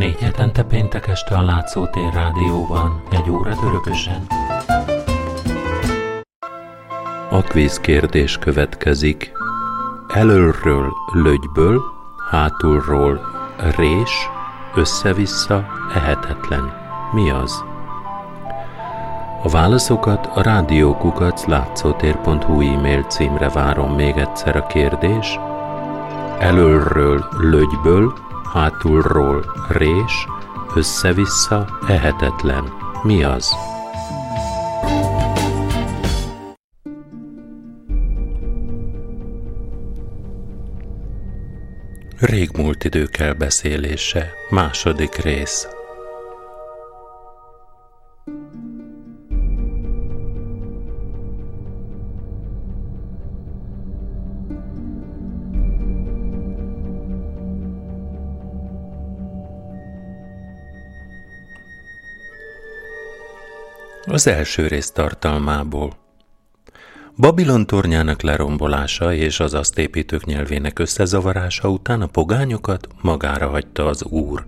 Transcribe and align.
Négy 0.00 0.20
hetente 0.20 0.62
péntek 0.62 1.06
este 1.06 1.36
a 1.36 1.42
Látszótér 1.42 2.12
Rádióban, 2.12 3.02
egy 3.10 3.30
óra 3.30 3.50
örökösen. 3.64 4.26
A 7.30 7.40
kvíz 7.42 7.80
kérdés 7.80 8.38
következik. 8.38 9.32
Elölről 10.08 10.92
lögyből, 11.12 11.82
hátulról 12.30 13.20
rés, 13.76 14.28
össze-vissza 14.74 15.66
ehetetlen. 15.94 16.72
Mi 17.12 17.30
az? 17.30 17.64
A 19.42 19.48
válaszokat 19.48 20.26
a 20.34 20.42
rádiókukac 20.42 21.44
látszótér.hu 21.44 22.60
e-mail 22.60 23.02
címre 23.02 23.48
várom 23.48 23.94
még 23.94 24.16
egyszer 24.16 24.56
a 24.56 24.66
kérdés. 24.66 25.38
Elölről 26.38 27.24
lögyből, 27.38 28.29
hátulról 28.52 29.66
rés, 29.68 30.26
össze-vissza 30.74 31.78
ehetetlen. 31.88 32.64
Mi 33.02 33.24
az? 33.24 33.54
Régmúlt 42.18 42.84
idők 42.84 43.16
elbeszélése, 43.16 44.32
második 44.50 45.14
rész. 45.14 45.79
Az 64.12 64.26
első 64.26 64.66
rész 64.66 64.90
tartalmából. 64.90 65.92
Babilon 67.16 67.66
tornyának 67.66 68.22
lerombolása 68.22 69.14
és 69.14 69.40
az 69.40 69.54
azt 69.54 69.78
építők 69.78 70.24
nyelvének 70.24 70.78
összezavarása 70.78 71.68
után 71.68 72.00
a 72.00 72.06
pogányokat 72.06 72.88
magára 73.00 73.48
hagyta 73.48 73.86
az 73.86 74.04
úr. 74.04 74.46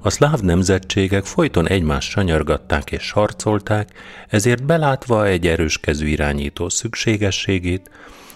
A 0.00 0.10
szláv 0.10 0.40
nemzetségek 0.40 1.24
folyton 1.24 1.68
egymást 1.68 2.10
sanyargatták 2.10 2.90
és 2.90 3.02
sarcolták, 3.02 3.88
ezért 4.28 4.64
belátva 4.64 5.26
egy 5.26 5.46
erős 5.46 5.78
kezű 5.78 6.06
irányító 6.06 6.68
szükségességét, 6.68 7.90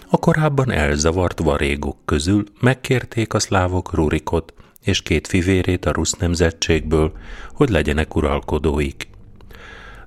a 0.09 0.17
korábban 0.17 0.71
elzavart 0.71 1.39
varégok 1.39 1.97
közül 2.05 2.43
megkérték 2.59 3.33
a 3.33 3.39
szlávok 3.39 3.93
Rurikot 3.93 4.53
és 4.81 5.01
két 5.01 5.27
fivérét 5.27 5.85
a 5.85 5.91
rusz 5.91 6.13
nemzetségből, 6.13 7.11
hogy 7.53 7.69
legyenek 7.69 8.15
uralkodóik. 8.15 9.15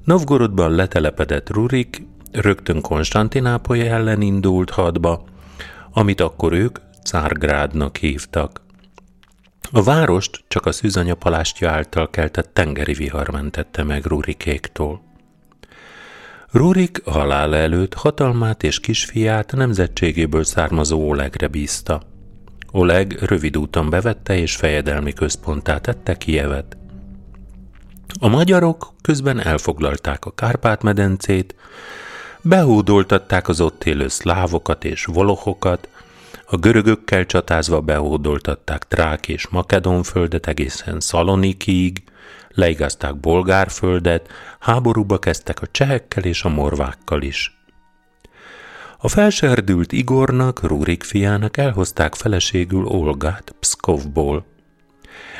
Novgorodban 0.04 0.74
letelepedett 0.74 1.50
Rurik 1.50 2.06
rögtön 2.32 2.80
Konstantinápoly 2.80 3.88
ellen 3.88 4.20
indult 4.20 4.70
hadba, 4.70 5.24
amit 5.92 6.20
akkor 6.20 6.52
ők 6.52 6.78
Cárgrádnak 7.04 7.96
hívtak. 7.96 8.60
A 9.72 9.82
várost 9.82 10.44
csak 10.48 10.66
a 10.66 10.72
szűzanya 10.72 11.14
palástja 11.14 11.70
által 11.70 12.10
keltett 12.10 12.54
tengeri 12.54 12.92
vihar 12.92 13.28
mentette 13.28 13.82
meg 13.82 14.04
Rurikéktól. 14.04 15.02
Rurik 16.50 17.04
halál 17.04 17.54
előtt 17.54 17.94
hatalmát 17.94 18.62
és 18.62 18.80
kisfiát 18.80 19.52
nemzetségéből 19.52 20.44
származó 20.44 21.08
Olegre 21.08 21.48
bízta. 21.48 22.02
Oleg 22.70 23.12
rövid 23.12 23.56
úton 23.56 23.90
bevette 23.90 24.38
és 24.38 24.56
fejedelmi 24.56 25.12
központtá 25.12 25.78
tette 25.78 26.16
Kievet. 26.16 26.76
A 28.18 28.28
magyarok 28.28 28.92
közben 29.02 29.40
elfoglalták 29.40 30.24
a 30.24 30.34
Kárpát-medencét, 30.34 31.54
behódoltatták 32.42 33.48
az 33.48 33.60
ott 33.60 33.84
élő 33.84 34.08
szlávokat 34.08 34.84
és 34.84 35.04
volohokat, 35.04 35.88
a 36.46 36.56
görögökkel 36.56 37.26
csatázva 37.26 37.80
behódoltatták 37.80 38.88
Trák 38.88 39.28
és 39.28 39.48
Makedon 39.48 40.02
földet 40.02 40.46
egészen 40.46 41.00
Szalonikiig, 41.00 42.02
leigazták 42.48 43.16
Bolgárföldet, 43.16 44.28
háborúba 44.58 45.18
kezdtek 45.18 45.62
a 45.62 45.66
csehekkel 45.70 46.22
és 46.22 46.42
a 46.42 46.48
morvákkal 46.48 47.22
is. 47.22 47.58
A 48.98 49.08
felserdült 49.08 49.92
Igornak, 49.92 50.62
Rúrik 50.62 51.02
fiának 51.02 51.56
elhozták 51.56 52.14
feleségül 52.14 52.84
Olgát 52.84 53.54
Pszkovból. 53.60 54.44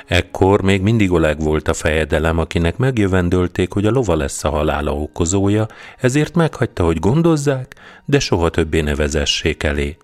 Ekkor 0.07 0.63
még 0.63 0.83
mindig 0.83 1.13
Oleg 1.13 1.41
volt 1.41 1.69
a 1.69 1.75
fejedelem, 1.75 2.39
akinek 2.39 2.77
megjövendölték, 2.77 3.73
hogy 3.73 3.87
a 3.87 3.91
lova 3.91 4.17
lesz 4.17 4.45
a 4.45 4.51
halála 4.51 4.95
okozója, 4.95 5.67
ezért 5.99 6.35
meghagyta, 6.35 6.85
hogy 6.85 6.99
gondozzák, 6.99 7.75
de 8.05 8.19
soha 8.19 8.49
többé 8.49 8.81
ne 8.81 8.95
vezessék 8.95 9.63
elé. 9.63 9.97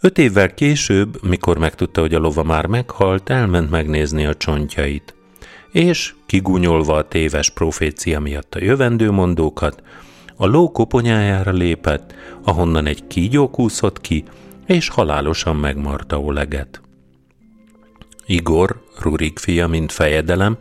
Öt 0.00 0.18
évvel 0.18 0.54
később, 0.54 1.22
mikor 1.22 1.58
megtudta, 1.58 2.00
hogy 2.00 2.14
a 2.14 2.18
lova 2.18 2.42
már 2.42 2.66
meghalt, 2.66 3.30
elment 3.30 3.70
megnézni 3.70 4.26
a 4.26 4.34
csontjait. 4.34 5.14
És, 5.72 6.14
kigúnyolva 6.26 6.96
a 6.96 7.08
téves 7.08 7.50
profécia 7.50 8.20
miatt 8.20 8.54
a 8.54 8.62
jövendőmondókat, 8.62 9.82
a 10.36 10.46
ló 10.46 10.70
koponyájára 10.70 11.52
lépett, 11.52 12.14
ahonnan 12.44 12.86
egy 12.86 13.06
kígyó 13.06 13.50
kúszott 13.50 14.00
ki, 14.00 14.24
és 14.66 14.88
halálosan 14.88 15.56
megmarta 15.56 16.20
Oleget. 16.20 16.80
Igor, 18.32 18.82
Rurik 19.00 19.38
fia, 19.38 19.66
mint 19.66 19.92
fejedelem, 19.92 20.56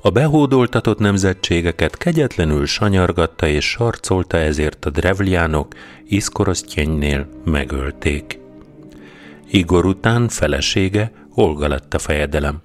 a 0.00 0.10
behódoltatott 0.10 0.98
nemzetségeket 0.98 1.96
kegyetlenül 1.96 2.66
sanyargatta 2.66 3.46
és 3.46 3.64
sarcolta, 3.64 4.36
ezért 4.36 4.84
a 4.84 4.90
drevliánok 4.90 5.74
Iszkorosztjenynél 6.08 7.28
megölték. 7.44 8.38
Igor 9.50 9.84
után 9.84 10.28
felesége 10.28 11.12
Olga 11.34 11.68
lett 11.68 11.94
a 11.94 11.98
fejedelem, 11.98 12.62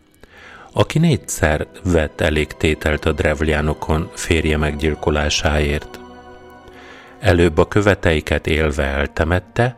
aki 0.72 1.00
négyszer 1.00 1.68
vett 1.84 2.22
elég 2.22 2.48
tételt 2.48 3.06
a 3.06 3.12
drevliánokon 3.12 4.10
férje 4.14 4.58
meggyilkolásáért. 4.58 6.00
Előbb 7.20 7.58
a 7.58 7.68
követeiket 7.68 8.48
élve 8.48 8.84
eltemette, 8.84 9.78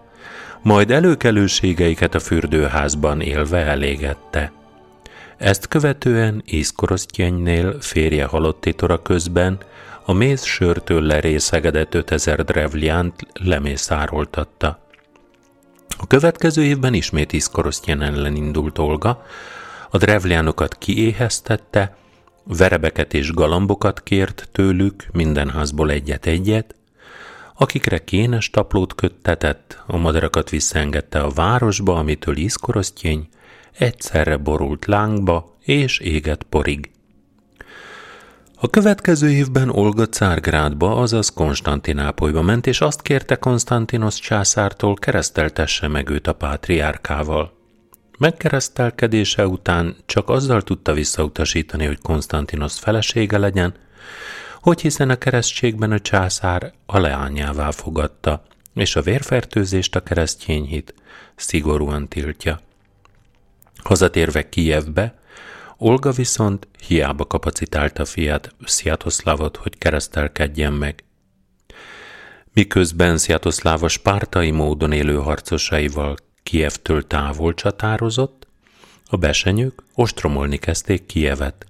majd 0.62 0.92
előkelőségeiket 0.92 2.16
a 2.16 2.20
fürdőházban 2.20 3.22
élve 3.22 3.58
elégette. 3.58 4.58
Ezt 5.40 5.68
követően 5.68 6.42
Iszkorosztjenynél 6.46 7.82
férje 7.82 8.26
halotti 8.26 8.74
tora 8.74 9.02
közben 9.02 9.58
a 10.06 10.14
méz 10.14 10.44
sörtől 10.44 11.02
lerészegedett 11.02 11.94
5000 11.94 12.44
drevliánt 12.44 13.28
lemészároltatta. 13.34 14.80
A 15.98 16.08
következő 16.08 16.64
évben 16.64 16.94
ismét 16.94 17.34
Iszkorosztjen 17.34 18.02
ellen 18.02 18.36
indult 18.36 18.78
Olga, 18.78 19.26
a 19.90 19.98
drevliánokat 19.98 20.78
kiéheztette, 20.78 21.96
verebeket 22.44 23.14
és 23.14 23.32
galambokat 23.32 24.04
kért 24.04 24.50
tőlük, 24.52 25.06
minden 25.12 25.50
házból 25.50 25.92
egyet-egyet, 25.92 26.76
akikre 27.56 28.04
kénes 28.04 28.50
taplót 28.50 28.96
köttetett, 28.96 29.84
a 29.88 29.98
madarakat 29.98 30.50
visszaengedte 30.50 31.20
a 31.20 31.30
városba, 31.30 31.96
amitől 31.96 32.38
Iszkorosztjény 32.38 33.28
egyszerre 33.78 34.38
borult 34.38 34.86
lángba 34.86 35.58
és 35.60 36.00
égett 36.00 36.44
porig. 36.44 36.92
A 38.62 38.70
következő 38.70 39.30
évben 39.30 39.70
Olga 39.70 40.08
Cárgrádba, 40.08 40.96
azaz 40.96 41.30
Konstantinápolyba 41.30 42.42
ment, 42.42 42.68
és 42.68 42.82
azt 42.82 43.02
kérte 43.02 43.36
Konstantinos 43.36 44.20
császártól, 44.20 44.94
kereszteltesse 44.94 45.88
meg 45.88 46.10
őt 46.10 46.28
a 46.28 46.34
pátriárkával. 46.34 47.58
Megkeresztelkedése 48.18 49.48
után 49.48 49.96
csak 50.06 50.30
azzal 50.30 50.62
tudta 50.62 50.94
visszautasítani, 50.94 51.86
hogy 51.86 52.02
Konstantinos 52.02 52.80
felesége 52.80 53.38
legyen, 53.38 53.74
hogy 54.62 54.82
hiszen 54.82 55.10
a 55.10 55.16
keresztségben 55.16 55.92
a 55.92 56.00
császár 56.00 56.74
a 56.86 57.00
leányává 57.00 57.72
fogadta, 57.72 58.44
és 58.74 58.96
a 58.96 59.02
vérfertőzést 59.02 59.96
a 59.96 60.04
keresztényhit 60.04 60.94
szigorúan 61.36 62.08
tiltja. 62.08 62.60
Hazatérve 63.84 64.50
Kijevbe, 64.50 65.20
Olga 65.82 66.12
viszont 66.12 66.68
hiába 66.88 67.26
kapacitálta 67.26 68.06
fiát 68.06 68.56
Sziatoszlávot, 68.66 69.58
hogy 69.58 69.78
keresztelkedjen 69.78 70.74
meg. 70.74 71.04
Miközben 72.54 73.18
Sziatoszláva 73.18 73.88
spártai 73.88 74.52
módon 74.52 74.92
élő 74.92 75.16
harcosaival 75.16 76.16
Kijevtől 76.44 77.08
távol 77.08 77.54
csatározott, 77.54 78.48
a 79.06 79.18
besenyők 79.18 79.84
ostromolni 79.94 80.58
kezdték 80.58 81.06
Kijevet. 81.06 81.66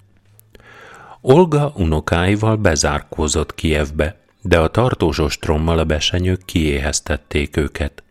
Olga 1.21 1.73
unokáival 1.75 2.55
bezárkózott 2.55 3.55
Kijevbe, 3.55 4.19
de 4.41 4.59
a 4.59 4.67
tartós 4.67 5.19
ostrommal 5.19 5.79
a 5.79 5.83
besenyők 5.83 6.45
kiéheztették 6.45 7.57
őket. 7.57 8.03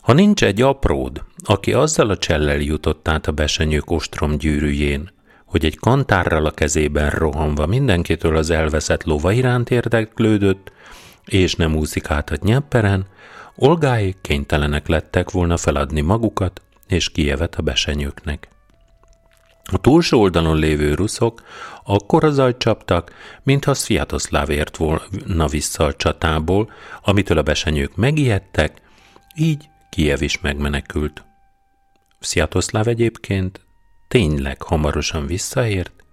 Ha 0.00 0.12
nincs 0.12 0.44
egy 0.44 0.62
apród, 0.62 1.24
aki 1.46 1.72
azzal 1.72 2.10
a 2.10 2.16
csellel 2.16 2.60
jutott 2.60 3.08
át 3.08 3.26
a 3.26 3.32
besenyők 3.32 3.90
ostrom 3.90 4.38
gyűrűjén, 4.38 5.10
hogy 5.44 5.64
egy 5.64 5.78
kantárral 5.78 6.46
a 6.46 6.50
kezében 6.50 7.10
rohanva 7.10 7.66
mindenkitől 7.66 8.36
az 8.36 8.50
elveszett 8.50 9.04
lova 9.04 9.32
iránt 9.32 9.70
érdeklődött, 9.70 10.72
és 11.24 11.54
nem 11.54 11.76
úszik 11.76 12.10
át 12.10 12.30
a 12.30 12.36
nyepperen, 12.42 13.06
Olgáik 13.58 14.16
kénytelenek 14.20 14.88
lettek 14.88 15.30
volna 15.30 15.56
feladni 15.56 16.00
magukat 16.00 16.62
és 16.86 17.10
Kievet 17.10 17.54
a 17.54 17.62
besenyőknek. 17.62 18.48
A 19.64 19.78
túlsó 19.78 20.20
oldalon 20.20 20.56
lévő 20.56 20.94
ruszok 20.94 21.42
akkor 21.84 22.30
zajt 22.32 22.58
csaptak, 22.58 23.12
mintha 23.42 23.74
Sviatoszláv 23.74 24.50
ért 24.50 24.76
volna 24.76 25.46
vissza 25.46 25.84
a 25.84 25.94
csatából, 25.94 26.70
amitől 27.02 27.38
a 27.38 27.42
besenyők 27.42 27.96
megijedtek, 27.96 28.82
így 29.34 29.68
Kiev 29.90 30.22
is 30.22 30.40
megmenekült. 30.40 31.25
Sviatoszláv 32.20 32.88
egyébként 32.88 33.60
tényleg 34.08 34.62
hamarosan 34.62 35.26
visszaért, 35.26 36.04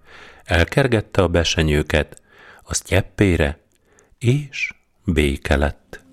elkergette 0.44 1.22
a 1.22 1.28
besenyőket, 1.28 2.22
a 2.62 2.74
sztyeppére, 2.74 3.58
és 4.18 4.74
béke 5.04 5.56
lett. 5.56 6.03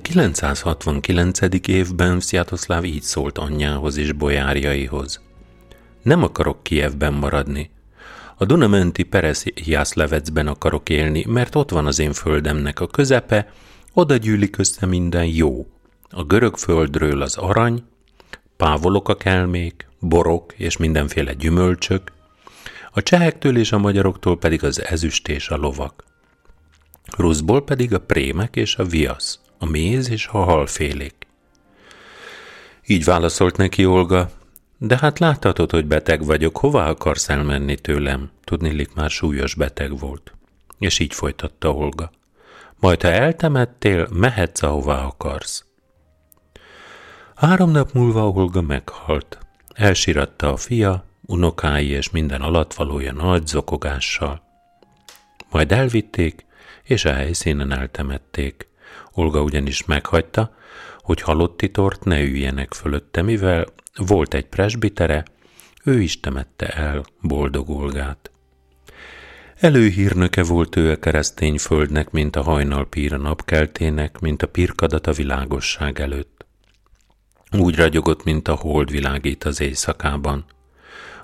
969. 0.00 1.68
évben 1.68 2.20
Sziatoszláv 2.20 2.84
így 2.84 3.02
szólt 3.02 3.38
anyjához 3.38 3.96
és 3.96 4.12
bojárjaihoz. 4.12 5.20
Nem 6.02 6.22
akarok 6.22 6.62
Kievben 6.62 7.12
maradni. 7.12 7.70
A 8.36 8.44
Dunamenti 8.44 9.08
Jászlevecben 9.54 10.46
akarok 10.46 10.88
élni, 10.88 11.24
mert 11.28 11.54
ott 11.54 11.70
van 11.70 11.86
az 11.86 11.98
én 11.98 12.12
földemnek 12.12 12.80
a 12.80 12.86
közepe, 12.86 13.52
oda 13.92 14.16
gyűlik 14.16 14.58
össze 14.58 14.86
minden 14.86 15.26
jó. 15.26 15.66
A 16.10 16.24
görög 16.24 16.56
földről 16.56 17.22
az 17.22 17.36
arany, 17.36 17.84
pávolok 18.56 19.08
a 19.08 19.16
kelmék, 19.16 19.88
borok 20.00 20.52
és 20.56 20.76
mindenféle 20.76 21.32
gyümölcsök, 21.32 22.12
a 22.92 23.02
csehektől 23.02 23.56
és 23.56 23.72
a 23.72 23.78
magyaroktól 23.78 24.38
pedig 24.38 24.64
az 24.64 24.84
ezüst 24.84 25.28
és 25.28 25.48
a 25.48 25.56
lovak. 25.56 26.04
Ruszból 27.16 27.64
pedig 27.64 27.94
a 27.94 28.00
prémek 28.00 28.56
és 28.56 28.76
a 28.76 28.84
viasz 28.84 29.40
a 29.62 29.66
méz 29.66 30.10
és 30.10 30.26
a 30.26 30.38
halfélék. 30.38 31.14
Így 32.86 33.04
válaszolt 33.04 33.56
neki 33.56 33.86
Olga, 33.86 34.30
de 34.78 34.98
hát 34.98 35.18
láthatod, 35.18 35.70
hogy 35.70 35.86
beteg 35.86 36.24
vagyok, 36.24 36.58
hova 36.58 36.84
akarsz 36.84 37.28
elmenni 37.28 37.74
tőlem? 37.74 38.30
Tudnélik 38.44 38.94
már 38.94 39.10
súlyos 39.10 39.54
beteg 39.54 39.98
volt. 39.98 40.34
És 40.78 40.98
így 40.98 41.14
folytatta 41.14 41.72
Olga. 41.72 42.10
Majd 42.80 43.02
ha 43.02 43.08
eltemettél, 43.08 44.08
mehetsz, 44.12 44.62
ahová 44.62 45.04
akarsz. 45.04 45.64
Három 47.34 47.70
nap 47.70 47.92
múlva 47.92 48.28
Olga 48.28 48.60
meghalt. 48.60 49.38
Elsíratta 49.74 50.52
a 50.52 50.56
fia, 50.56 51.04
unokái 51.26 51.88
és 51.88 52.10
minden 52.10 52.40
alatvalója 52.40 53.12
nagy 53.12 53.46
zokogással. 53.46 54.42
Majd 55.50 55.72
elvitték, 55.72 56.44
és 56.82 57.04
a 57.04 57.12
helyszínen 57.12 57.72
eltemették. 57.72 58.70
Olga 59.14 59.42
ugyanis 59.42 59.84
meghagyta, 59.84 60.54
hogy 60.98 61.20
halotti 61.20 61.70
tort 61.70 62.04
ne 62.04 62.22
üljenek 62.22 62.74
fölötte, 62.74 63.22
mivel 63.22 63.66
volt 63.96 64.34
egy 64.34 64.46
presbitere, 64.46 65.24
ő 65.84 66.00
is 66.00 66.20
temette 66.20 66.68
el 66.68 67.04
boldog 67.20 67.70
Olgát. 67.70 68.30
Előhírnöke 69.56 70.42
volt 70.42 70.76
ő 70.76 70.90
a 70.90 70.98
keresztény 70.98 71.58
földnek, 71.58 72.10
mint 72.10 72.36
a 72.36 72.42
hajnalpír 72.42 73.12
a 73.12 73.16
napkeltének, 73.16 74.20
mint 74.20 74.42
a 74.42 74.46
pirkadat 74.46 75.06
a 75.06 75.12
világosság 75.12 76.00
előtt. 76.00 76.46
Úgy 77.58 77.76
ragyogott, 77.76 78.24
mint 78.24 78.48
a 78.48 78.54
hold 78.54 78.90
világít 78.90 79.44
az 79.44 79.60
éjszakában. 79.60 80.44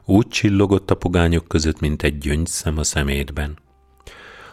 Úgy 0.05 0.29
csillogott 0.29 0.91
a 0.91 0.95
pogányok 0.95 1.49
között, 1.49 1.81
mint 1.81 2.03
egy 2.03 2.19
gyöngyszem 2.19 2.79
a 2.79 2.85
szemétben. 2.85 3.59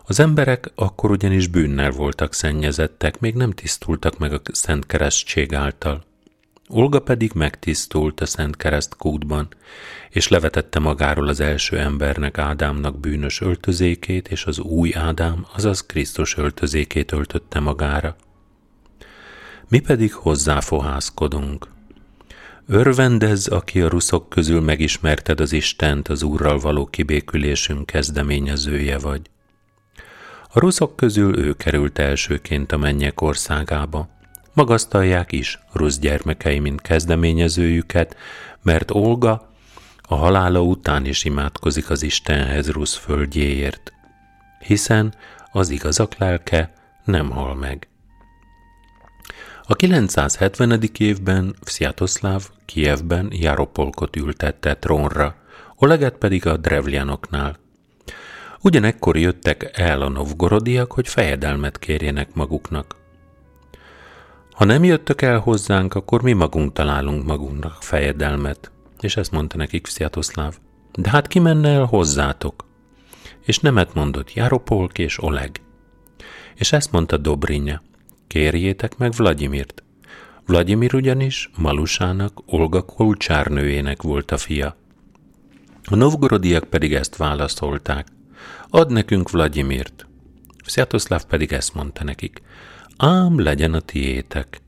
Az 0.08 0.20
emberek 0.20 0.72
akkor 0.76 1.12
ugyanis 1.12 1.48
bűnnel 1.48 1.92
voltak 1.92 2.34
szennyezettek, 2.34 3.20
még 3.20 3.34
nem 3.34 3.52
tisztultak 3.52 4.18
meg 4.18 4.34
a 4.34 4.42
Szent 4.52 4.86
Keresztség 4.86 5.54
által. 5.54 6.04
Olga 6.70 7.00
pedig 7.00 7.32
megtisztult 7.34 8.22
a 8.22 8.26
Szent 8.26 8.58
Kereszt 8.58 8.96
kútban, 8.96 9.48
és 10.10 10.28
levetette 10.28 10.80
magáról 10.80 11.28
az 11.28 11.40
első 11.40 11.80
embernek 11.80 12.38
Ádámnak 12.38 13.00
bűnös 13.00 13.42
öltözékét, 13.42 14.28
és 14.28 14.46
az 14.46 14.60
új 14.60 14.96
Ádám, 14.96 15.46
azaz 15.56 15.82
Krisztus 15.82 16.38
öltözékét 16.38 17.12
öltötte 17.12 17.60
magára. 17.60 18.16
Mi 19.68 19.80
pedig 19.80 20.14
hozzáfohászkodunk. 20.14 21.68
Örvendez, 22.68 23.48
aki 23.48 23.82
a 23.82 23.90
ruszok 23.90 24.30
közül 24.30 24.62
megismerted 24.62 25.40
az 25.40 25.52
Istent, 25.52 26.08
az 26.08 26.24
Úrral 26.24 26.60
való 26.60 26.86
kibékülésünk 26.86 27.86
kezdeményezője 27.86 28.98
vagy. 28.98 29.22
A 30.56 30.60
ruszok 30.60 30.96
közül 30.96 31.38
ő 31.38 31.54
került 31.54 32.00
elsőként 32.00 32.72
a 32.72 32.78
mennyek 32.78 33.22
országába. 33.22 34.08
Magasztalják 34.54 35.32
is 35.32 35.60
rusz 35.72 36.00
gyermekei, 36.00 36.60
mint 36.60 36.82
kezdeményezőjüket, 36.82 38.16
mert 38.62 38.92
Olga 38.92 39.52
a 40.02 40.16
halála 40.16 40.62
után 40.62 41.06
is 41.06 41.24
imádkozik 41.24 41.90
az 41.90 42.04
Istenhez 42.04 42.72
rusz 42.72 42.96
földjéért, 42.96 43.94
hiszen 44.60 45.14
az 45.52 45.70
igazak 45.70 46.18
lelke 46.18 46.74
nem 47.06 47.30
hal 47.30 47.56
meg. 47.56 47.88
A 49.64 49.76
970. 49.76 50.82
évben 50.98 51.56
Sziatoszláv 51.62 52.50
Kievben 52.66 53.28
Jaropolkot 53.32 54.16
ültette 54.16 54.78
trónra, 54.78 55.36
Oleget 55.76 56.18
pedig 56.18 56.46
a 56.46 56.58
Drevlyanoknál, 56.58 57.64
Ugyanekkor 58.66 59.18
jöttek 59.18 59.72
el 59.74 60.02
a 60.02 60.10
novgorodiak, 60.10 60.92
hogy 60.92 61.08
fejedelmet 61.08 61.80
kérjenek 61.80 62.34
maguknak. 62.34 62.96
Ha 64.52 64.66
nem 64.66 64.84
jöttök 64.84 65.22
el 65.22 65.40
hozzánk, 65.40 65.94
akkor 65.94 66.22
mi 66.22 66.34
magunk 66.34 66.74
találunk 66.74 67.26
magunknak 67.26 67.84
fejedelmet. 67.84 68.72
És 69.00 69.18
ezt 69.18 69.32
mondta 69.32 69.58
nekik 69.58 69.88
Sziatoszláv. 69.88 70.58
De 70.94 71.10
hát 71.10 71.28
ki 71.28 71.40
menne 71.40 71.70
el 71.70 71.84
hozzátok? 71.84 72.66
És 73.44 73.60
nemet 73.60 73.94
mondott 73.94 74.34
Jaropolk 74.34 74.98
és 74.98 75.24
Oleg. 75.24 75.62
És 76.56 76.72
ezt 76.72 76.92
mondta 76.92 77.18
Dobrinya. 77.18 77.82
Kérjétek 78.28 78.98
meg 78.98 79.12
Vladimirt. 79.12 79.84
Vladimir 80.46 80.96
ugyanis 80.96 81.50
Malusának, 81.58 82.42
Olga 82.46 82.82
kulcsárnőjének 82.82 84.02
volt 84.02 84.32
a 84.32 84.38
fia. 84.38 84.76
A 85.84 85.96
novgorodiak 85.96 86.64
pedig 86.64 86.94
ezt 86.94 87.16
válaszolták. 87.16 88.14
Ad 88.70 88.92
nekünk 88.92 89.30
Vladimirt. 89.30 90.08
Sziatoszláv 90.66 91.24
pedig 91.24 91.52
ezt 91.52 91.74
mondta 91.74 92.04
nekik. 92.04 92.42
Ám 92.98 93.40
legyen 93.40 93.74
a 93.74 93.80
tiétek. 93.80 94.62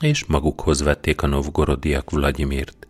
És 0.00 0.24
magukhoz 0.24 0.82
vették 0.82 1.22
a 1.22 1.26
novgorodiak 1.26 2.10
Vladimirt. 2.10 2.86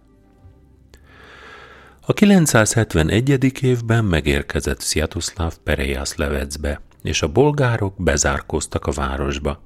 A 2.07 2.13
971. 2.13 3.63
évben 3.63 4.05
megérkezett 4.05 4.81
Sziatoszláv 4.81 5.57
Perejászlevecbe, 5.65 6.81
és 7.03 7.23
a 7.23 7.33
bolgárok 7.33 7.95
bezárkóztak 7.97 8.87
a 8.87 8.93
városba, 8.93 9.61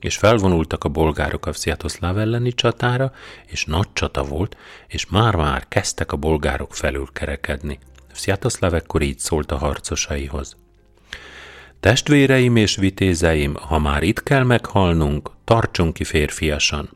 és 0.00 0.16
felvonultak 0.16 0.84
a 0.84 0.88
bolgárok 0.88 1.46
a 1.46 1.52
Sziatoszláv 1.52 2.18
elleni 2.18 2.52
csatára, 2.52 3.12
és 3.46 3.64
nagy 3.64 3.92
csata 3.92 4.24
volt, 4.24 4.56
és 4.86 5.06
már-már 5.06 5.68
kezdtek 5.68 6.12
a 6.12 6.16
bolgárok 6.16 6.74
felül 6.74 7.08
kerekedni. 7.12 7.78
Sziatoszláv 8.18 8.74
ekkor 8.74 9.02
így 9.02 9.18
szólt 9.18 9.52
a 9.52 9.56
harcosaihoz. 9.56 10.56
Testvéreim 11.80 12.56
és 12.56 12.76
vitézeim, 12.76 13.54
ha 13.54 13.78
már 13.78 14.02
itt 14.02 14.22
kell 14.22 14.42
meghalnunk, 14.42 15.30
tartsunk 15.44 15.92
ki 15.92 16.04
férfiasan. 16.04 16.90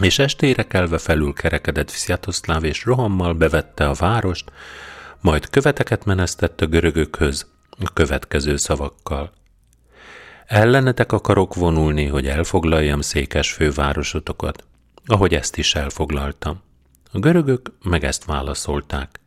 És 0.00 0.18
estére 0.18 0.62
kelve 0.62 0.98
felül 0.98 1.32
kerekedett 1.32 1.88
Sziatoszláv 1.88 2.64
és 2.64 2.84
rohammal 2.84 3.34
bevette 3.34 3.88
a 3.88 3.92
várost, 3.92 4.52
majd 5.20 5.50
követeket 5.50 6.04
menesztett 6.04 6.60
a 6.60 6.66
görögökhöz 6.66 7.46
a 7.78 7.92
következő 7.92 8.56
szavakkal. 8.56 9.32
Ellenetek 10.46 11.12
akarok 11.12 11.54
vonulni, 11.54 12.06
hogy 12.06 12.26
elfoglaljam 12.26 13.00
székes 13.00 13.52
fővárosotokat, 13.52 14.64
ahogy 15.06 15.34
ezt 15.34 15.56
is 15.56 15.74
elfoglaltam. 15.74 16.62
A 17.12 17.18
görögök 17.18 17.72
meg 17.82 18.04
ezt 18.04 18.24
válaszolták. 18.24 19.20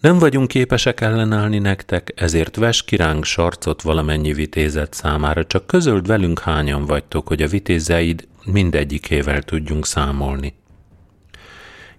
Nem 0.00 0.18
vagyunk 0.18 0.48
képesek 0.48 1.00
ellenállni 1.00 1.58
nektek, 1.58 2.12
ezért 2.16 2.56
ves 2.56 2.82
ki 2.84 2.96
ránk 2.96 3.24
sarcot 3.24 3.82
valamennyi 3.82 4.32
vitézet 4.32 4.94
számára, 4.94 5.46
csak 5.46 5.66
közöld 5.66 6.06
velünk 6.06 6.38
hányan 6.38 6.84
vagytok, 6.84 7.28
hogy 7.28 7.42
a 7.42 7.48
vitézeid 7.48 8.28
mindegyikével 8.44 9.42
tudjunk 9.42 9.86
számolni. 9.86 10.54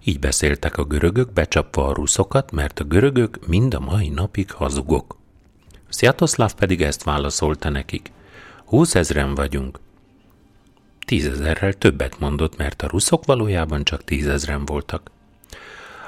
Így 0.04 0.18
beszéltek 0.18 0.76
a 0.76 0.84
görögök, 0.84 1.32
becsapva 1.32 1.86
a 1.86 1.94
ruszokat, 1.94 2.52
mert 2.52 2.80
a 2.80 2.84
görögök 2.84 3.46
mind 3.46 3.74
a 3.74 3.80
mai 3.80 4.08
napig 4.08 4.50
hazugok. 4.50 5.16
Sziatoszláv 5.88 6.54
pedig 6.54 6.82
ezt 6.82 7.02
válaszolta 7.02 7.68
nekik. 7.68 8.12
Húszezren 8.64 9.34
vagyunk. 9.34 9.78
Tízezerrel 11.06 11.72
többet 11.72 12.18
mondott, 12.18 12.56
mert 12.56 12.82
a 12.82 12.88
ruszok 12.88 13.24
valójában 13.24 13.84
csak 13.84 14.04
tízezren 14.04 14.64
voltak. 14.64 15.10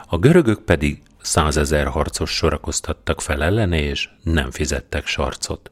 A 0.07 0.19
görögök 0.19 0.61
pedig 0.61 1.03
százezer 1.23 1.87
harcos 1.87 2.31
sorakoztattak 2.31 3.21
fel 3.21 3.43
ellene, 3.43 3.81
és 3.81 4.09
nem 4.23 4.51
fizettek 4.51 5.07
sarcot. 5.07 5.71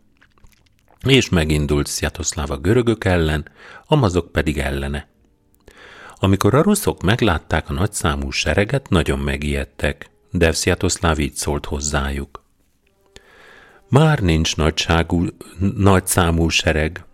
És 1.06 1.28
megindult 1.28 1.86
Sziatoszláv 1.86 2.50
a 2.50 2.56
görögök 2.56 3.04
ellen, 3.04 3.48
a 3.86 3.96
mazok 3.96 4.32
pedig 4.32 4.58
ellene. 4.58 5.08
Amikor 6.14 6.54
a 6.54 6.62
ruszok 6.62 7.02
meglátták 7.02 7.70
a 7.70 7.72
nagyszámú 7.72 8.30
sereget, 8.30 8.88
nagyon 8.88 9.18
megijedtek, 9.18 10.10
de 10.30 10.52
Sziatoszláv 10.52 11.18
így 11.18 11.34
szólt 11.34 11.66
hozzájuk. 11.66 12.44
Már 13.88 14.18
nincs 14.18 14.56
nagyságú, 14.56 15.26
nagyszámú 15.76 16.48
sereg, 16.48 17.04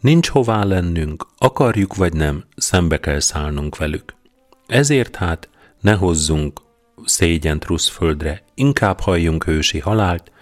nincs 0.00 0.28
hová 0.28 0.64
lennünk, 0.64 1.26
akarjuk 1.38 1.94
vagy 1.94 2.12
nem, 2.12 2.44
szembe 2.56 3.00
kell 3.00 3.20
szállnunk 3.20 3.76
velük. 3.76 4.14
Ezért 4.66 5.16
hát 5.16 5.48
ne 5.80 5.94
hozzunk 5.94 6.60
szégyent 7.04 7.66
földre, 7.88 8.42
inkább 8.54 9.00
halljunk 9.00 9.46
ősi 9.46 9.78
halált, 9.78 10.32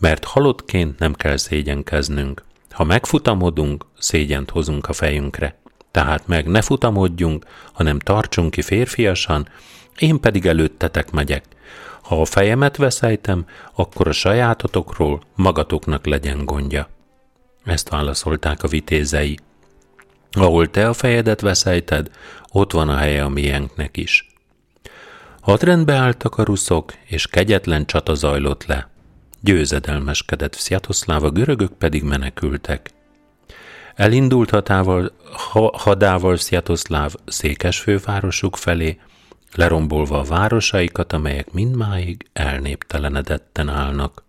mert 0.00 0.24
halottként 0.24 0.98
nem 0.98 1.14
kell 1.14 1.36
szégyenkeznünk. 1.36 2.44
Ha 2.70 2.84
megfutamodunk, 2.84 3.86
szégyent 3.98 4.50
hozunk 4.50 4.88
a 4.88 4.92
fejünkre. 4.92 5.58
Tehát 5.90 6.26
meg 6.26 6.46
ne 6.46 6.62
futamodjunk, 6.62 7.46
hanem 7.72 7.98
tartsunk 7.98 8.50
ki 8.50 8.62
férfiasan, 8.62 9.48
én 9.98 10.20
pedig 10.20 10.46
előttetek 10.46 11.10
megyek. 11.10 11.44
Ha 12.02 12.20
a 12.20 12.24
fejemet 12.24 12.76
veszejtem, 12.76 13.46
akkor 13.74 14.08
a 14.08 14.12
sajátotokról 14.12 15.22
magatoknak 15.34 16.06
legyen 16.06 16.44
gondja. 16.44 16.88
Ezt 17.64 17.88
válaszolták 17.88 18.62
a 18.62 18.68
vitézei. 18.68 19.38
Ahol 20.30 20.70
te 20.70 20.88
a 20.88 20.92
fejedet 20.92 21.40
veszejted, 21.40 22.10
ott 22.52 22.72
van 22.72 22.88
a 22.88 22.96
helye 22.96 23.24
a 23.24 23.28
miénknek 23.28 23.96
is. 23.96 24.28
Hadrendbe 25.40 25.94
álltak 25.94 26.38
a 26.38 26.42
ruszok, 26.42 26.92
és 27.04 27.26
kegyetlen 27.26 27.86
csata 27.86 28.14
zajlott 28.14 28.64
le. 28.64 28.88
Győzedelmeskedett 29.40 30.54
Sziatoszláv, 30.54 31.24
a 31.24 31.30
görögök 31.30 31.72
pedig 31.72 32.02
menekültek. 32.02 32.90
Elindult 33.94 34.50
hatával, 34.50 35.12
ha, 35.50 35.70
hadával 35.78 36.36
Sziatoszláv 36.36 37.14
székes 37.26 37.80
fővárosuk 37.80 38.56
felé, 38.56 38.98
lerombolva 39.54 40.18
a 40.18 40.24
városaikat, 40.24 41.12
amelyek 41.12 41.52
mindmáig 41.52 42.26
elnéptelenedetten 42.32 43.68
állnak. 43.68 44.24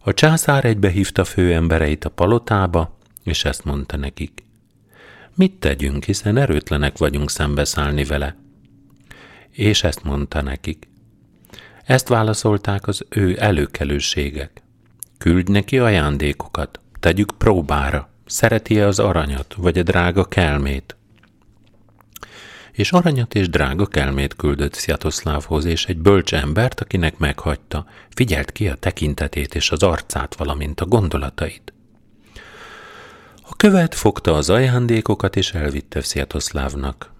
A 0.00 0.14
császár 0.14 0.64
egybe 0.64 0.88
hívta 0.88 1.24
főembereit 1.24 2.04
a 2.04 2.08
palotába, 2.08 2.96
és 3.22 3.44
ezt 3.44 3.64
mondta 3.64 3.96
nekik. 3.96 4.42
Mit 5.34 5.52
tegyünk, 5.52 6.04
hiszen 6.04 6.36
erőtlenek 6.36 6.98
vagyunk 6.98 7.30
szembeszállni 7.30 8.04
vele? 8.04 8.36
És 9.54 9.82
ezt 9.82 10.02
mondta 10.02 10.42
nekik. 10.42 10.88
Ezt 11.84 12.08
válaszolták 12.08 12.86
az 12.86 13.04
ő 13.08 13.36
előkelőségek. 13.40 14.62
Küldj 15.18 15.52
neki 15.52 15.78
ajándékokat, 15.78 16.80
tegyük 17.00 17.30
próbára, 17.38 18.08
szereti-e 18.26 18.86
az 18.86 18.98
aranyat, 18.98 19.54
vagy 19.54 19.78
a 19.78 19.82
drága 19.82 20.24
kelmét. 20.24 20.96
És 22.72 22.92
aranyat 22.92 23.34
és 23.34 23.48
drága 23.48 23.86
kelmét 23.86 24.36
küldött 24.36 24.74
Sziatoszlávhoz, 24.74 25.64
és 25.64 25.86
egy 25.86 25.98
bölcs 25.98 26.34
embert, 26.34 26.80
akinek 26.80 27.18
meghagyta, 27.18 27.86
figyelt 28.08 28.52
ki 28.52 28.68
a 28.68 28.74
tekintetét 28.74 29.54
és 29.54 29.70
az 29.70 29.82
arcát, 29.82 30.34
valamint 30.34 30.80
a 30.80 30.86
gondolatait. 30.86 31.72
A 33.42 33.56
követ 33.56 33.94
fogta 33.94 34.34
az 34.34 34.50
ajándékokat, 34.50 35.36
és 35.36 35.52
elvitte 35.52 36.00
Sziatoszlávnak. 36.00 37.13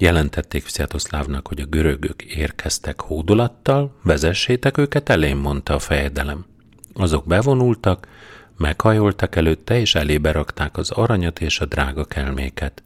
Jelentették 0.00 0.66
Sziatoszlávnak, 0.66 1.48
hogy 1.48 1.60
a 1.60 1.64
görögök 1.66 2.22
érkeztek 2.22 3.00
hódolattal, 3.00 3.96
vezessétek 4.02 4.76
őket 4.76 5.08
elém, 5.08 5.38
mondta 5.38 5.74
a 5.74 5.78
fejedelem. 5.78 6.44
Azok 6.94 7.26
bevonultak, 7.26 8.08
meghajoltak 8.56 9.36
előtte, 9.36 9.80
és 9.80 9.94
elébe 9.94 10.32
rakták 10.32 10.76
az 10.76 10.90
aranyat 10.90 11.40
és 11.40 11.60
a 11.60 11.64
drága 11.64 12.04
kelméket. 12.04 12.82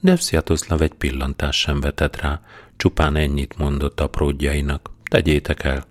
De 0.00 0.16
Sziatoszláv 0.16 0.82
egy 0.82 0.92
pillantás 0.92 1.58
sem 1.58 1.80
vetett 1.80 2.20
rá, 2.20 2.40
csupán 2.76 3.16
ennyit 3.16 3.58
mondott 3.58 4.00
apródjainak, 4.00 4.90
tegyétek 5.10 5.64
el. 5.64 5.86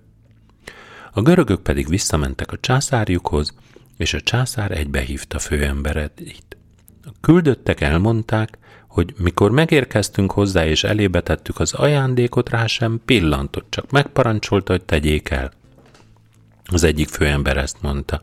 A 1.12 1.22
görögök 1.22 1.60
pedig 1.60 1.88
visszamentek 1.88 2.52
a 2.52 2.58
császárjukhoz, 2.60 3.54
és 3.96 4.14
a 4.14 4.20
császár 4.20 4.70
egybehívta 4.70 5.38
főembereit. 5.38 6.56
A 7.04 7.10
küldöttek 7.20 7.80
elmondták, 7.80 8.58
hogy 8.90 9.14
mikor 9.16 9.50
megérkeztünk 9.50 10.32
hozzá 10.32 10.66
és 10.66 10.84
elébe 10.84 11.20
tettük 11.20 11.60
az 11.60 11.72
ajándékot, 11.72 12.48
rá 12.48 12.66
sem 12.66 13.00
pillantott, 13.04 13.66
csak 13.68 13.90
megparancsolta, 13.90 14.72
hogy 14.72 14.84
tegyék 14.84 15.30
el. 15.30 15.52
Az 16.64 16.82
egyik 16.82 17.08
főember 17.08 17.56
ezt 17.56 17.82
mondta. 17.82 18.22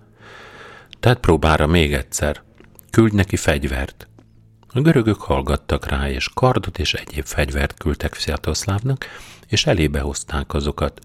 Tehát 1.00 1.20
próbára 1.20 1.68
még 1.68 1.94
egyszer. 1.94 2.42
Küldj 2.90 3.16
neki 3.16 3.36
fegyvert. 3.36 4.08
A 4.68 4.82
görögök 4.82 5.22
hallgattak 5.22 5.88
rá, 5.88 6.10
és 6.10 6.30
kardot 6.34 6.80
és 6.80 6.94
egyéb 6.94 7.26
fegyvert 7.26 7.80
küldtek 7.80 8.14
Sziatoszlávnak, 8.16 9.06
és 9.48 9.66
elébe 9.66 10.00
hozták 10.00 10.54
azokat. 10.54 11.00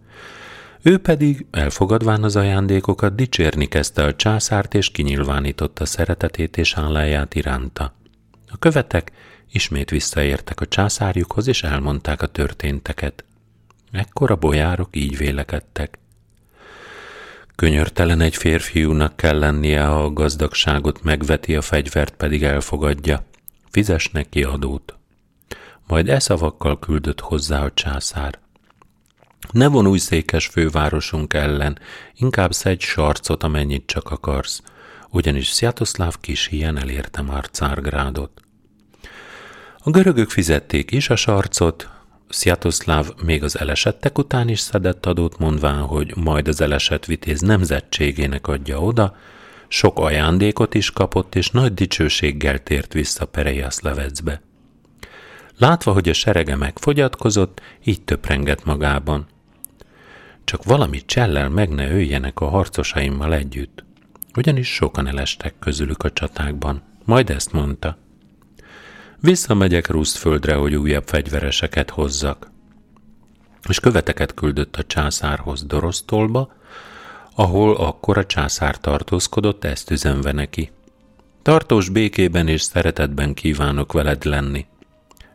Ő 0.82 0.98
pedig, 0.98 1.46
elfogadván 1.50 2.22
az 2.22 2.36
ajándékokat, 2.36 3.14
dicsérni 3.14 3.66
kezdte 3.66 4.04
a 4.04 4.14
császárt, 4.14 4.74
és 4.74 4.90
kinyilvánította 4.90 5.84
szeretetét 5.84 6.56
és 6.56 6.74
álláját 6.74 7.34
iránta. 7.34 7.94
A 8.48 8.56
követek 8.58 9.12
ismét 9.52 9.90
visszaértek 9.90 10.60
a 10.60 10.66
császárjukhoz, 10.66 11.46
és 11.46 11.62
elmondták 11.62 12.22
a 12.22 12.26
történteket. 12.26 13.24
Ekkor 13.92 14.30
a 14.30 14.36
bojárok 14.36 14.96
így 14.96 15.16
vélekedtek. 15.16 15.98
Könyörtelen 17.54 18.20
egy 18.20 18.36
férfiúnak 18.36 19.16
kell 19.16 19.38
lennie, 19.38 19.84
ha 19.84 20.04
a 20.04 20.12
gazdagságot 20.12 21.02
megveti, 21.02 21.56
a 21.56 21.62
fegyvert 21.62 22.14
pedig 22.14 22.42
elfogadja. 22.42 23.24
Fizes 23.70 24.08
neki 24.08 24.42
adót. 24.42 24.96
Majd 25.86 26.08
e 26.08 26.18
szavakkal 26.18 26.78
küldött 26.78 27.20
hozzá 27.20 27.64
a 27.64 27.72
császár. 27.74 28.38
Ne 29.50 29.68
vonulj 29.68 29.98
székes 29.98 30.46
fővárosunk 30.46 31.34
ellen, 31.34 31.78
inkább 32.14 32.52
szedj 32.52 32.84
sarcot, 32.84 33.42
amennyit 33.42 33.86
csak 33.86 34.10
akarsz, 34.10 34.62
ugyanis 35.10 35.48
Sziatoszláv 35.48 36.16
kis 36.20 36.48
ilyen 36.48 36.78
elérte 36.78 37.22
már 37.22 37.48
Cárgrádot. 37.50 38.41
A 39.84 39.90
görögök 39.90 40.30
fizették 40.30 40.90
is 40.90 41.10
a 41.10 41.16
sarcot, 41.16 41.88
Sziatoszláv 42.28 43.08
még 43.24 43.42
az 43.42 43.58
elesettek 43.58 44.18
után 44.18 44.48
is 44.48 44.60
szedett 44.60 45.06
adót, 45.06 45.38
mondván, 45.38 45.80
hogy 45.80 46.16
majd 46.16 46.48
az 46.48 46.60
elesett 46.60 47.04
vitéz 47.04 47.40
nemzetségének 47.40 48.46
adja 48.46 48.80
oda, 48.80 49.16
sok 49.68 49.98
ajándékot 49.98 50.74
is 50.74 50.90
kapott, 50.90 51.34
és 51.34 51.50
nagy 51.50 51.74
dicsőséggel 51.74 52.58
tért 52.58 52.92
vissza 52.92 53.28
levecbe. 53.80 54.42
Látva, 55.58 55.92
hogy 55.92 56.08
a 56.08 56.12
serege 56.12 56.56
megfogyatkozott, 56.56 57.60
így 57.84 58.02
töprengett 58.02 58.64
magában. 58.64 59.26
Csak 60.44 60.64
valami 60.64 61.04
csellel 61.04 61.48
meg 61.48 61.68
ne 61.68 61.90
öljenek 61.90 62.40
a 62.40 62.48
harcosaimmal 62.48 63.34
együtt, 63.34 63.84
ugyanis 64.36 64.74
sokan 64.74 65.06
elestek 65.06 65.54
közülük 65.58 66.02
a 66.02 66.12
csatákban. 66.12 66.82
Majd 67.04 67.30
ezt 67.30 67.52
mondta. 67.52 68.01
Visszamegyek 69.24 69.88
Rusztföldre, 69.88 70.54
hogy 70.54 70.74
újabb 70.74 71.06
fegyvereseket 71.06 71.90
hozzak. 71.90 72.50
És 73.68 73.80
követeket 73.80 74.34
küldött 74.34 74.76
a 74.76 74.84
császárhoz 74.84 75.64
Dorosztolba, 75.64 76.52
ahol 77.34 77.76
akkor 77.76 78.18
a 78.18 78.26
császár 78.26 78.78
tartózkodott, 78.78 79.64
ezt 79.64 79.90
üzenve 79.90 80.32
neki. 80.32 80.70
Tartós 81.42 81.88
békében 81.88 82.48
és 82.48 82.62
szeretetben 82.62 83.34
kívánok 83.34 83.92
veled 83.92 84.24
lenni. 84.24 84.66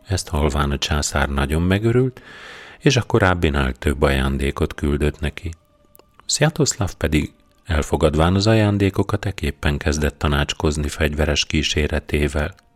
Ezt 0.06 0.28
halván 0.28 0.70
a 0.70 0.78
császár 0.78 1.28
nagyon 1.28 1.62
megörült, 1.62 2.22
és 2.78 2.96
a 2.96 3.02
korábbinál 3.02 3.72
több 3.72 4.02
ajándékot 4.02 4.74
küldött 4.74 5.20
neki. 5.20 5.50
Sziatoszláv 6.26 6.94
pedig 6.94 7.32
elfogadván 7.64 8.34
az 8.34 8.46
ajándékokat 8.46 9.24
eképpen 9.24 9.78
kezdett 9.78 10.18
tanácskozni 10.18 10.88
fegyveres 10.88 11.44
kíséretével– 11.44 12.54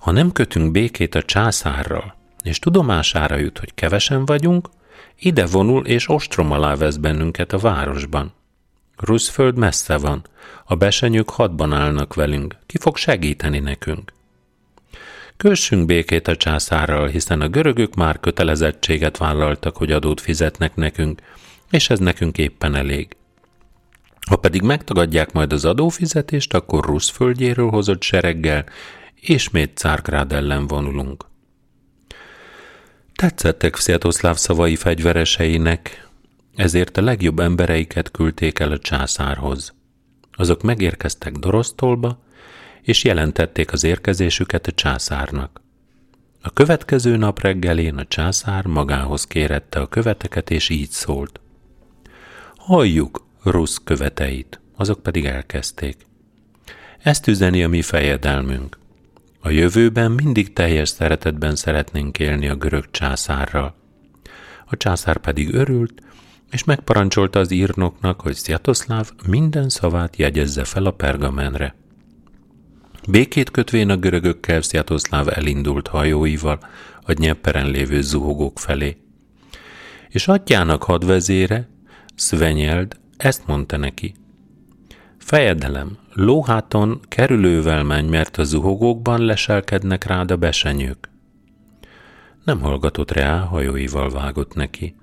ha 0.00 0.10
nem 0.10 0.32
kötünk 0.32 0.70
békét 0.70 1.14
a 1.14 1.22
császárral, 1.22 2.14
és 2.42 2.58
tudomására 2.58 3.36
jut, 3.36 3.58
hogy 3.58 3.74
kevesen 3.74 4.24
vagyunk, 4.24 4.68
ide 5.18 5.46
vonul 5.46 5.86
és 5.86 6.08
ostrom 6.08 6.50
alá 6.52 6.74
vesz 6.74 6.96
bennünket 6.96 7.52
a 7.52 7.58
városban. 7.58 8.32
Ruszföld 8.96 9.56
messze 9.56 9.96
van, 9.96 10.22
a 10.64 10.74
besenyők 10.74 11.30
hadban 11.30 11.72
állnak 11.72 12.14
velünk, 12.14 12.56
ki 12.66 12.78
fog 12.78 12.96
segíteni 12.96 13.58
nekünk? 13.58 14.12
Kössünk 15.36 15.86
békét 15.86 16.28
a 16.28 16.36
császárral, 16.36 17.06
hiszen 17.06 17.40
a 17.40 17.48
görögök 17.48 17.94
már 17.94 18.20
kötelezettséget 18.20 19.16
vállaltak, 19.16 19.76
hogy 19.76 19.92
adót 19.92 20.20
fizetnek 20.20 20.74
nekünk, 20.74 21.20
és 21.70 21.90
ez 21.90 21.98
nekünk 21.98 22.38
éppen 22.38 22.74
elég. 22.74 23.16
Ha 24.28 24.36
pedig 24.36 24.62
megtagadják 24.62 25.32
majd 25.32 25.52
az 25.52 25.64
adófizetést, 25.64 26.54
akkor 26.54 26.84
Rusz 26.84 27.08
földjéről 27.08 27.68
hozott 27.68 28.02
sereggel, 28.02 28.64
ismét 29.20 29.76
Cárgrád 29.76 30.32
ellen 30.32 30.66
vonulunk. 30.66 31.24
Tetszettek 33.14 33.76
Sziatoszláv 33.76 34.36
szavai 34.36 34.76
fegyvereseinek, 34.76 36.08
ezért 36.56 36.96
a 36.96 37.02
legjobb 37.02 37.38
embereiket 37.38 38.10
küldték 38.10 38.58
el 38.58 38.72
a 38.72 38.78
császárhoz. 38.78 39.74
Azok 40.32 40.62
megérkeztek 40.62 41.32
Dorosztolba, 41.32 42.22
és 42.82 43.04
jelentették 43.04 43.72
az 43.72 43.84
érkezésüket 43.84 44.66
a 44.66 44.72
császárnak. 44.72 45.60
A 46.42 46.50
következő 46.50 47.16
nap 47.16 47.40
reggelén 47.40 47.96
a 47.96 48.04
császár 48.04 48.66
magához 48.66 49.24
kérette 49.24 49.80
a 49.80 49.86
követeket, 49.86 50.50
és 50.50 50.68
így 50.68 50.90
szólt. 50.90 51.40
Halljuk 52.56 53.26
Rusz 53.42 53.80
követeit, 53.84 54.60
azok 54.76 55.02
pedig 55.02 55.24
elkezdték. 55.24 55.96
Ezt 57.02 57.26
üzeni 57.26 57.64
a 57.64 57.68
mi 57.68 57.82
fejedelmünk. 57.82 58.79
A 59.42 59.50
jövőben 59.50 60.10
mindig 60.10 60.52
teljes 60.52 60.88
szeretetben 60.88 61.56
szeretnénk 61.56 62.18
élni 62.18 62.48
a 62.48 62.56
görög 62.56 62.90
császárral. 62.90 63.74
A 64.66 64.76
császár 64.76 65.16
pedig 65.16 65.54
örült, 65.54 66.02
és 66.50 66.64
megparancsolta 66.64 67.38
az 67.38 67.50
írnoknak, 67.50 68.20
hogy 68.20 68.34
Sziatoszláv 68.34 69.10
minden 69.26 69.68
szavát 69.68 70.16
jegyezze 70.16 70.64
fel 70.64 70.86
a 70.86 70.90
pergamenre. 70.90 71.74
Békét 73.08 73.50
kötvén 73.50 73.90
a 73.90 73.96
görögökkel 73.96 74.62
Sziatoszláv 74.62 75.28
elindult 75.28 75.88
hajóival 75.88 76.58
a 77.02 77.12
Dnyeperen 77.12 77.70
lévő 77.70 78.00
zuhogók 78.00 78.58
felé. 78.58 78.96
És 80.08 80.28
atyának 80.28 80.82
hadvezére, 80.82 81.68
Szvenyeld, 82.14 82.96
ezt 83.16 83.46
mondta 83.46 83.76
neki. 83.76 84.14
Fejedelem, 85.18 85.98
lóháton 86.20 87.00
kerülővel 87.08 87.82
menj, 87.82 88.08
mert 88.08 88.36
a 88.36 88.44
zuhogókban 88.44 89.24
leselkednek 89.24 90.04
rád 90.04 90.30
a 90.30 90.36
besenyők. 90.36 91.10
Nem 92.44 92.60
hallgatott 92.60 93.10
rá, 93.10 93.38
hajóival 93.38 94.10
vágott 94.10 94.54
neki. 94.54 94.94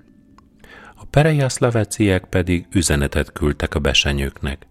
A 0.94 1.04
perejaszlaveciek 1.04 2.24
pedig 2.24 2.66
üzenetet 2.72 3.32
küldtek 3.32 3.74
a 3.74 3.78
besenyőknek. 3.78 4.66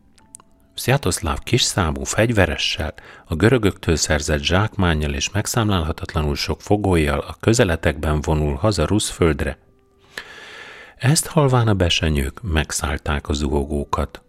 Sziatoszláv 0.74 1.38
számú 1.46 2.04
fegyveressel, 2.04 2.94
a 3.26 3.36
görögöktől 3.36 3.96
szerzett 3.96 4.42
zsákmánnyal 4.42 5.14
és 5.14 5.32
megszámlálhatatlanul 5.32 6.36
sok 6.36 6.62
fogolyjal 6.62 7.20
a 7.20 7.38
közeletekben 7.40 8.22
vonul 8.22 8.56
haza 8.56 8.86
Ruszföldre. 8.86 9.58
Ezt 10.98 11.28
halván 11.28 11.68
a 11.68 11.74
besenyők 11.74 12.42
megszállták 12.42 13.30
a 13.30 13.34
zuhogókat. 13.34 14.22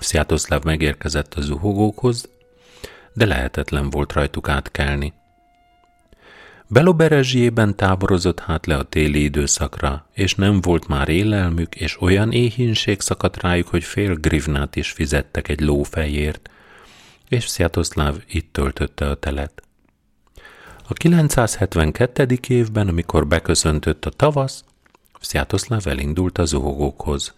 Sziatoszláv 0.00 0.64
megérkezett 0.64 1.34
a 1.34 1.40
zuhogókhoz, 1.40 2.28
de 3.12 3.26
lehetetlen 3.26 3.90
volt 3.90 4.12
rajtuk 4.12 4.48
átkelni. 4.48 5.12
Beloberezsjében 6.66 7.76
táborozott 7.76 8.40
hát 8.40 8.66
le 8.66 8.76
a 8.76 8.82
téli 8.82 9.22
időszakra, 9.22 10.06
és 10.12 10.34
nem 10.34 10.60
volt 10.60 10.88
már 10.88 11.08
élelmük, 11.08 11.74
és 11.74 12.00
olyan 12.00 12.32
éhínség 12.32 13.00
szakadt 13.00 13.42
rájuk, 13.42 13.68
hogy 13.68 13.84
fél 13.84 14.14
grivnát 14.14 14.76
is 14.76 14.90
fizettek 14.90 15.48
egy 15.48 15.60
lófejért, 15.60 16.50
és 17.28 17.46
Sziatoszláv 17.46 18.22
itt 18.28 18.52
töltötte 18.52 19.08
a 19.08 19.14
telet. 19.14 19.62
A 20.88 20.92
972. 20.92 22.38
évben, 22.48 22.88
amikor 22.88 23.26
beköszöntött 23.26 24.04
a 24.04 24.10
tavasz, 24.10 24.64
Sziatoszláv 25.20 25.86
elindult 25.86 26.38
a 26.38 26.44
zuhogókhoz. 26.44 27.34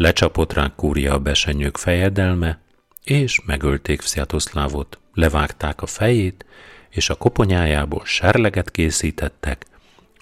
Lecsapott 0.00 0.52
rá 0.52 0.72
kúria 0.76 1.14
a 1.14 1.18
besenyők 1.18 1.76
fejedelme, 1.76 2.58
és 3.04 3.40
megölték 3.46 4.00
Sziatoszlávot, 4.00 4.98
levágták 5.14 5.82
a 5.82 5.86
fejét, 5.86 6.46
és 6.90 7.10
a 7.10 7.14
koponyájából 7.14 8.04
serleget 8.04 8.70
készítettek, 8.70 9.66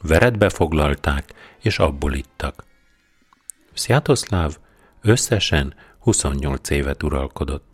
veretbe 0.03 0.49
foglalták, 0.49 1.33
és 1.63 1.79
abból 1.79 2.15
ittak. 2.15 2.65
Sziatoszláv 3.75 4.57
összesen 5.01 5.75
28 5.99 6.71
évet 6.71 7.03
uralkodott. 7.03 7.68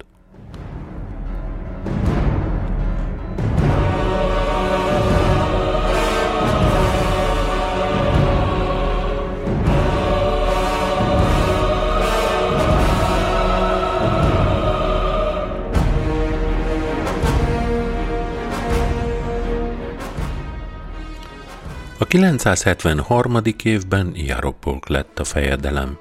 A 22.05 22.07
973. 22.07 23.43
évben 23.63 24.13
Jaropolk 24.15 24.89
lett 24.89 25.19
a 25.19 25.25
fejedelem. 25.25 25.99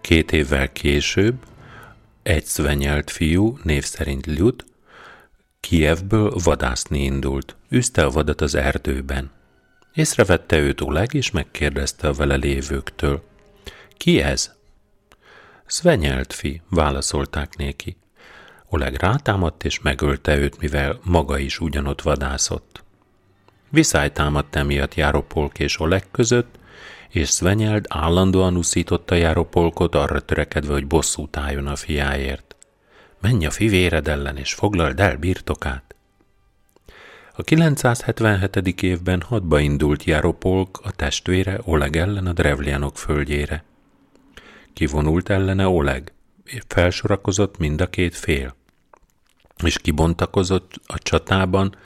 Két 0.00 0.32
évvel 0.32 0.72
később 0.72 1.34
egy 2.22 2.44
szvenyelt 2.44 3.10
fiú, 3.10 3.58
név 3.62 3.84
szerint 3.84 4.26
Lyud, 4.26 4.64
Kievből 5.60 6.34
vadászni 6.44 7.02
indult, 7.02 7.56
üzte 7.68 8.04
a 8.04 8.10
vadat 8.10 8.40
az 8.40 8.54
erdőben. 8.54 9.30
Észrevette 9.94 10.58
őt 10.58 10.80
Oleg, 10.80 11.14
és 11.14 11.30
megkérdezte 11.30 12.08
a 12.08 12.12
vele 12.12 12.36
lévőktől. 12.36 13.22
Ki 13.96 14.20
ez? 14.20 14.54
Szvenyelt 15.66 16.32
fi, 16.32 16.62
válaszolták 16.68 17.56
néki. 17.56 17.96
Oleg 18.68 18.94
rátámadt 18.94 19.64
és 19.64 19.80
megölte 19.80 20.36
őt, 20.36 20.58
mivel 20.58 20.98
maga 21.02 21.38
is 21.38 21.60
ugyanott 21.60 22.02
vadászott. 22.02 22.88
Viszály 23.70 24.12
támadt 24.12 24.56
emiatt 24.56 24.94
Járopolk 24.94 25.58
és 25.58 25.80
Oleg 25.80 26.04
között, 26.10 26.58
és 27.08 27.28
Svenyeld 27.28 27.84
állandóan 27.88 28.56
uszította 28.56 29.14
Járopolkot 29.14 29.94
arra 29.94 30.20
törekedve, 30.20 30.72
hogy 30.72 30.86
bosszút 30.86 31.36
álljon 31.36 31.66
a 31.66 31.76
fiáért. 31.76 32.56
Menj 33.20 33.46
a 33.46 33.50
fivéred 33.50 34.08
ellen, 34.08 34.36
és 34.36 34.54
foglald 34.54 35.00
el 35.00 35.16
birtokát! 35.16 35.94
A 37.34 37.42
977. 37.42 38.82
évben 38.82 39.20
hadba 39.20 39.60
indult 39.60 40.04
Járopolk 40.04 40.80
a 40.82 40.90
testvére 40.90 41.60
Oleg 41.64 41.96
ellen 41.96 42.26
a 42.26 42.32
Drevlianok 42.32 42.98
földjére. 42.98 43.64
Kivonult 44.72 45.28
ellene 45.28 45.68
Oleg, 45.68 46.12
felsorakozott 46.68 47.58
mind 47.58 47.80
a 47.80 47.86
két 47.86 48.16
fél, 48.16 48.54
és 49.64 49.78
kibontakozott 49.78 50.72
a 50.86 50.98
csatában 50.98 51.76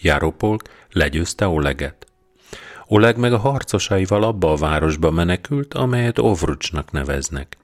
Járopolk 0.00 0.62
legyőzte 0.90 1.46
Oleget. 1.46 2.06
Oleg 2.86 3.16
meg 3.16 3.32
a 3.32 3.38
harcosaival 3.38 4.22
abba 4.22 4.52
a 4.52 4.56
városba 4.56 5.10
menekült, 5.10 5.74
amelyet 5.74 6.18
Ovrucsnak 6.18 6.90
neveznek. 6.90 7.58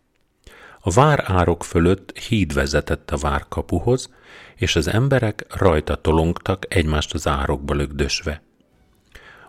A 0.80 0.90
vár 0.90 1.24
árok 1.26 1.64
fölött 1.64 2.18
híd 2.18 2.54
vezetett 2.54 3.10
a 3.10 3.16
várkapuhoz, 3.16 4.10
és 4.56 4.76
az 4.76 4.88
emberek 4.88 5.46
rajta 5.48 5.94
tolongtak 5.94 6.74
egymást 6.74 7.14
az 7.14 7.26
árokba 7.26 7.74
lögdösve. 7.74 8.42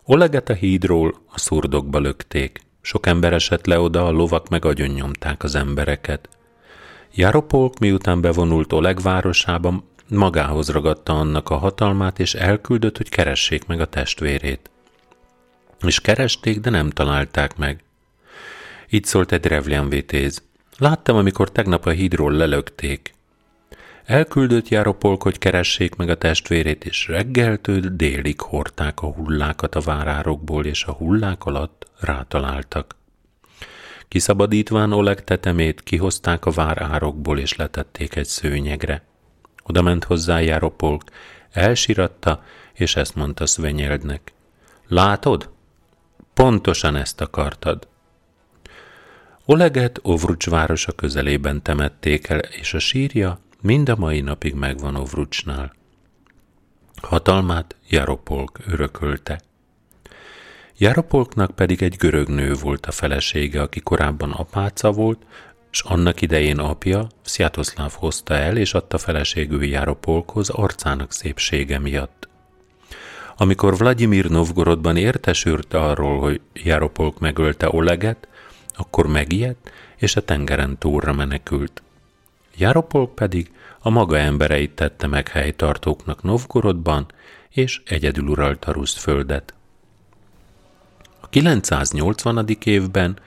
Oleget 0.03 0.49
a 0.49 0.53
hídról 0.53 1.15
a 1.27 1.39
szurdokba 1.39 1.99
lökték, 1.99 2.61
sok 2.81 3.05
ember 3.05 3.33
esett 3.33 3.65
le 3.65 3.79
oda, 3.79 4.05
a 4.05 4.11
lovak 4.11 4.49
meg 4.49 4.65
agyonnyomták 4.65 5.43
az 5.43 5.55
embereket. 5.55 6.29
Jaropolk 7.15 7.79
miután 7.79 8.21
bevonult 8.21 8.73
Oleg 8.73 9.01
városában, 9.01 9.83
magához 10.13 10.69
ragadta 10.69 11.19
annak 11.19 11.49
a 11.49 11.57
hatalmát, 11.57 12.19
és 12.19 12.33
elküldött, 12.33 12.97
hogy 12.97 13.09
keressék 13.09 13.65
meg 13.65 13.81
a 13.81 13.85
testvérét. 13.85 14.69
És 15.81 16.01
keresték, 16.01 16.59
de 16.59 16.69
nem 16.69 16.89
találták 16.89 17.57
meg. 17.57 17.83
Így 18.89 19.05
szólt 19.05 19.31
egy 19.31 19.45
Revlian 19.45 19.89
vitéz. 19.89 20.43
Láttam, 20.77 21.15
amikor 21.15 21.51
tegnap 21.51 21.85
a 21.85 21.89
hídról 21.89 22.31
lelökték. 22.31 23.13
Elküldött 24.05 24.67
járopolk, 24.67 25.23
hogy 25.23 25.37
keressék 25.37 25.95
meg 25.95 26.09
a 26.09 26.17
testvérét, 26.17 26.85
és 26.85 27.07
reggeltől 27.07 27.79
délig 27.79 28.41
hordták 28.41 29.01
a 29.01 29.07
hullákat 29.07 29.75
a 29.75 29.79
várárokból, 29.79 30.65
és 30.65 30.83
a 30.83 30.91
hullák 30.91 31.45
alatt 31.45 31.87
rátaláltak. 31.99 32.95
Kiszabadítván 34.07 34.91
Oleg 34.91 35.23
tetemét 35.23 35.83
kihozták 35.83 36.45
a 36.45 36.51
várárokból, 36.51 37.39
és 37.39 37.55
letették 37.55 38.15
egy 38.15 38.25
szőnyegre. 38.25 39.03
Oda 39.63 39.81
ment 39.81 40.03
hozzá 40.03 40.39
Járopolk, 40.39 41.03
elsiratta, 41.51 42.43
és 42.73 42.95
ezt 42.95 43.15
mondta 43.15 43.45
Svenyéldnek. 43.45 44.33
Látod? 44.87 45.49
Pontosan 46.33 46.95
ezt 46.95 47.21
akartad. 47.21 47.87
Oleget 49.45 49.99
Ovrucs 50.01 50.49
városa 50.49 50.91
közelében 50.91 51.61
temették 51.61 52.29
el, 52.29 52.39
és 52.39 52.73
a 52.73 52.79
sírja 52.79 53.39
mind 53.61 53.89
a 53.89 53.95
mai 53.95 54.21
napig 54.21 54.53
megvan 54.53 54.95
Ovrucsnál. 54.95 55.73
Hatalmát 57.01 57.75
Jaropolk 57.89 58.59
örökölte. 58.65 59.41
Jaropolknak 60.77 61.55
pedig 61.55 61.83
egy 61.83 61.95
görög 61.95 62.27
nő 62.27 62.53
volt 62.53 62.85
a 62.85 62.91
felesége, 62.91 63.61
aki 63.61 63.79
korábban 63.79 64.31
apáca 64.31 64.91
volt, 64.91 65.25
és 65.73 65.81
annak 65.81 66.21
idején 66.21 66.59
apja, 66.59 67.07
Sziatoszláv 67.21 67.93
hozta 67.93 68.33
el 68.33 68.57
és 68.57 68.73
adta 68.73 68.97
feleségül 68.97 69.63
Jaropolkhoz 69.63 70.49
arcának 70.49 71.11
szépsége 71.11 71.79
miatt. 71.79 72.27
Amikor 73.37 73.77
Vladimir 73.77 74.29
Novgorodban 74.29 74.97
értesült 74.97 75.73
arról, 75.73 76.19
hogy 76.19 76.41
Jaropolk 76.53 77.19
megölte 77.19 77.69
Oleget, 77.69 78.27
akkor 78.75 79.07
megijedt, 79.07 79.71
és 79.95 80.15
a 80.15 80.21
tengeren 80.21 80.77
túlra 80.77 81.13
menekült. 81.13 81.81
Jaropolk 82.57 83.15
pedig 83.15 83.51
a 83.79 83.89
maga 83.89 84.17
embereit 84.17 84.71
tette 84.71 85.07
meg 85.07 85.27
helytartóknak 85.27 86.23
Novgorodban, 86.23 87.05
és 87.49 87.81
egyedül 87.85 88.27
uralta 88.27 88.71
Rusz 88.71 88.97
földet. 88.97 89.53
A 91.19 91.27
980. 91.27 92.47
évben 92.63 93.19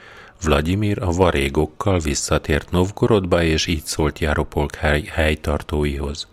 Vladimir 0.42 1.02
a 1.02 1.10
varégokkal 1.10 1.98
visszatért 1.98 2.70
Novgorodba, 2.70 3.42
és 3.42 3.66
így 3.66 3.84
szólt 3.84 4.18
Jaropolk 4.18 4.74
hely, 4.74 5.02
helytartóihoz. 5.02 6.28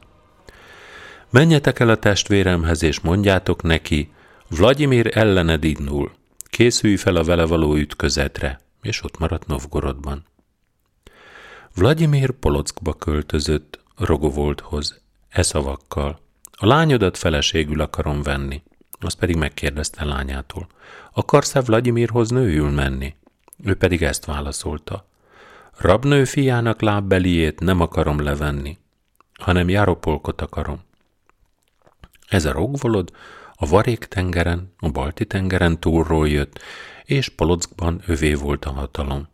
Menjetek 1.29 1.79
el 1.79 1.89
a 1.89 1.95
testvéremhez, 1.95 2.83
és 2.83 2.99
mondjátok 2.99 3.61
neki, 3.61 4.11
Vladimir 4.49 5.17
ellened 5.17 5.63
indul, 5.63 6.11
készülj 6.43 6.95
fel 6.95 7.15
a 7.15 7.23
vele 7.23 7.45
való 7.45 7.75
ütközetre, 7.75 8.59
és 8.81 9.03
ott 9.03 9.17
maradt 9.17 9.47
Novgorodban. 9.47 10.25
Vladimir 11.75 12.31
Polockba 12.31 12.93
költözött, 12.93 13.79
Rogovolthoz, 13.97 15.01
e 15.29 15.41
szavakkal. 15.41 16.19
A 16.51 16.65
lányodat 16.65 17.17
feleségül 17.17 17.81
akarom 17.81 18.21
venni. 18.21 18.63
Azt 18.99 19.17
pedig 19.17 19.35
megkérdezte 19.35 20.05
lányától. 20.05 20.67
Akarsz-e 21.13 21.61
Vladimirhoz 21.61 22.29
nőül 22.29 22.69
menni? 22.69 23.15
Ő 23.63 23.75
pedig 23.75 24.03
ezt 24.03 24.25
válaszolta. 24.25 25.05
Rabnő 25.77 26.25
fiának 26.25 26.81
lábbeliét 26.81 27.59
nem 27.59 27.79
akarom 27.79 28.21
levenni, 28.21 28.77
hanem 29.39 29.69
járopolkot 29.69 30.41
akarom. 30.41 30.79
Ez 32.27 32.45
a 32.45 32.51
rogvolod 32.51 33.11
a 33.53 33.65
Varék 33.65 34.05
tengeren, 34.05 34.73
a 34.77 34.89
Balti 34.89 35.25
tengeren 35.25 35.79
túlról 35.79 36.29
jött, 36.29 36.59
és 37.03 37.29
Polockban 37.29 38.01
övé 38.05 38.33
volt 38.33 38.65
a 38.65 38.71
hatalom. 38.71 39.27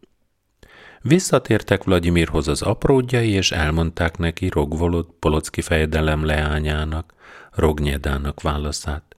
Visszatértek 1.02 1.84
Vladimirhoz 1.84 2.48
az 2.48 2.62
apródjai, 2.62 3.30
és 3.30 3.52
elmondták 3.52 4.18
neki 4.18 4.50
Rogvolod 4.50 5.08
Polocki 5.20 5.62
fejedelem 5.62 6.26
leányának, 6.26 7.14
Rognyedának 7.52 8.42
válaszát. 8.42 9.16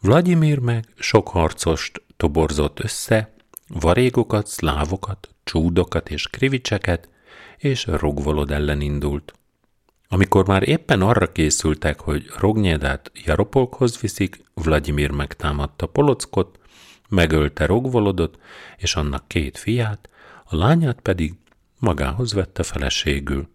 Vladimir 0.00 0.58
meg 0.58 0.84
sok 0.96 1.28
harcost 1.28 2.02
toborzott 2.16 2.80
össze, 2.80 3.32
varégokat, 3.68 4.46
szlávokat, 4.46 5.28
csúdokat 5.44 6.10
és 6.10 6.26
krivicseket, 6.28 7.08
és 7.56 7.86
Rogvolod 7.86 8.50
ellen 8.50 8.80
indult. 8.80 9.32
Amikor 10.08 10.46
már 10.46 10.68
éppen 10.68 11.02
arra 11.02 11.32
készültek, 11.32 12.00
hogy 12.00 12.26
Rognyedát 12.38 13.10
Jaropolkhoz 13.14 14.00
viszik, 14.00 14.44
Vladimir 14.54 15.10
megtámadta 15.10 15.86
Polockot, 15.86 16.58
megölte 17.08 17.66
Rogvolodot 17.66 18.38
és 18.76 18.94
annak 18.94 19.28
két 19.28 19.58
fiát, 19.58 20.08
a 20.44 20.56
lányát 20.56 21.00
pedig 21.00 21.34
magához 21.78 22.32
vette 22.32 22.62
feleségül. 22.62 23.48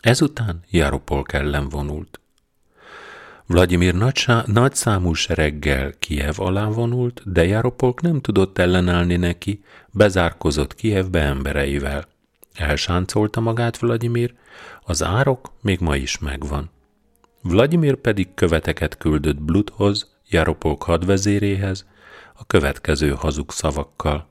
Ezután 0.00 0.64
Jaropolk 0.70 1.32
ellen 1.32 1.68
vonult. 1.68 2.19
Vladimir 3.50 3.94
nagy 4.46 4.74
számú 4.74 5.12
sereggel 5.12 5.92
Kiev 5.98 6.40
alá 6.40 6.64
vonult, 6.64 7.22
de 7.24 7.44
Jaropolk 7.44 8.00
nem 8.00 8.20
tudott 8.20 8.58
ellenállni 8.58 9.16
neki, 9.16 9.64
bezárkozott 9.90 10.74
Kievbe 10.74 11.20
embereivel. 11.20 12.04
Elsáncolta 12.54 13.40
magát 13.40 13.78
Vladimir, 13.78 14.34
az 14.80 15.02
árok 15.02 15.52
még 15.62 15.80
ma 15.80 15.96
is 15.96 16.18
megvan. 16.18 16.70
Vladimir 17.42 17.94
pedig 17.94 18.34
követeket 18.34 18.96
küldött 18.96 19.40
Bludhoz, 19.40 20.16
Jaropolk 20.28 20.82
hadvezéréhez, 20.82 21.86
a 22.34 22.46
következő 22.46 23.10
hazug 23.10 23.50
szavakkal. 23.50 24.28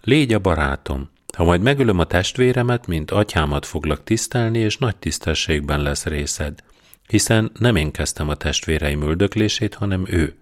Légy 0.00 0.32
a 0.32 0.38
barátom, 0.38 1.10
ha 1.36 1.44
majd 1.44 1.62
megölöm 1.62 1.98
a 1.98 2.04
testvéremet, 2.04 2.86
mint 2.86 3.10
atyámat 3.10 3.66
foglak 3.66 4.04
tisztelni, 4.04 4.58
és 4.58 4.78
nagy 4.78 4.96
tisztességben 4.96 5.80
lesz 5.80 6.04
részed, 6.04 6.62
hiszen 7.08 7.52
nem 7.58 7.76
én 7.76 7.90
kezdtem 7.90 8.28
a 8.28 8.34
testvéreim 8.34 9.02
üldöklését, 9.02 9.74
hanem 9.74 10.04
ő. 10.08 10.34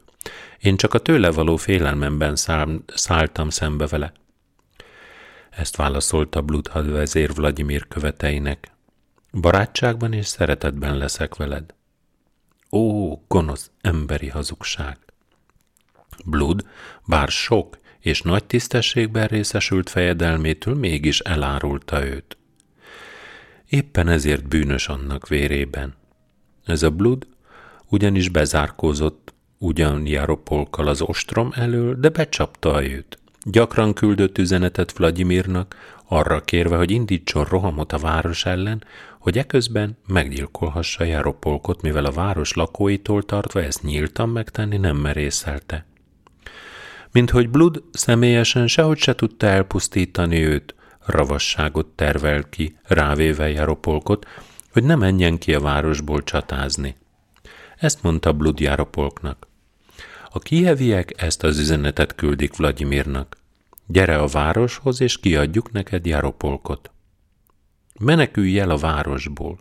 Én 0.61 0.77
csak 0.77 0.95
a 0.95 0.99
tőle 0.99 1.31
való 1.31 1.57
félelmemben 1.57 2.37
száll, 2.37 2.81
szálltam 2.87 3.51
szembe 3.51 3.87
vele. 3.87 4.13
Ezt 5.51 5.77
válaszolta 5.77 6.43
Bludhad 6.43 6.91
vezér 6.91 7.35
Vladimir 7.35 7.89
követeinek. 7.89 8.73
Barátságban 9.33 10.13
és 10.13 10.27
szeretetben 10.27 10.97
leszek 10.97 11.37
veled. 11.37 11.75
Ó, 12.71 13.15
gonosz 13.29 13.71
emberi 13.81 14.29
hazugság! 14.29 14.99
Blood, 16.25 16.67
bár 17.07 17.29
sok 17.29 17.79
és 18.01 18.23
nagy 18.23 18.45
tisztességben 18.45 19.27
részesült 19.27 19.91
fejedelmétől 19.91 20.75
mégis 20.75 21.21
elárulta 21.21 22.07
őt. 22.07 22.37
Éppen 23.69 24.09
ezért 24.09 24.49
bűnös 24.49 24.89
annak 24.89 25.29
vérében. 25.29 25.95
Ez 26.65 26.83
a 26.83 26.91
Blood 26.91 27.27
ugyanis 27.89 28.29
bezárkózott 28.29 29.35
ugyan 29.59 30.07
Jaropolkal 30.07 30.89
az 30.89 31.01
ostrom 31.01 31.53
elől, 31.55 31.95
de 31.95 32.09
becsapta 32.09 32.85
őt. 32.85 33.19
Gyakran 33.43 33.95
küldött 33.95 34.39
üzenetet 34.39 34.93
Vladimirnak, 34.93 35.77
arra 36.09 36.41
kérve, 36.41 36.77
hogy 36.77 36.91
indítson 36.91 37.45
rohamot 37.45 37.93
a 37.93 37.99
város 37.99 38.47
ellen, 38.47 38.85
hogy 39.19 39.39
eközben 39.39 39.99
meggyilkolhassa 40.07 41.05
Jaropolkot, 41.05 41.83
mivel 41.83 42.05
a 42.05 42.11
város 42.11 42.53
lakóitól 42.53 43.23
tartva 43.23 43.63
ezt 43.63 43.83
nyíltan 43.83 44.29
megtenni 44.29 44.77
nem 44.77 44.97
merészelte. 44.97 45.87
Mint 47.13 47.31
hogy 47.31 47.51
Blood 47.51 47.83
személyesen 47.93 48.67
sehogy 48.67 48.99
se 48.99 49.15
tudta 49.15 49.47
elpusztítani 49.47 50.45
őt, 50.45 50.75
ravasságot 51.07 51.87
tervel 51.87 52.49
ki, 52.49 52.77
rávéve 52.83 53.51
Jaropolkot, 53.51 54.27
hogy 54.73 54.85
ne 54.85 54.95
menjen 54.95 55.39
ki 55.39 55.55
a 55.55 55.61
városból 55.61 56.23
csatázni. 56.23 56.97
Ezt 57.77 58.03
mondta 58.03 58.33
Blood 58.33 58.61
Jaropolknak. 58.61 59.47
A 60.31 60.39
kieviek 60.39 61.23
ezt 61.23 61.43
az 61.43 61.59
üzenetet 61.59 62.15
küldik 62.15 62.57
Vladimirnak. 62.57 63.37
Gyere 63.87 64.19
a 64.19 64.27
városhoz, 64.27 65.01
és 65.01 65.19
kiadjuk 65.19 65.73
neked 65.73 66.07
Jaropolkot. 66.07 66.91
Menekülj 68.01 68.59
el 68.59 68.71
a 68.71 68.77
városból. 68.77 69.59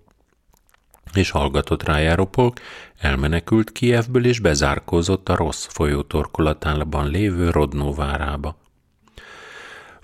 És 1.13 1.30
hallgatott 1.30 1.84
rá 1.84 2.00
Jaropolk, 2.00 2.60
elmenekült 2.98 3.72
Kievből, 3.72 4.26
és 4.26 4.39
bezárkózott 4.39 5.30
a 5.30 5.36
rossz 5.36 5.65
folyó 5.65 6.02
torkolatában 6.02 7.10
lévő 7.10 7.50
Rodnó 7.50 7.93
várába. 7.93 8.58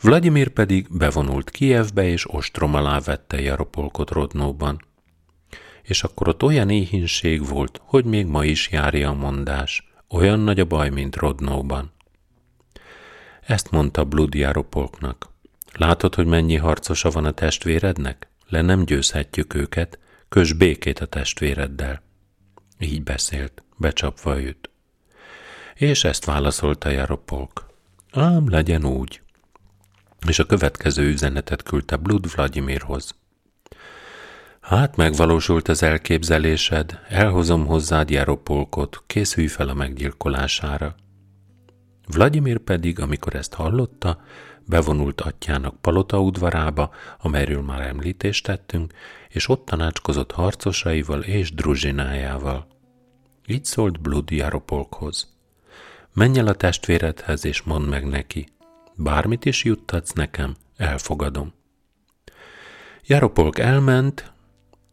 Vladimir 0.02 0.50
pedig 0.50 0.88
bevonult 0.98 1.50
Kievbe, 1.50 2.04
és 2.04 2.34
ostrom 2.34 2.74
alá 2.74 3.00
vette 3.00 3.42
Jaropolkot 3.42 4.10
Rodnóban. 4.10 4.80
És 5.86 6.04
akkor 6.04 6.28
ott 6.28 6.44
olyan 6.44 6.70
éhínség 6.70 7.48
volt, 7.48 7.82
hogy 7.84 8.06
még 8.06 8.26
ma 8.26 8.46
is 8.46 8.72
járja 8.72 9.10
a 9.10 9.14
mondás– 9.14 9.84
olyan 10.16 10.40
nagy 10.40 10.60
a 10.60 10.66
baj, 10.66 10.90
mint 10.90 11.16
Rodnóban. 11.16 11.92
Ezt 13.42 13.72
mondta 13.72 14.04
Blood 14.04 14.34
Jaropolknak. 14.34 15.30
Látod, 15.74 16.16
hogy 16.16 16.26
mennyi 16.26 16.56
harcosa 16.56 17.10
van 17.10 17.26
a 17.26 17.32
testvérednek? 17.32 18.28
Le 18.48 18.62
nem 18.62 18.86
győzhetjük 18.86 19.54
őket, 19.54 20.00
kös 20.30 20.54
békét 20.54 21.00
a 21.00 21.06
testvéreddel. 21.06 22.02
Így 22.80 23.04
beszélt, 23.04 23.64
becsapva 23.78 24.42
őt. 24.42 24.70
És 25.76 26.04
ezt 26.04 26.26
válaszolta 26.26 26.90
Jaropolk. 26.90 27.66
Ám 28.12 28.50
legyen 28.50 28.86
úgy. 28.86 29.22
És 30.28 30.40
a 30.40 30.46
következő 30.46 31.04
üzenetet 31.04 31.64
küldte 31.64 31.96
Blood 31.96 32.32
Vladimirhoz. 32.32 33.16
Hát 34.66 34.96
megvalósult 34.96 35.68
az 35.68 35.84
elképzelésed, 35.84 37.00
elhozom 37.10 37.66
hozzád 37.66 38.10
Jaropolkot, 38.10 39.04
készülj 39.08 39.48
fel 39.48 39.70
a 39.70 39.74
meggyilkolására. 39.74 40.96
Vladimir 42.08 42.58
pedig, 42.58 43.00
amikor 43.00 43.36
ezt 43.36 43.54
hallotta, 43.54 44.22
bevonult 44.64 45.22
atyának 45.22 45.82
palota 45.82 46.22
udvarába, 46.22 46.94
amelyről 47.20 47.62
már 47.62 47.82
említést 47.82 48.46
tettünk, 48.46 48.94
és 49.30 49.50
ott 49.50 49.66
tanácskozott 49.66 50.32
harcosaival 50.32 51.22
és 51.22 51.54
druzsinájával. 51.54 52.68
Így 53.48 53.66
szólt 53.66 54.02
Blood 54.02 54.32
Jaropolkhoz. 54.32 55.36
Menj 56.14 56.40
el 56.40 56.48
a 56.48 56.54
testvéredhez, 56.54 57.46
és 57.46 57.62
mondd 57.62 57.86
meg 57.86 58.06
neki. 58.08 58.48
Bármit 58.96 59.46
is 59.46 59.64
juttatsz 59.64 60.12
nekem, 60.12 60.56
elfogadom. 60.78 61.54
Jaropolk 63.08 63.60
elment, 63.60 64.34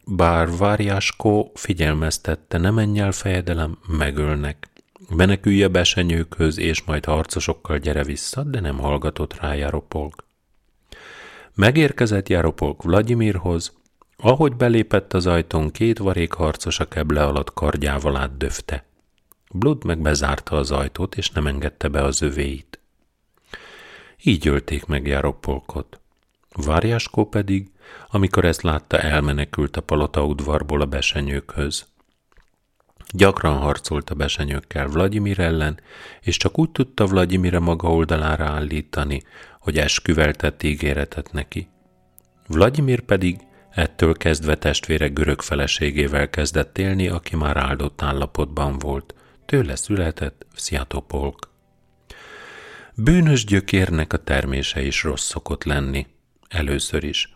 bár 0.05 0.57
Várjáskó 0.57 1.51
figyelmeztette, 1.55 2.57
ne 2.57 2.69
menj 2.69 2.99
el 2.99 3.11
fejedelem, 3.11 3.77
megölnek. 3.87 4.67
Menekülj 5.09 5.63
a 5.63 5.69
besenyőkhöz, 5.69 6.57
és 6.57 6.83
majd 6.83 7.05
harcosokkal 7.05 7.77
gyere 7.77 8.03
vissza, 8.03 8.43
de 8.43 8.59
nem 8.59 8.77
hallgatott 8.77 9.39
rá 9.39 9.53
Jaropolk. 9.53 10.25
Megérkezett 11.55 12.29
Jaropolk 12.29 12.83
Vladimirhoz, 12.83 13.73
ahogy 14.17 14.55
belépett 14.55 15.13
az 15.13 15.27
ajtón, 15.27 15.71
két 15.71 15.97
varék 15.97 16.33
harcos 16.33 16.79
a 16.79 16.87
keble 16.87 17.23
alatt 17.23 17.53
kardjával 17.53 18.15
átdöfte. 18.15 18.85
Blood 19.51 19.83
meg 19.83 20.01
bezárta 20.01 20.57
az 20.57 20.71
ajtót, 20.71 21.15
és 21.15 21.29
nem 21.29 21.47
engedte 21.47 21.87
be 21.87 22.03
az 22.03 22.21
övéit. 22.21 22.79
Így 24.23 24.47
ölték 24.47 24.85
meg 24.85 25.07
Jaropolkot. 25.07 25.99
Várjáskó 26.55 27.25
pedig, 27.25 27.71
amikor 28.13 28.45
ezt 28.45 28.61
látta, 28.61 28.99
elmenekült 28.99 29.77
a 29.77 29.81
palota 29.81 30.25
udvarból 30.25 30.81
a 30.81 30.85
besenyőkhöz. 30.85 31.85
Gyakran 33.11 33.57
harcolt 33.57 34.09
a 34.09 34.15
besenyőkkel 34.15 34.87
Vladimir 34.87 35.39
ellen, 35.39 35.79
és 36.21 36.37
csak 36.37 36.59
úgy 36.59 36.71
tudta 36.71 37.05
Vladimire 37.05 37.59
maga 37.59 37.91
oldalára 37.91 38.45
állítani, 38.45 39.21
hogy 39.59 39.77
esküvel 39.77 40.33
tett 40.33 40.63
ígéretet 40.63 41.31
neki. 41.31 41.67
Vladimir 42.47 43.01
pedig 43.01 43.37
ettől 43.69 44.13
kezdve 44.13 44.57
testvére 44.57 45.07
görög 45.07 45.41
feleségével 45.41 46.29
kezdett 46.29 46.77
élni, 46.77 47.07
aki 47.07 47.35
már 47.35 47.57
áldott 47.57 48.01
állapotban 48.01 48.79
volt. 48.79 49.15
Tőle 49.45 49.75
született 49.75 50.45
Sziatopolk. 50.55 51.49
Bűnös 52.95 53.45
gyökérnek 53.45 54.13
a 54.13 54.17
termése 54.17 54.81
is 54.81 55.03
rossz 55.03 55.25
szokott 55.25 55.63
lenni. 55.63 56.07
Először 56.47 57.03
is. 57.03 57.33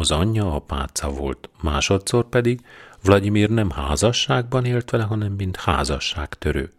Az 0.00 0.10
anyja 0.10 0.54
apáca 0.54 1.10
volt, 1.10 1.50
másodszor 1.62 2.28
pedig 2.28 2.60
Vladimir 3.02 3.50
nem 3.50 3.70
házasságban 3.70 4.64
élt 4.64 4.90
vele, 4.90 5.04
hanem 5.04 5.32
mint 5.32 5.56
házasságtörő. 5.56 6.72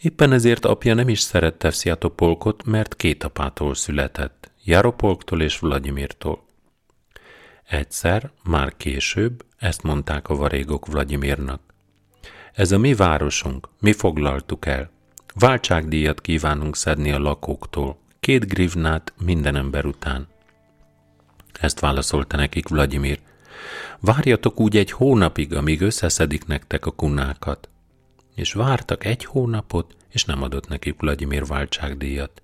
Éppen 0.00 0.32
ezért 0.32 0.64
apja 0.64 0.94
nem 0.94 1.08
is 1.08 1.20
szerette 1.20 1.70
Sziatopolkot, 1.70 2.64
mert 2.64 2.96
két 2.96 3.24
apától 3.24 3.74
született, 3.74 4.50
Jaropolktól 4.64 5.42
és 5.42 5.58
Vladimirtól. 5.58 6.44
Egyszer, 7.68 8.30
már 8.44 8.76
később, 8.76 9.44
ezt 9.58 9.82
mondták 9.82 10.28
a 10.28 10.34
varégok 10.34 10.86
Vladimirnak. 10.86 11.60
Ez 12.52 12.72
a 12.72 12.78
mi 12.78 12.94
városunk, 12.94 13.68
mi 13.80 13.92
foglaltuk 13.92 14.66
el. 14.66 14.90
Váltságdíjat 15.34 16.20
kívánunk 16.20 16.76
szedni 16.76 17.12
a 17.12 17.18
lakóktól, 17.18 17.98
két 18.20 18.46
grivnát 18.48 19.12
minden 19.24 19.56
ember 19.56 19.84
után. 19.84 20.31
Ezt 21.60 21.80
válaszolta 21.80 22.36
nekik 22.36 22.68
Vladimir. 22.68 23.18
Várjatok 24.00 24.60
úgy 24.60 24.76
egy 24.76 24.90
hónapig, 24.90 25.54
amíg 25.54 25.80
összeszedik 25.80 26.46
nektek 26.46 26.86
a 26.86 26.90
kunákat. 26.90 27.68
És 28.34 28.52
vártak 28.52 29.04
egy 29.04 29.24
hónapot, 29.24 29.96
és 30.08 30.24
nem 30.24 30.42
adott 30.42 30.68
nekik 30.68 31.00
Vladimir 31.00 31.46
váltságdíjat. 31.46 32.42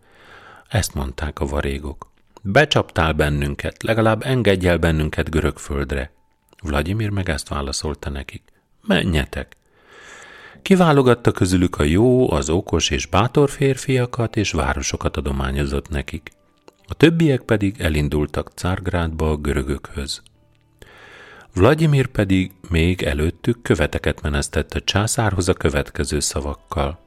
Ezt 0.69 0.95
mondták 0.95 1.41
a 1.41 1.47
varégok. 1.47 2.11
Becsaptál 2.43 3.13
bennünket, 3.13 3.83
legalább 3.83 4.23
engedj 4.23 4.69
el 4.69 4.79
bennünket 4.79 5.31
görög 5.31 5.59
földre. 5.59 6.13
Vladimir 6.63 7.11
meg 7.11 7.29
ezt 7.29 7.49
válaszolta 7.49 8.11
nekik. 8.11 8.43
Menjetek! 8.83 9.57
Kiválogatta 10.63 11.31
közülük 11.31 11.79
a 11.79 11.83
jó, 11.83 12.31
az 12.33 12.51
okos 12.51 12.91
és 12.91 13.07
bátor 13.07 13.51
férfiakat, 13.51 14.37
és 14.37 14.53
városokat 14.53 15.17
adományozott 15.17 15.89
nekik. 15.89 16.31
A 16.89 16.95
többiek 16.95 17.41
pedig 17.41 17.81
elindultak 17.81 18.51
Cárgrádba 18.55 19.31
a 19.31 19.37
görögökhöz. 19.37 20.23
Vladimir 21.55 22.07
pedig 22.07 22.53
még 22.71 23.03
előttük 23.03 23.63
követeket 23.63 24.23
menesztett 24.23 24.75
a 24.75 24.81
császárhoz 24.81 25.49
a 25.49 25.53
következő 25.53 26.21
szavakkal. 26.21 26.99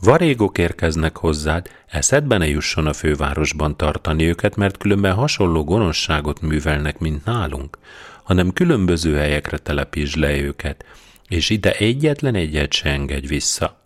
Varégok 0.00 0.58
érkeznek 0.58 1.16
hozzád, 1.16 1.70
eszedbe 1.86 2.36
ne 2.36 2.48
jusson 2.48 2.86
a 2.86 2.92
fővárosban 2.92 3.76
tartani 3.76 4.24
őket, 4.24 4.56
mert 4.56 4.76
különben 4.76 5.14
hasonló 5.14 5.64
gonoszságot 5.64 6.40
művelnek, 6.40 6.98
mint 6.98 7.24
nálunk, 7.24 7.78
hanem 8.22 8.52
különböző 8.52 9.14
helyekre 9.16 9.58
telepítsd 9.58 10.16
le 10.16 10.36
őket, 10.36 10.84
és 11.28 11.50
ide 11.50 11.72
egyetlen 11.72 12.34
egyet 12.34 12.72
se 12.72 12.90
engedj 12.90 13.26
vissza. 13.26 13.80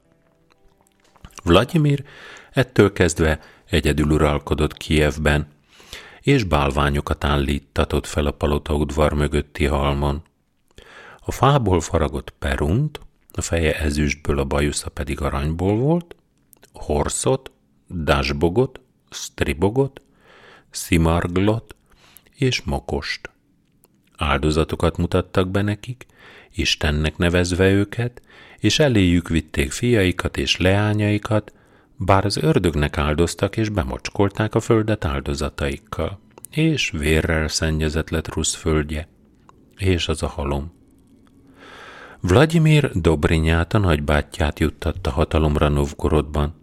Vladimir 1.44 2.04
ettől 2.52 2.92
kezdve 2.92 3.40
egyedül 3.72 4.10
uralkodott 4.10 4.76
Kievben, 4.76 5.46
és 6.20 6.44
bálványokat 6.44 7.24
állítatott 7.24 8.06
fel 8.06 8.26
a 8.26 8.30
palota 8.30 8.74
udvar 8.74 9.12
mögötti 9.12 9.64
halmon. 9.64 10.22
A 11.20 11.32
fából 11.32 11.80
faragott 11.80 12.34
perunt, 12.38 13.00
a 13.32 13.40
feje 13.40 13.78
ezüstből, 13.78 14.38
a 14.38 14.44
bajusza 14.44 14.90
pedig 14.90 15.20
aranyból 15.20 15.76
volt, 15.76 16.16
horszot, 16.72 17.50
dásbogot, 17.86 18.80
stribogot, 19.10 20.02
szimarglot 20.70 21.74
és 22.34 22.62
mokost. 22.62 23.30
Áldozatokat 24.16 24.96
mutattak 24.96 25.48
be 25.48 25.62
nekik, 25.62 26.06
Istennek 26.54 27.16
nevezve 27.16 27.70
őket, 27.70 28.22
és 28.58 28.78
eléjük 28.78 29.28
vitték 29.28 29.72
fiaikat 29.72 30.36
és 30.36 30.56
leányaikat, 30.56 31.52
bár 32.04 32.24
az 32.24 32.36
ördögnek 32.36 32.98
áldoztak 32.98 33.56
és 33.56 33.68
bemocskolták 33.68 34.54
a 34.54 34.60
földet 34.60 35.04
áldozataikkal, 35.04 36.20
és 36.50 36.90
vérrel 36.90 37.48
szennyezett 37.48 38.10
lett 38.10 38.34
Rusz 38.34 38.54
földje, 38.54 39.08
és 39.76 40.08
az 40.08 40.22
a 40.22 40.26
halom. 40.26 40.72
Vladimir 42.20 42.90
Dobrinyát, 42.94 43.74
a 43.74 43.78
nagybátyját 43.78 44.58
juttatta 44.58 45.10
hatalomra 45.10 45.68
Novgorodban, 45.68 46.54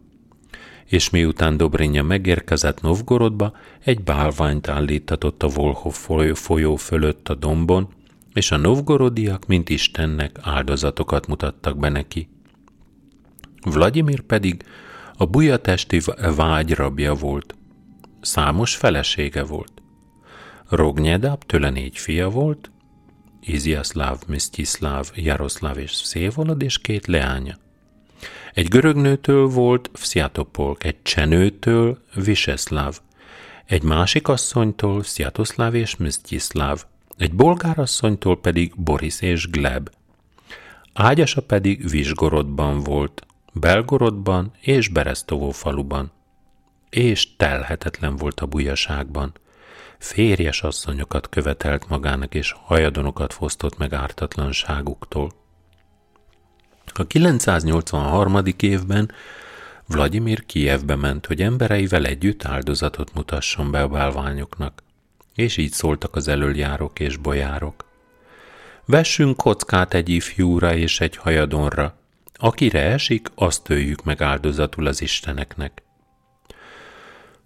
és 0.86 1.10
miután 1.10 1.58
Dobrinja 1.58 2.04
megérkezett 2.04 2.82
Novgorodba, 2.82 3.54
egy 3.84 4.04
bálványt 4.04 4.68
állítatott 4.68 5.44
a 5.44 5.48
Volhov 5.48 5.94
folyó 6.34 6.76
fölött 6.76 7.30
a 7.30 7.36
dombon, 7.36 7.88
és 8.34 8.52
a 8.52 8.58
novgorodiak, 8.58 9.46
mint 9.46 9.70
Istennek 9.70 10.38
áldozatokat 10.42 11.28
mutattak 11.28 11.78
be 11.78 11.90
neki. 11.90 12.30
Vladimir 13.62 14.22
pedig 14.22 14.64
a 15.22 15.26
bujatesti 15.26 16.02
vágy 16.36 16.72
rabja 16.74 17.14
volt. 17.14 17.56
Számos 18.22 18.76
felesége 18.76 19.44
volt. 19.44 19.72
Rognyedab 20.70 21.44
tőle 21.44 21.70
négy 21.70 21.98
fia 21.98 22.30
volt, 22.30 22.72
Iziaszláv, 23.42 24.18
Msztyiszláv, 24.28 25.12
Jaroszláv 25.16 25.78
és 25.78 25.92
Szévolod, 25.92 26.62
és 26.62 26.78
két 26.78 27.08
leánya. 27.08 27.56
Egy 28.54 28.68
görög 28.68 28.96
nőtől 28.96 29.48
volt 29.48 29.90
Vsziatopolk, 29.94 30.84
egy 30.84 31.02
csenőtől 31.02 31.98
Viseszláv, 32.16 33.00
egy 33.66 33.84
másik 33.84 34.28
asszonytól 34.28 35.04
Sziatoszláv 35.04 35.76
és 35.76 35.96
Msztyiszláv, 35.96 36.84
egy 37.18 37.34
bolgár 37.34 37.80
asszonytól 37.80 38.40
pedig 38.40 38.74
Boris 38.76 39.22
és 39.22 39.50
Gleb. 39.50 39.90
Ágyasa 40.94 41.42
pedig 41.42 41.90
Visgorodban 41.90 42.80
volt, 42.80 43.24
Belgorodban 43.54 44.52
és 44.62 44.88
Beresztovó 44.88 45.52
faluban. 45.52 46.12
És 46.90 47.36
telhetetlen 47.36 48.16
volt 48.16 48.40
a 48.40 48.46
bujaságban. 48.46 49.34
Férjes 49.98 50.64
asszonyokat 50.64 51.30
követelt 51.30 51.88
magának, 51.88 52.36
és 52.36 52.56
hajadonokat 52.64 53.34
fosztott 53.34 53.78
meg 53.78 53.94
ártatlanságuktól. 53.94 55.32
A 56.94 57.04
983. 57.04 58.44
évben 58.60 59.12
Vladimir 59.88 60.46
Kijevbe 60.46 60.96
ment, 60.96 61.26
hogy 61.26 61.42
embereivel 61.42 62.06
együtt 62.06 62.46
áldozatot 62.46 63.14
mutasson 63.14 63.72
be 63.72 63.82
a 63.82 63.88
bálványoknak, 63.88 64.84
és 65.36 65.58
így 65.58 65.72
szóltak 65.72 66.16
az 66.16 66.28
elöljárok 66.28 67.00
és 67.00 67.18
bojárok. 67.18 67.86
Vessünk 68.86 69.38
kockát 69.38 69.94
egy 69.94 70.10
ifjúra 70.10 70.76
és 70.76 71.00
egy 71.00 71.16
hajadonra, 71.16 71.99
Akire 72.42 72.82
esik, 72.82 73.28
azt 73.36 73.70
öljük 73.70 74.04
meg 74.04 74.22
áldozatul 74.22 74.88
az 74.88 75.02
isteneknek. 75.02 75.84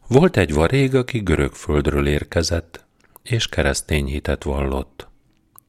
Volt 0.08 0.38
egy 0.38 0.54
varég, 0.54 0.96
aki 0.96 1.20
görög 1.20 1.54
földről 1.54 2.08
érkezett, 2.08 2.86
és 3.24 3.48
keresztény 3.48 4.06
hitet 4.06 4.44
vallott. 4.44 5.08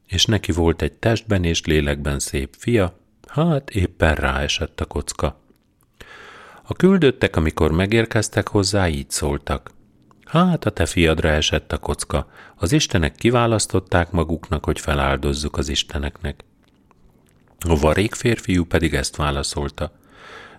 És 0.07 0.25
neki 0.25 0.53
volt 0.53 0.83
egy 0.83 0.93
testben 0.93 1.45
és 1.45 1.65
lélekben 1.65 2.19
szép 2.19 2.55
fia, 2.59 2.99
hát 3.29 3.71
éppen 3.71 4.15
ráesett 4.15 4.81
a 4.81 4.85
kocka. 4.85 5.41
A 6.63 6.75
küldöttek, 6.75 7.37
amikor 7.37 7.73
megérkeztek 7.73 8.49
hozzá, 8.49 8.89
így 8.89 9.11
szóltak. 9.11 9.71
Hát 10.25 10.65
a 10.65 10.71
te 10.71 10.87
fiadra 10.87 11.29
esett 11.29 11.73
a 11.73 11.79
kocka, 11.79 12.31
az 12.57 12.73
istenek 12.73 13.15
kiválasztották 13.15 14.11
maguknak, 14.11 14.65
hogy 14.65 14.81
feláldozzuk 14.81 15.57
az 15.57 15.69
isteneknek. 15.69 16.45
A 17.59 17.79
varék 17.79 18.15
férfiú 18.15 18.65
pedig 18.65 18.95
ezt 18.95 19.17
válaszolta. 19.17 19.93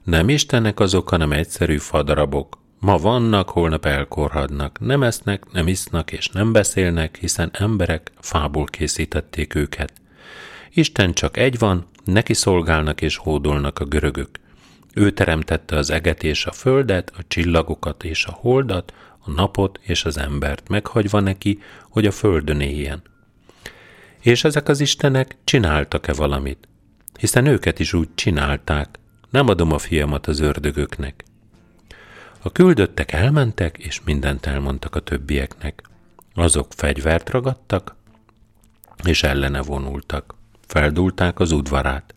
Nem 0.04 0.30
istenek 0.30 0.80
azok, 0.80 1.10
hanem 1.10 1.32
egyszerű 1.32 1.78
fadarabok. 1.78 2.58
Ma 2.80 2.98
vannak, 2.98 3.50
holnap 3.50 3.86
elkorhadnak. 3.86 4.80
Nem 4.80 5.04
esznek, 5.04 5.52
nem 5.52 5.68
isznak 5.68 6.12
és 6.12 6.28
nem 6.28 6.52
beszélnek, 6.52 7.18
hiszen 7.18 7.50
emberek 7.54 8.12
fából 8.20 8.66
készítették 8.66 9.56
őket. 9.56 9.94
Isten 10.74 11.14
csak 11.14 11.38
egy 11.38 11.60
van, 11.60 11.86
neki 12.04 12.34
szolgálnak 12.34 13.02
és 13.02 13.18
hódolnak 13.18 13.80
a 13.80 13.86
görögök. 13.86 14.30
Ő 14.94 15.12
teremtette 15.12 15.76
az 15.76 15.90
eget 15.90 16.24
és 16.24 16.46
a 16.46 16.52
földet, 16.52 17.12
a 17.18 17.22
csillagokat 17.28 18.04
és 18.04 18.26
a 18.26 18.32
holdat, 18.32 18.94
a 19.20 19.32
napot 19.32 19.80
és 19.82 20.06
az 20.06 20.18
embert, 20.18 20.70
meghagyva 20.70 21.20
neki, 21.20 21.60
hogy 21.90 22.06
a 22.06 22.12
földön 22.12 22.60
éljen. 22.60 23.02
És 24.22 24.44
ezek 24.44 24.68
az 24.68 24.80
istenek 24.80 25.38
csináltak-e 25.44 26.14
valamit? 26.14 26.68
Hiszen 27.20 27.46
őket 27.46 27.80
is 27.80 27.94
úgy 27.94 28.10
csinálták. 28.16 29.00
Nem 29.30 29.48
adom 29.48 29.72
a 29.72 29.78
fiamat 29.78 30.28
az 30.28 30.40
ördögöknek. 30.40 31.24
A 32.42 32.52
küldöttek 32.52 33.12
elmentek, 33.12 33.78
és 33.78 34.02
mindent 34.04 34.46
elmondtak 34.46 34.96
a 34.96 35.00
többieknek. 35.00 35.82
Azok 36.34 36.74
fegyvert 36.74 37.30
ragadtak, 37.30 37.96
és 39.04 39.24
ellene 39.24 39.62
vonultak. 39.62 40.36
Feldulták 40.68 41.40
az 41.40 41.52
udvarát. 41.52 42.16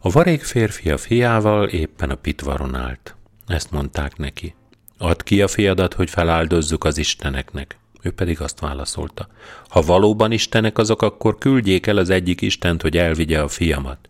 A 0.00 0.10
varék 0.10 0.42
férfi 0.42 0.90
a 0.90 0.98
fiával 0.98 1.68
éppen 1.68 2.10
a 2.10 2.14
pitvaron 2.14 2.74
állt. 2.74 3.14
Ezt 3.46 3.70
mondták 3.70 4.16
neki. 4.16 4.54
Add 4.98 5.22
ki 5.24 5.42
a 5.42 5.48
fiadat, 5.48 5.94
hogy 5.94 6.10
feláldozzuk 6.10 6.84
az 6.84 6.98
isteneknek. 6.98 7.79
Ő 8.02 8.10
pedig 8.10 8.40
azt 8.40 8.60
válaszolta. 8.60 9.28
Ha 9.68 9.80
valóban 9.80 10.32
istenek 10.32 10.78
azok, 10.78 11.02
akkor 11.02 11.38
küldjék 11.38 11.86
el 11.86 11.96
az 11.96 12.10
egyik 12.10 12.40
istent, 12.40 12.82
hogy 12.82 12.96
elvigye 12.96 13.42
a 13.42 13.48
fiamat. 13.48 14.08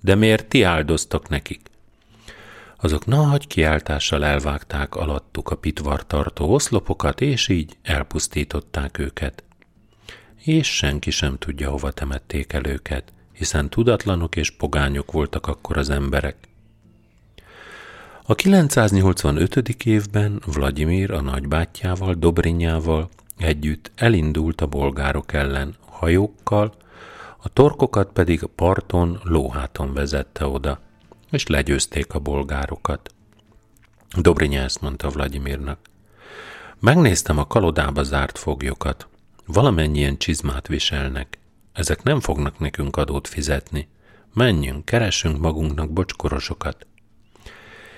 De 0.00 0.14
miért 0.14 0.46
ti 0.46 0.62
áldoztok 0.62 1.28
nekik? 1.28 1.60
Azok 2.76 3.06
nagy 3.06 3.46
kiáltással 3.46 4.24
elvágták 4.24 4.94
alattuk 4.94 5.50
a 5.50 5.56
pitvartartó 5.56 6.52
oszlopokat, 6.52 7.20
és 7.20 7.48
így 7.48 7.76
elpusztították 7.82 8.98
őket. 8.98 9.42
És 10.36 10.76
senki 10.76 11.10
sem 11.10 11.38
tudja, 11.38 11.70
hova 11.70 11.90
temették 11.90 12.52
el 12.52 12.66
őket, 12.66 13.12
hiszen 13.32 13.70
tudatlanok 13.70 14.36
és 14.36 14.50
pogányok 14.50 15.12
voltak 15.12 15.46
akkor 15.46 15.78
az 15.78 15.90
emberek. 15.90 16.36
A 18.24 18.34
985. 18.34 19.56
évben 19.84 20.42
Vladimir 20.46 21.10
a 21.10 21.20
nagybátyjával, 21.20 22.14
Dobrinyával 22.14 23.08
együtt 23.42 23.90
elindult 23.94 24.60
a 24.60 24.66
bolgárok 24.66 25.32
ellen 25.32 25.76
hajókkal, 25.88 26.74
a 27.38 27.48
torkokat 27.48 28.12
pedig 28.12 28.42
a 28.42 28.46
parton 28.46 29.20
lóháton 29.22 29.94
vezette 29.94 30.46
oda, 30.46 30.80
és 31.30 31.46
legyőzték 31.46 32.14
a 32.14 32.18
bolgárokat. 32.18 33.14
Dobrinya 34.16 34.60
ezt 34.60 34.80
mondta 34.80 35.08
Vladimirnak. 35.08 35.78
Megnéztem 36.78 37.38
a 37.38 37.46
kalodába 37.46 38.02
zárt 38.02 38.38
foglyokat. 38.38 39.08
Valamennyien 39.46 40.18
csizmát 40.18 40.66
viselnek. 40.66 41.38
Ezek 41.72 42.02
nem 42.02 42.20
fognak 42.20 42.58
nekünk 42.58 42.96
adót 42.96 43.28
fizetni. 43.28 43.88
Menjünk, 44.34 44.84
keressünk 44.84 45.38
magunknak 45.38 45.90
bocskorosokat. 45.92 46.86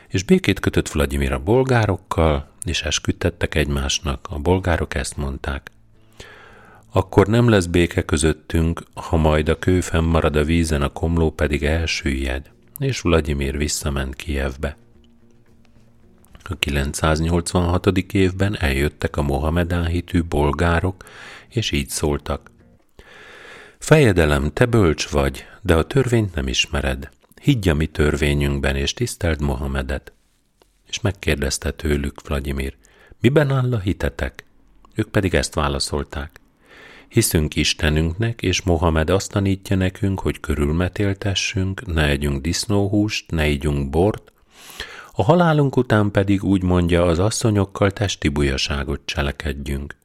És 0.08 0.22
békét 0.22 0.60
kötött 0.60 0.88
Vladimir 0.88 1.32
a 1.32 1.38
bolgárokkal, 1.38 2.48
és 2.64 2.82
esküdtettek 2.82 3.54
egymásnak. 3.54 4.26
A 4.30 4.38
bolgárok 4.38 4.94
ezt 4.94 5.16
mondták. 5.16 5.70
Akkor 6.92 7.26
nem 7.26 7.48
lesz 7.48 7.66
béke 7.66 8.02
közöttünk, 8.02 8.82
ha 8.94 9.16
majd 9.16 9.48
a 9.48 9.58
kő 9.58 9.80
fennmarad 9.80 10.36
a 10.36 10.44
vízen, 10.44 10.82
a 10.82 10.88
komló 10.88 11.30
pedig 11.30 11.62
elsüllyed. 11.64 12.50
És 12.78 13.00
Vladimir 13.00 13.56
visszament 13.56 14.14
Kijevbe. 14.14 14.76
A 16.42 16.54
986. 16.54 17.86
évben 18.12 18.56
eljöttek 18.58 19.16
a 19.16 19.22
Mohamedán 19.22 19.86
hitű 19.86 20.22
bolgárok, 20.22 21.04
és 21.48 21.70
így 21.70 21.88
szóltak. 21.88 22.50
Fejedelem, 23.78 24.52
te 24.52 24.66
bölcs 24.66 25.08
vagy, 25.08 25.44
de 25.62 25.74
a 25.74 25.84
törvényt 25.84 26.34
nem 26.34 26.48
ismered. 26.48 27.10
Higgy 27.42 27.68
a 27.68 27.74
mi 27.74 27.86
törvényünkben, 27.86 28.76
és 28.76 28.94
tiszteld 28.94 29.40
Mohamedet. 29.40 30.12
És 30.94 31.00
megkérdezte 31.00 31.70
tőlük 31.70 32.28
Vladimir, 32.28 32.76
miben 33.20 33.50
áll 33.50 33.72
a 33.72 33.78
hitetek? 33.78 34.44
Ők 34.94 35.08
pedig 35.08 35.34
ezt 35.34 35.54
válaszolták. 35.54 36.40
Hiszünk 37.08 37.56
Istenünknek, 37.56 38.42
és 38.42 38.62
Mohamed 38.62 39.10
azt 39.10 39.30
tanítja 39.30 39.76
nekünk, 39.76 40.20
hogy 40.20 40.40
körülmetéltessünk, 40.40 41.86
ne 41.86 42.08
együnk 42.08 42.42
disznóhúst, 42.42 43.30
ne 43.30 43.48
ígyunk 43.48 43.90
bort, 43.90 44.32
a 45.12 45.22
halálunk 45.22 45.76
után 45.76 46.10
pedig 46.10 46.44
úgy 46.44 46.62
mondja, 46.62 47.04
az 47.04 47.18
asszonyokkal 47.18 47.90
testi 47.90 48.28
bujaságot 48.28 49.00
cselekedjünk. 49.04 49.96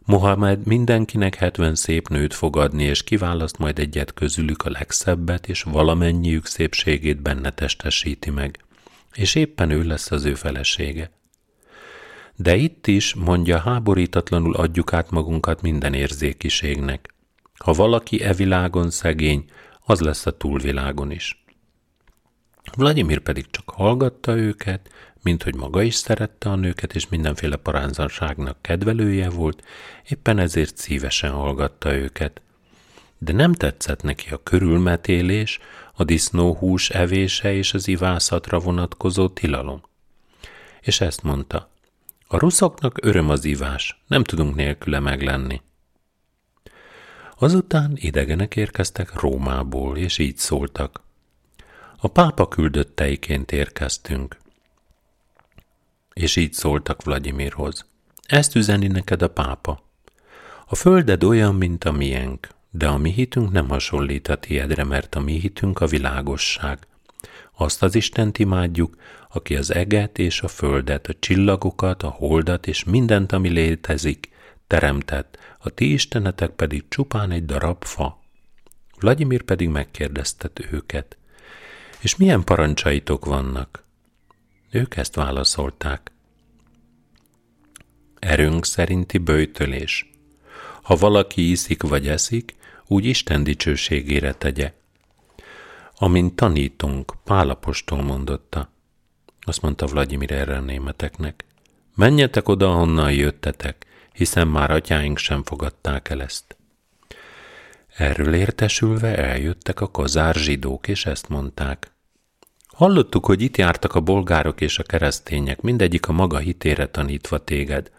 Mohamed 0.00 0.66
mindenkinek 0.66 1.34
hetven 1.34 1.74
szép 1.74 2.08
nőt 2.08 2.34
fog 2.34 2.56
adni, 2.56 2.82
és 2.82 3.04
kiválaszt 3.04 3.58
majd 3.58 3.78
egyet 3.78 4.14
közülük 4.14 4.62
a 4.62 4.70
legszebbet, 4.70 5.48
és 5.48 5.62
valamennyiük 5.62 6.46
szépségét 6.46 7.22
benne 7.22 7.50
testesíti 7.50 8.30
meg. 8.30 8.64
És 9.14 9.34
éppen 9.34 9.70
ő 9.70 9.82
lesz 9.82 10.10
az 10.10 10.24
ő 10.24 10.34
felesége. 10.34 11.10
De 12.36 12.56
itt 12.56 12.86
is, 12.86 13.14
mondja, 13.14 13.58
háborítatlanul 13.58 14.54
adjuk 14.54 14.92
át 14.92 15.10
magunkat 15.10 15.62
minden 15.62 15.94
érzékiségnek. 15.94 17.14
Ha 17.54 17.72
valaki 17.72 18.22
e 18.22 18.32
világon 18.34 18.90
szegény, 18.90 19.44
az 19.84 20.00
lesz 20.00 20.26
a 20.26 20.36
túlvilágon 20.36 21.10
is. 21.10 21.44
Vladimir 22.76 23.18
pedig 23.18 23.50
csak 23.50 23.70
hallgatta 23.70 24.36
őket, 24.36 24.88
mint 25.22 25.42
hogy 25.42 25.54
maga 25.54 25.82
is 25.82 25.94
szerette 25.94 26.48
a 26.48 26.54
nőket, 26.54 26.94
és 26.94 27.08
mindenféle 27.08 27.56
paránzanságnak 27.56 28.62
kedvelője 28.62 29.30
volt, 29.30 29.64
éppen 30.08 30.38
ezért 30.38 30.76
szívesen 30.76 31.30
hallgatta 31.30 31.94
őket. 31.94 32.42
De 33.18 33.32
nem 33.32 33.52
tetszett 33.52 34.02
neki 34.02 34.30
a 34.30 34.42
körülmetélés, 34.42 35.58
a 36.00 36.04
disznóhús 36.04 36.90
evése 36.90 37.52
és 37.52 37.74
az 37.74 37.88
ivászatra 37.88 38.58
vonatkozó 38.58 39.28
tilalom. 39.28 39.82
És 40.80 41.00
ezt 41.00 41.22
mondta, 41.22 41.70
a 42.26 42.38
ruszoknak 42.38 42.98
öröm 43.02 43.30
az 43.30 43.44
ivás, 43.44 44.02
nem 44.06 44.24
tudunk 44.24 44.54
nélküle 44.54 44.98
meglenni. 44.98 45.60
Azután 47.38 47.92
idegenek 47.94 48.56
érkeztek 48.56 49.20
Rómából, 49.20 49.96
és 49.96 50.18
így 50.18 50.36
szóltak. 50.36 51.02
A 51.96 52.08
pápa 52.08 52.48
küldötteiként 52.48 53.52
érkeztünk 53.52 54.38
és 56.12 56.36
így 56.36 56.52
szóltak 56.52 57.02
Vladimirhoz. 57.02 57.86
Ezt 58.26 58.54
üzeni 58.54 58.86
neked 58.86 59.22
a 59.22 59.28
pápa. 59.28 59.82
A 60.66 60.74
földed 60.74 61.24
olyan, 61.24 61.54
mint 61.54 61.84
a 61.84 61.92
miénk, 61.92 62.48
de 62.70 62.88
a 62.88 62.96
mi 62.96 63.10
hitünk 63.10 63.50
nem 63.50 63.68
hasonlít 63.68 64.28
a 64.28 64.36
tiedre, 64.36 64.84
mert 64.84 65.14
a 65.14 65.20
mi 65.20 65.32
hitünk 65.32 65.80
a 65.80 65.86
világosság. 65.86 66.78
Azt 67.56 67.82
az 67.82 67.94
Istent 67.94 68.38
imádjuk, 68.38 68.96
aki 69.28 69.56
az 69.56 69.74
eget 69.74 70.18
és 70.18 70.40
a 70.40 70.48
földet, 70.48 71.06
a 71.06 71.14
csillagokat, 71.18 72.02
a 72.02 72.08
holdat 72.08 72.66
és 72.66 72.84
mindent, 72.84 73.32
ami 73.32 73.48
létezik, 73.48 74.28
teremtett, 74.66 75.38
a 75.58 75.70
ti 75.70 75.92
istenetek 75.92 76.50
pedig 76.50 76.88
csupán 76.88 77.30
egy 77.30 77.44
darab 77.44 77.84
fa. 77.84 78.20
Vladimir 78.98 79.42
pedig 79.42 79.68
megkérdezte 79.68 80.50
őket. 80.70 81.16
És 82.00 82.16
milyen 82.16 82.44
parancsaitok 82.44 83.24
vannak? 83.24 83.84
Ők 84.70 84.96
ezt 84.96 85.14
válaszolták. 85.14 86.10
Erőnk 88.18 88.64
szerinti 88.64 89.18
bőjtölés. 89.18 90.10
Ha 90.82 90.96
valaki 90.96 91.50
iszik 91.50 91.82
vagy 91.82 92.08
eszik, 92.08 92.54
úgy 92.90 93.04
Isten 93.04 93.44
dicsőségére 93.44 94.32
tegye. 94.32 94.72
Amint 95.94 96.34
tanítunk, 96.34 97.14
Pálapostól 97.24 98.02
mondotta. 98.02 98.70
Azt 99.40 99.62
mondta 99.62 99.86
Vladimir 99.86 100.32
erre 100.32 100.56
a 100.56 100.60
németeknek. 100.60 101.44
Menjetek 101.94 102.48
oda, 102.48 102.72
honnan 102.72 103.12
jöttetek, 103.12 103.86
hiszen 104.12 104.48
már 104.48 104.70
atyáink 104.70 105.18
sem 105.18 105.42
fogadták 105.42 106.08
el 106.08 106.22
ezt. 106.22 106.56
Erről 107.96 108.34
értesülve 108.34 109.16
eljöttek 109.16 109.80
a 109.80 109.90
kazár 109.90 110.34
zsidók, 110.34 110.88
és 110.88 111.06
ezt 111.06 111.28
mondták. 111.28 111.92
Hallottuk, 112.66 113.26
hogy 113.26 113.42
itt 113.42 113.56
jártak 113.56 113.94
a 113.94 114.00
bolgárok 114.00 114.60
és 114.60 114.78
a 114.78 114.82
keresztények, 114.82 115.60
mindegyik 115.60 116.08
a 116.08 116.12
maga 116.12 116.38
hitére 116.38 116.86
tanítva 116.86 117.38
téged. 117.38 117.90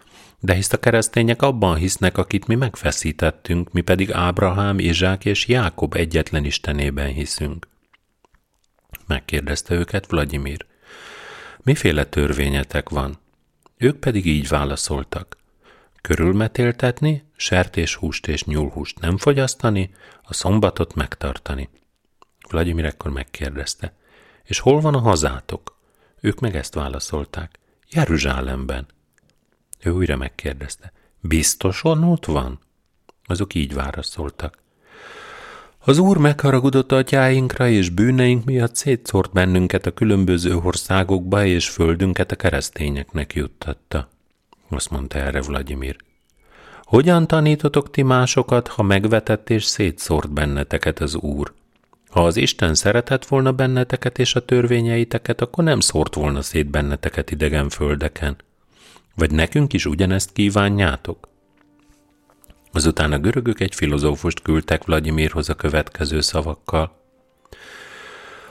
De 0.44 0.54
hisz 0.54 0.74
a 0.74 0.78
keresztények 0.78 1.42
abban 1.42 1.76
hisznek, 1.76 2.18
akit 2.18 2.48
mi 2.48 2.56
megfeszítettünk, 2.56 3.72
mi 3.72 3.82
pedig 3.82 4.12
Ábrahám, 4.12 4.80
Izsák 4.80 5.26
és 5.26 5.48
Jákob 5.48 5.94
egyetlen 5.94 6.46
istenében 6.46 7.08
hiszünk. 7.08 7.68
Megkérdezte 9.08 9.74
őket 9.74 10.08
Vladimir. 10.08 10.66
Miféle 11.64 12.04
törvényetek 12.06 12.89
van? 12.89 13.20
Ők 13.78 13.98
pedig 13.98 14.26
így 14.26 14.48
válaszoltak. 14.48 15.38
körülmetéltetni, 16.02 17.24
sertéshúst 17.36 18.28
és 18.28 18.44
nyúlhúst 18.44 19.00
nem 19.00 19.18
fogyasztani, 19.18 19.94
a 20.22 20.34
szombatot 20.34 20.94
megtartani. 20.94 21.70
Vladimir 22.50 22.86
ekkor 22.86 23.12
megkérdezte, 23.12 23.94
és 24.44 24.60
hol 24.60 24.80
van 24.80 24.96
a 24.96 25.00
hazátok? 25.00 25.80
Ők 26.22 26.39
meg 26.39 26.56
ezt 26.56 26.74
válaszolták, 26.74 27.60
Jeruzsálemben. 27.89 28.88
Ő 29.84 29.91
újra 29.91 30.17
megkérdezte, 30.17 30.91
biztosan 31.19 32.03
ott 32.03 32.25
van? 32.25 32.59
Azok 33.25 33.53
így 33.53 33.73
válaszoltak. 33.73 34.57
Az 35.79 35.97
Úr 35.97 36.17
megharagudott 36.17 36.91
atyáinkra 36.91 37.67
és 37.67 37.89
bűneink 37.89 38.45
miatt 38.45 38.75
szétszórt 38.75 39.32
bennünket 39.32 39.86
a 39.86 39.91
különböző 39.91 40.55
országokba, 40.55 41.45
és 41.45 41.69
földünket 41.69 42.32
a 42.32 42.36
keresztényeknek 42.36 43.34
juttatta. 43.34 44.09
Azt 44.69 44.89
mondta 44.89 45.17
erre 45.19 45.41
Vladimir. 45.41 45.95
Hogyan 46.84 47.27
tanítotok 47.27 47.91
ti 47.91 48.01
másokat, 48.01 48.67
ha 48.67 48.84
megvetett 48.84 49.49
és 49.49 49.63
szétszórt 49.63 50.32
benneteket 50.32 50.99
az 50.99 51.15
Úr? 51.15 51.53
Ha 52.09 52.25
az 52.25 52.36
Isten 52.36 52.73
szeretett 52.75 53.25
volna 53.25 53.51
benneteket 53.51 54.19
és 54.19 54.36
a 54.36 54.45
törvényeiteket, 54.45 55.41
akkor 55.41 55.63
nem 55.63 55.79
szórt 55.79 56.15
volna 56.15 56.41
szét 56.41 56.69
benneteket 56.69 57.32
idegen 57.32 57.69
földeken. 57.69 58.38
Vagy 59.22 59.32
nekünk 59.32 59.74
is 59.74 59.86
ugyanezt 59.86 60.32
kívánjátok? 60.34 61.28
Azután 62.72 63.11
a 63.11 63.17
görögök 63.17 63.59
egy 63.59 63.76
filozófust 63.76 64.41
küldtek 64.41 64.86
Vladimirhoz 64.86 65.49
a 65.49 65.53
következő 65.53 66.22
szavakkal. 66.22 66.99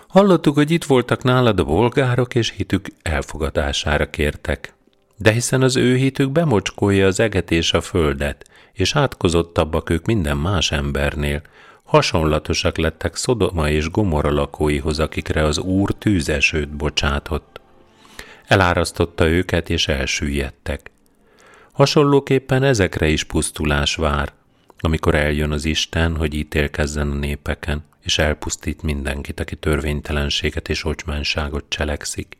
Hallottuk, 0.08 0.54
hogy 0.54 0.70
itt 0.70 0.84
voltak 0.84 1.22
nálad 1.22 1.60
a 1.60 1.64
bolgárok, 1.64 2.34
és 2.34 2.50
hitük 2.50 2.86
elfogadására 3.02 4.10
kértek. 4.10 4.74
De 5.16 5.32
hiszen 5.32 5.62
az 5.62 5.76
ő 5.76 5.96
hitük 5.96 6.30
bemocskolja 6.30 7.06
az 7.06 7.20
eget 7.20 7.50
és 7.50 7.72
a 7.72 7.80
földet, 7.80 8.50
és 8.72 8.96
átkozottabbak 8.96 9.90
ők 9.90 10.06
minden 10.06 10.36
más 10.36 10.72
embernél, 10.72 11.42
hasonlatosak 11.84 12.76
lettek 12.78 13.16
Szodoma 13.16 13.68
és 13.68 13.90
Gomorra 13.90 14.32
lakóihoz, 14.32 14.98
akikre 14.98 15.44
az 15.44 15.58
Úr 15.58 15.92
tűzesőt 15.92 16.68
bocsátott. 16.68 17.59
Elárasztotta 18.50 19.28
őket, 19.28 19.70
és 19.70 19.88
elsüllyedtek. 19.88 20.90
Hasonlóképpen 21.72 22.62
ezekre 22.62 23.08
is 23.08 23.24
pusztulás 23.24 23.94
vár, 23.94 24.32
amikor 24.78 25.14
eljön 25.14 25.50
az 25.50 25.64
Isten, 25.64 26.16
hogy 26.16 26.34
ítélkezzen 26.34 27.10
a 27.10 27.14
népeken, 27.14 27.84
és 28.00 28.18
elpusztít 28.18 28.82
mindenkit, 28.82 29.40
aki 29.40 29.56
törvénytelenséget 29.56 30.68
és 30.68 30.84
ocsmánságot 30.84 31.64
cselekszik. 31.68 32.36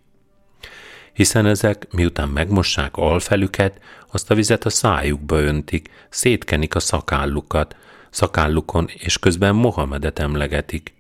Hiszen 1.13 1.47
ezek, 1.47 1.87
miután 1.93 2.29
megmossák 2.29 2.97
alfelüket, 2.97 3.81
azt 4.13 4.31
a 4.31 4.35
vizet 4.35 4.65
a 4.65 4.71
szájukba 4.71 5.41
öntik, 5.41 5.91
szétkenik 6.09 6.75
a 6.75 6.81
szakállukat, 6.81 7.77
szakállukon, 8.11 8.89
és 8.99 9.19
közben 9.19 9.55
Mohamedet 9.55 10.19
emlegetik. 10.19 10.95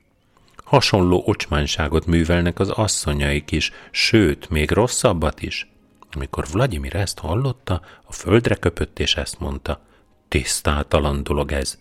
Hasonló 0.70 1.22
ocsmánságot 1.26 2.06
művelnek 2.06 2.58
az 2.58 2.70
asszonyaik 2.70 3.50
is, 3.50 3.72
sőt, 3.90 4.50
még 4.50 4.70
rosszabbat 4.70 5.42
is. 5.42 5.70
Amikor 6.12 6.46
Vladimir 6.52 6.96
ezt 6.96 7.18
hallotta, 7.18 7.80
a 8.04 8.12
földre 8.12 8.54
köpött, 8.54 8.98
és 8.98 9.16
ezt 9.16 9.40
mondta. 9.40 9.80
Tisztátalan 10.28 11.22
dolog 11.22 11.52
ez. 11.52 11.78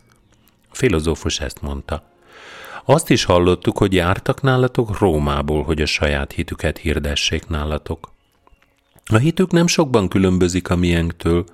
A 0.72 0.76
filozófus 0.76 1.40
ezt 1.40 1.62
mondta. 1.62 2.04
Azt 2.86 3.10
is 3.10 3.24
hallottuk, 3.24 3.78
hogy 3.78 3.94
jártak 3.94 4.42
nálatok 4.42 5.00
Rómából, 5.00 5.64
hogy 5.64 5.82
a 5.82 5.86
saját 5.86 6.32
hitüket 6.32 6.78
hirdessék 6.78 7.48
nálatok. 7.48 8.12
A 9.06 9.18
hitük 9.18 9.52
nem 9.52 9.68
sokban 9.68 10.08
különbözik 10.08 10.70
a 10.70 10.76
miénktől. 10.76 11.46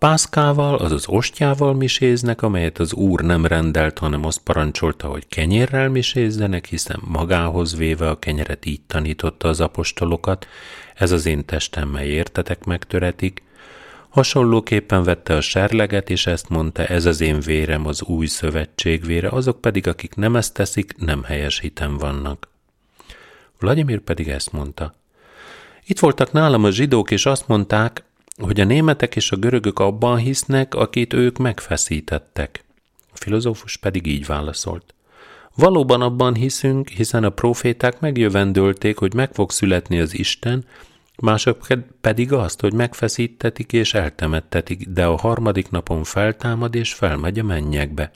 Pászkával, 0.00 0.74
azaz 0.74 1.08
ostjával 1.08 1.74
miséznek, 1.74 2.42
amelyet 2.42 2.78
az 2.78 2.92
úr 2.92 3.20
nem 3.20 3.46
rendelt, 3.46 3.98
hanem 3.98 4.24
azt 4.24 4.38
parancsolta, 4.38 5.08
hogy 5.08 5.26
kenyérrel 5.28 5.88
misézzenek, 5.88 6.66
hiszen 6.66 7.00
magához 7.04 7.76
véve 7.76 8.08
a 8.08 8.18
kenyeret 8.18 8.66
így 8.66 8.80
tanította 8.86 9.48
az 9.48 9.60
apostolokat, 9.60 10.46
ez 10.94 11.10
az 11.10 11.26
én 11.26 11.44
testem, 11.44 11.88
mely 11.88 12.08
értetek 12.08 12.64
megtöretik. 12.64 13.42
Hasonlóképpen 14.08 15.02
vette 15.02 15.34
a 15.34 15.40
serleget, 15.40 16.10
és 16.10 16.26
ezt 16.26 16.48
mondta, 16.48 16.84
ez 16.84 17.04
az 17.04 17.20
én 17.20 17.40
vérem, 17.40 17.86
az 17.86 18.02
új 18.02 18.26
szövetség 18.26 19.04
vére, 19.04 19.28
azok 19.28 19.60
pedig, 19.60 19.86
akik 19.86 20.14
nem 20.14 20.36
ezt 20.36 20.54
teszik, 20.54 20.96
nem 20.96 21.22
helyes 21.22 21.58
hitem 21.60 21.96
vannak. 21.98 22.48
Vladimir 23.58 24.00
pedig 24.00 24.28
ezt 24.28 24.52
mondta. 24.52 24.94
Itt 25.86 25.98
voltak 25.98 26.32
nálam 26.32 26.64
a 26.64 26.70
zsidók, 26.70 27.10
és 27.10 27.26
azt 27.26 27.48
mondták, 27.48 28.04
hogy 28.40 28.60
a 28.60 28.64
németek 28.64 29.16
és 29.16 29.32
a 29.32 29.36
görögök 29.36 29.78
abban 29.78 30.16
hisznek, 30.16 30.74
akit 30.74 31.12
ők 31.12 31.38
megfeszítettek. 31.38 32.64
A 33.12 33.16
filozófus 33.16 33.76
pedig 33.76 34.06
így 34.06 34.26
válaszolt. 34.26 34.94
Valóban 35.54 36.00
abban 36.00 36.34
hiszünk, 36.34 36.88
hiszen 36.88 37.24
a 37.24 37.30
proféták 37.30 38.00
megjövendölték, 38.00 38.98
hogy 38.98 39.14
meg 39.14 39.32
fog 39.32 39.50
születni 39.50 40.00
az 40.00 40.18
Isten, 40.18 40.64
mások 41.16 41.66
pedig 42.00 42.32
azt, 42.32 42.60
hogy 42.60 42.72
megfeszítetik 42.72 43.72
és 43.72 43.94
eltemettetik, 43.94 44.88
de 44.88 45.04
a 45.04 45.16
harmadik 45.16 45.70
napon 45.70 46.04
feltámad 46.04 46.74
és 46.74 46.94
felmegy 46.94 47.38
a 47.38 47.42
mennyekbe. 47.42 48.10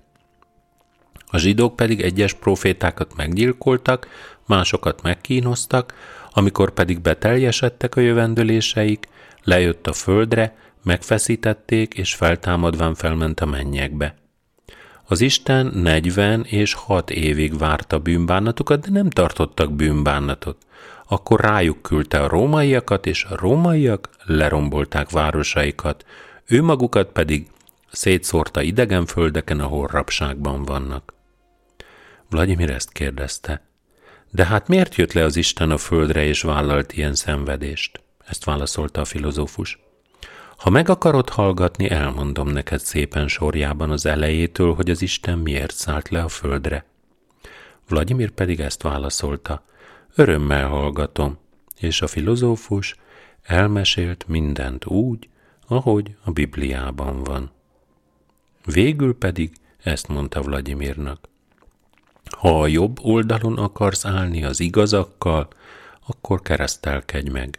A 1.27 1.39
zsidók 1.39 1.77
pedig 1.77 2.01
egyes 2.01 2.33
profétákat 2.33 3.16
meggyilkoltak, 3.16 4.09
másokat 4.47 5.03
megkínoztak, 5.03 5.95
amikor 6.31 6.70
pedig 6.70 7.01
beteljesedtek 7.01 7.97
a 7.97 8.01
jövendöléseik, 8.01 9.09
lejött 9.45 9.87
a 9.87 9.93
földre, 9.93 10.57
megfeszítették, 10.83 11.95
és 11.95 12.15
feltámadván 12.15 12.95
felment 12.95 13.41
a 13.41 13.47
mennyekbe. 13.47 14.15
Az 15.07 15.21
Isten 15.21 15.67
40 15.67 16.45
és 16.45 16.75
6 16.75 17.11
évig 17.11 17.59
várta 17.59 17.99
bűnbánatukat, 17.99 18.81
de 18.81 18.91
nem 18.91 19.11
tartottak 19.11 19.73
bűnbánatot. 19.73 20.57
Akkor 21.09 21.41
rájuk 21.41 21.83
küldte 21.83 22.21
a 22.21 22.29
rómaiakat, 22.29 23.07
és 23.07 23.25
a 23.25 23.37
rómaiak 23.37 24.09
lerombolták 24.25 25.11
városaikat, 25.11 26.05
ő 26.47 26.63
magukat 26.63 27.09
pedig 27.13 27.47
szétszórta 27.91 28.63
idegen 28.63 29.07
földeken, 29.07 29.61
ahol 29.61 29.87
rabságban 29.87 30.63
vannak. 30.63 31.15
Vladimir 32.31 32.71
ezt 32.71 32.93
kérdezte. 32.93 33.63
De 34.31 34.47
hát 34.47 34.69
miért 34.69 34.95
jött 34.95 35.13
le 35.13 35.25
az 35.25 35.37
Isten 35.37 35.71
a 35.71 35.79
földre 35.79 36.25
és 36.25 36.43
vállalt 36.43 36.93
ilyen 36.93 37.15
szenvedést? 37.15 38.04
Ezt 38.27 38.45
válaszolta 38.45 39.01
a 39.01 39.05
filozófus. 39.05 39.79
Ha 40.57 40.70
meg 40.70 40.89
akarod 40.89 41.29
hallgatni, 41.29 41.91
elmondom 41.91 42.49
neked 42.49 42.81
szépen 42.81 43.29
sorjában 43.29 43.91
az 43.91 44.07
elejétől, 44.07 44.75
hogy 44.75 44.91
az 44.91 45.03
Isten 45.03 45.39
miért 45.39 45.75
szállt 45.75 46.09
le 46.09 46.22
a 46.22 46.29
földre. 46.29 46.85
Vladimir 47.89 48.31
pedig 48.31 48.61
ezt 48.61 48.83
válaszolta. 48.83 49.64
Örömmel 50.14 50.68
hallgatom, 50.68 51.39
és 51.77 52.03
a 52.03 52.07
filozófus 52.07 52.95
elmesélt 53.43 54.25
mindent 54.29 54.87
úgy, 54.87 55.29
ahogy 55.66 56.16
a 56.25 56.31
Bibliában 56.31 57.22
van. 57.22 57.51
Végül 58.64 59.18
pedig 59.18 59.53
ezt 59.83 60.09
mondta 60.09 60.43
Vladimirnak. 60.43 61.29
Ha 62.39 62.61
a 62.61 62.66
jobb 62.66 62.99
oldalon 63.03 63.59
akarsz 63.59 64.05
állni 64.05 64.45
az 64.45 64.61
igazakkal, 64.61 65.49
akkor 66.07 66.43
keresztelkedj 66.43 67.31
meg. 67.31 67.59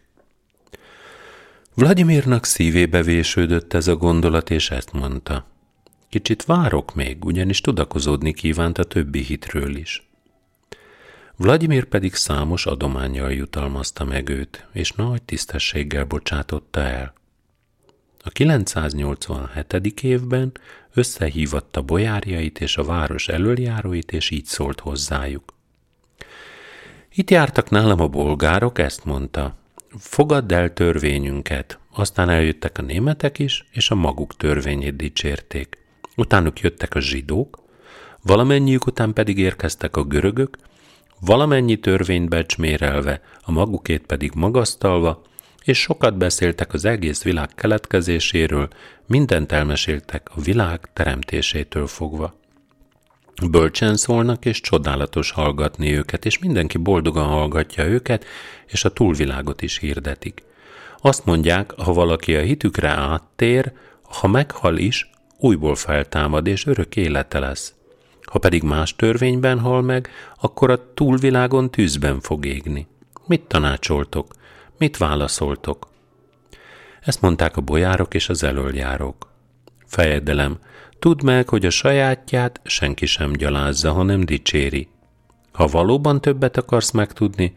Vladimirnak 1.76 2.46
szívébe 2.46 3.02
vésődött 3.02 3.74
ez 3.74 3.88
a 3.88 3.96
gondolat, 3.96 4.50
és 4.50 4.72
ezt 4.72 4.92
mondta. 4.92 5.46
Kicsit 6.10 6.46
várok 6.46 6.96
még, 6.96 7.26
ugyanis 7.26 7.62
tudakozódni 7.62 8.34
kívánt 8.34 8.78
a 8.78 8.84
többi 8.84 9.24
hitről 9.24 9.76
is. 9.76 10.10
Vladimir 11.36 11.84
pedig 11.84 12.14
számos 12.14 12.66
adományjal 12.66 13.32
jutalmazta 13.32 14.04
meg 14.06 14.30
őt, 14.30 14.68
és 14.72 14.92
nagy 14.92 15.22
tisztességgel 15.24 16.06
bocsátotta 16.06 16.80
el. 16.80 17.14
A 18.24 18.30
987. 18.30 20.02
évben 20.02 20.52
összehívatta 20.94 21.82
bojárjait 21.82 22.60
és 22.60 22.78
a 22.78 22.84
város 22.84 23.28
elöljáróit, 23.28 24.12
és 24.12 24.30
így 24.30 24.46
szólt 24.46 24.80
hozzájuk. 24.80 25.54
Itt 27.14 27.30
jártak 27.30 27.70
nálam 27.70 28.00
a 28.00 28.08
bolgárok, 28.08 28.80
ezt 28.80 29.06
mondta, 29.06 29.56
fogadd 30.00 30.54
el 30.54 30.74
törvényünket. 30.74 31.80
Aztán 31.92 32.30
eljöttek 32.30 32.78
a 32.78 32.82
németek 32.82 33.40
is, 33.40 33.66
és 33.72 33.92
a 33.92 33.96
maguk 33.96 34.36
törvényét 34.36 34.96
dicsérték. 34.96 35.78
Utánuk 36.16 36.60
jöttek 36.60 36.96
a 36.96 37.00
zsidók, 37.00 37.60
valamennyiük 38.22 38.86
után 38.86 39.14
pedig 39.14 39.38
érkeztek 39.38 39.98
a 39.98 40.04
görögök, 40.04 40.58
valamennyi 41.20 41.80
törvényt 41.80 42.30
becsmérelve, 42.30 43.22
a 43.42 43.52
magukét 43.52 44.06
pedig 44.06 44.32
magasztalva, 44.36 45.22
és 45.64 45.80
sokat 45.80 46.18
beszéltek 46.18 46.74
az 46.74 46.86
egész 46.86 47.24
világ 47.24 47.50
keletkezéséről, 47.56 48.68
mindent 49.06 49.52
elmeséltek 49.52 50.30
a 50.36 50.42
világ 50.42 50.90
teremtésétől 50.94 51.88
fogva. 51.88 52.36
Bölcsen 53.44 53.96
szólnak, 53.96 54.46
és 54.46 54.62
csodálatos 54.62 55.32
hallgatni 55.32 55.98
őket, 55.98 56.26
és 56.26 56.40
mindenki 56.40 56.78
boldogan 56.78 57.28
hallgatja 57.28 57.86
őket, 57.86 58.26
és 58.68 58.86
a 58.86 58.94
túlvilágot 58.94 59.62
is 59.62 59.78
hirdetik. 59.78 60.44
Azt 61.02 61.26
mondják, 61.26 61.72
ha 61.72 61.94
valaki 61.94 62.36
a 62.36 62.42
hitükre 62.42 62.90
áttér, 62.90 63.72
Ha 64.02 64.28
meghal 64.28 64.78
is, 64.78 65.10
újból 65.40 65.76
feltámad, 65.76 66.48
és 66.48 66.66
örök 66.66 66.96
élete 66.96 67.40
lesz. 67.40 67.74
Ha 68.22 68.40
pedig 68.40 68.64
más 68.64 68.96
törvényben 68.96 69.60
hal 69.60 69.82
meg, 69.82 70.10
akkor 70.40 70.70
a 70.70 70.94
túlvilágon 70.94 71.72
tűzben 71.72 72.20
fog 72.20 72.46
égni. 72.46 72.88
Mit 73.26 73.42
tanácsoltok? 73.42 74.34
Mit 74.78 74.98
válaszoltok? 74.98 75.88
Ezt 77.02 77.22
mondták 77.22 77.58
a 77.58 77.62
bolyárok 77.62 78.14
és 78.14 78.30
az 78.30 78.44
elöljárók. 78.44 79.30
Fejedelem, 79.86 80.60
tudd 81.06 81.24
meg, 81.24 81.50
hogy 81.50 81.66
a 81.66 81.70
sajátját 81.70 82.60
senki 82.64 83.06
sem 83.06 83.32
gyalázza, 83.32 83.92
hanem 83.92 84.22
dicséri. 84.22 84.88
Ha 85.52 85.68
valóban 85.68 86.22
többet 86.22 86.58
akarsz 86.58 86.92
megtudni, 86.92 87.56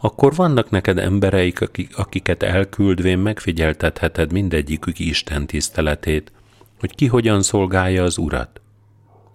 akkor 0.00 0.34
vannak 0.34 0.70
neked 0.70 0.98
embereik, 0.98 1.60
akik, 1.60 1.98
akiket 1.98 2.42
elküldvén 2.42 3.18
megfigyeltetheted 3.18 4.32
mindegyikük 4.32 4.98
Isten 4.98 5.46
tiszteletét, 5.46 6.32
hogy 6.80 6.94
ki 6.94 7.06
hogyan 7.06 7.42
szolgálja 7.42 8.02
az 8.02 8.18
Urat. 8.18 8.60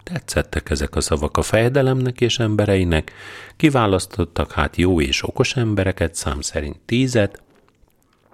Tetszettek 0.04 0.70
ezek 0.70 0.96
a 0.96 1.02
szavak 1.02 1.38
a 1.38 1.42
fejedelemnek 1.42 2.22
és 2.22 2.40
embereinek, 2.40 3.12
kiválasztottak 3.56 4.52
hát 4.52 4.76
jó 4.76 5.02
és 5.02 5.28
okos 5.28 5.56
embereket, 5.56 6.16
szám 6.16 6.42
szerint 6.42 6.80
tízet, 6.86 7.42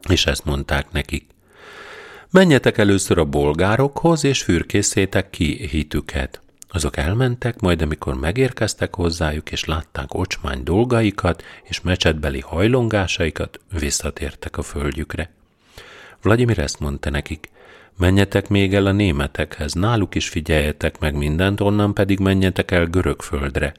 és 0.10 0.26
ezt 0.26 0.46
mondták 0.46 0.92
nekik. 0.92 1.33
Menjetek 2.34 2.78
először 2.78 3.18
a 3.18 3.26
bolgárokhoz, 3.26 4.24
és 4.24 4.42
fürkészétek 4.44 5.30
ki 5.30 5.68
hitüket. 5.68 6.42
Azok 6.70 6.98
elmentek, 6.98 7.60
majd 7.60 7.82
amikor 7.82 8.14
megérkeztek 8.14 8.96
hozzájuk, 8.96 9.52
és 9.52 9.66
látták 9.66 10.14
ocsmány 10.14 10.64
dolgaikat, 10.64 11.44
és 11.64 11.82
mecsetbeli 11.82 12.40
hajlongásaikat, 12.40 13.60
visszatértek 13.80 14.58
a 14.58 14.62
földjükre. 14.62 15.30
Vladimir 16.22 16.60
ezt 16.60 16.80
mondta 16.80 17.10
nekik, 17.10 17.50
menjetek 17.98 18.48
még 18.50 18.74
el 18.74 18.86
a 18.86 18.92
németekhez, 18.92 19.74
náluk 19.74 20.16
is 20.16 20.30
figyeljetek 20.30 21.00
meg 21.00 21.16
mindent, 21.16 21.62
onnan 21.62 21.94
pedig 21.94 22.20
menjetek 22.20 22.72
el 22.72 22.86
görög 22.86 23.22
földre. 23.22 23.74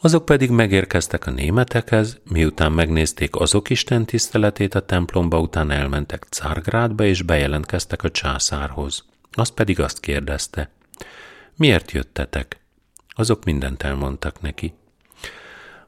Azok 0.00 0.24
pedig 0.24 0.50
megérkeztek 0.50 1.26
a 1.26 1.30
németekhez, 1.30 2.20
miután 2.30 2.72
megnézték 2.72 3.36
azok 3.36 3.70
Isten 3.70 4.04
tiszteletét 4.04 4.74
a 4.74 4.80
templomba, 4.80 5.40
után 5.40 5.70
elmentek 5.70 6.26
Cárgrádba 6.30 7.04
és 7.04 7.22
bejelentkeztek 7.22 8.02
a 8.02 8.10
császárhoz. 8.10 9.04
Az 9.32 9.48
pedig 9.48 9.80
azt 9.80 10.00
kérdezte, 10.00 10.70
miért 11.56 11.90
jöttetek? 11.90 12.60
Azok 13.08 13.44
mindent 13.44 13.82
elmondtak 13.82 14.40
neki. 14.40 14.74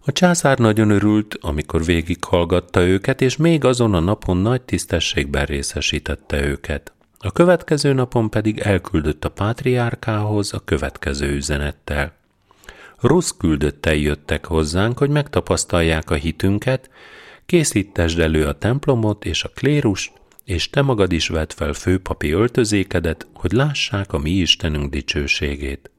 A 0.09 0.13
császár 0.13 0.59
nagyon 0.59 0.91
örült, 0.91 1.39
amikor 1.41 1.85
végighallgatta 1.85 2.87
őket, 2.87 3.21
és 3.21 3.37
még 3.37 3.65
azon 3.65 3.95
a 3.95 4.01
napon 4.01 4.37
nagy 4.37 4.63
tisztességben 4.63 5.45
részesítette 5.45 6.47
őket. 6.47 6.93
A 7.19 7.33
következő 7.33 7.93
napon 7.93 8.31
pedig 8.31 8.59
elküldött 8.59 9.25
a 9.25 9.29
pátriárkához 9.29 10.53
a 10.53 10.63
következő 10.65 11.35
üzenettel. 11.35 12.13
Rossz 13.01 13.31
küldöttei 13.39 14.03
jöttek 14.03 14.47
hozzánk, 14.47 14.99
hogy 14.99 15.11
megtapasztalják 15.11 16.11
a 16.11 16.15
hitünket, 16.15 16.91
készítesd 17.47 18.19
elő 18.19 18.47
a 18.47 18.59
templomot 18.59 19.25
és 19.25 19.45
a 19.45 19.49
klérust, 19.49 20.13
és 20.45 20.71
te 20.71 20.83
magad 20.83 21.13
is 21.13 21.29
vedd 21.29 21.51
fel 21.55 21.73
főpapi 21.73 22.31
öltözékedet, 22.31 23.27
hogy 23.35 23.53
lássák 23.53 24.13
a 24.13 24.19
mi 24.19 24.31
Istenünk 24.31 24.91
dicsőségét. 24.91 25.91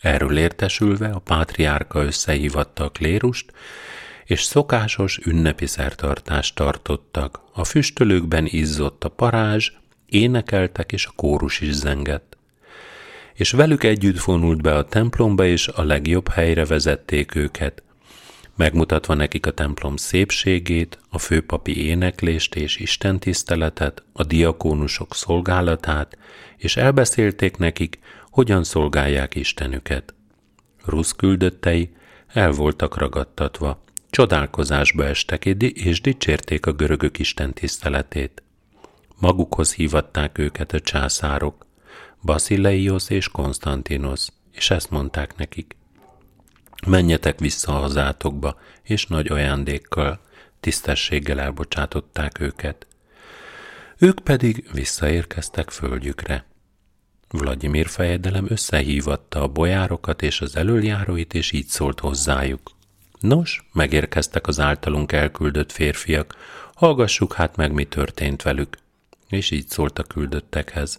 Erről 0.00 0.38
értesülve 0.38 1.08
a 1.08 1.18
pátriárka 1.18 2.02
összehívatta 2.02 2.84
a 2.84 2.90
klérust, 2.90 3.52
és 4.24 4.42
szokásos 4.42 5.18
ünnepi 5.24 5.66
szertartást 5.66 6.54
tartottak. 6.54 7.40
A 7.52 7.64
füstölőkben 7.64 8.46
izzott 8.46 9.04
a 9.04 9.08
parázs, 9.08 9.70
énekeltek, 10.06 10.92
és 10.92 11.06
a 11.06 11.12
kórus 11.16 11.60
is 11.60 11.72
zengett. 11.72 12.36
És 13.40 13.50
velük 13.50 13.82
együtt 13.82 14.20
vonult 14.20 14.62
be 14.62 14.74
a 14.74 14.84
templomba, 14.84 15.44
és 15.44 15.68
a 15.68 15.82
legjobb 15.82 16.28
helyre 16.28 16.64
vezették 16.64 17.34
őket, 17.34 17.82
megmutatva 18.56 19.14
nekik 19.14 19.46
a 19.46 19.50
templom 19.50 19.96
szépségét, 19.96 20.98
a 21.08 21.18
főpapi 21.18 21.86
éneklést 21.86 22.54
és 22.54 22.76
istentiszteletet, 22.76 24.02
a 24.12 24.24
diakónusok 24.24 25.14
szolgálatát, 25.14 26.18
és 26.56 26.76
elbeszélték 26.76 27.56
nekik, 27.56 27.98
hogyan 28.30 28.64
szolgálják 28.64 29.34
Istenüket. 29.34 30.14
Rusz 30.84 31.12
küldöttei 31.12 31.90
el 32.26 32.50
voltak 32.50 32.98
ragadtatva, 32.98 33.82
csodálkozásba 34.10 35.04
estek 35.04 35.44
és 35.44 36.00
dicsérték 36.00 36.66
a 36.66 36.72
görögök 36.72 37.18
Isten 37.18 37.52
tiszteletét. 37.52 38.42
Magukhoz 39.18 39.74
hívatták 39.74 40.38
őket 40.38 40.72
a 40.72 40.80
császárok, 40.80 41.68
Basileios 42.22 43.10
és 43.10 43.28
Konstantinos, 43.28 44.26
és 44.52 44.70
ezt 44.70 44.90
mondták 44.90 45.36
nekik. 45.36 45.76
Menjetek 46.86 47.38
vissza 47.38 47.72
hazátokba, 47.72 48.58
és 48.82 49.06
nagy 49.06 49.26
ajándékkal, 49.26 50.20
tisztességgel 50.60 51.40
elbocsátották 51.40 52.40
őket. 52.40 52.86
Ők 53.98 54.20
pedig 54.20 54.68
visszaérkeztek 54.72 55.70
földjükre. 55.70 56.44
Vladimir 57.28 57.86
fejedelem 57.86 58.46
összehívatta 58.48 59.42
a 59.42 59.48
bojárokat 59.48 60.22
és 60.22 60.40
az 60.40 60.56
elöljáróit, 60.56 61.34
és 61.34 61.52
így 61.52 61.66
szólt 61.66 62.00
hozzájuk. 62.00 62.70
Nos, 63.20 63.68
megérkeztek 63.72 64.46
az 64.46 64.60
általunk 64.60 65.12
elküldött 65.12 65.72
férfiak, 65.72 66.36
hallgassuk 66.74 67.32
hát 67.32 67.56
meg, 67.56 67.72
mi 67.72 67.84
történt 67.84 68.42
velük. 68.42 68.76
És 69.28 69.50
így 69.50 69.68
szólt 69.68 69.98
a 69.98 70.02
küldöttekhez. 70.02 70.98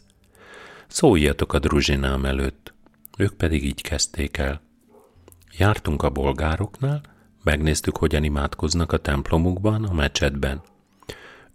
Szóljatok 0.92 1.54
a 1.54 1.60
druzsinám 1.60 2.26
előtt. 2.26 2.74
Ők 3.18 3.34
pedig 3.34 3.66
így 3.66 3.82
kezdték 3.82 4.38
el. 4.38 4.62
Jártunk 5.58 6.04
a 6.04 6.10
bolgároknál, 6.10 7.02
megnéztük, 7.44 7.98
hogyan 7.98 8.24
imádkoznak 8.24 8.92
a 8.92 8.98
templomukban, 8.98 9.84
a 9.84 9.94
mecsetben. 9.94 10.62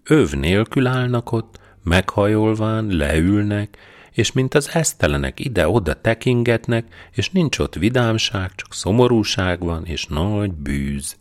Öv 0.03 0.32
nélkül 0.32 0.87
állnak 0.87 1.32
ott, 1.32 1.59
meghajolván, 1.82 2.87
leülnek, 2.87 3.76
és 4.12 4.32
mint 4.32 4.55
az 4.55 4.70
esztelenek 4.72 5.41
ide-oda 5.41 6.01
tekingetnek, 6.01 7.09
és 7.12 7.30
nincs 7.30 7.59
ott 7.59 7.74
vidámság, 7.74 8.55
csak 8.55 8.74
szomorúság 8.74 9.61
van, 9.61 9.84
és 9.84 10.07
nagy 10.07 10.53
bűz. 10.53 11.16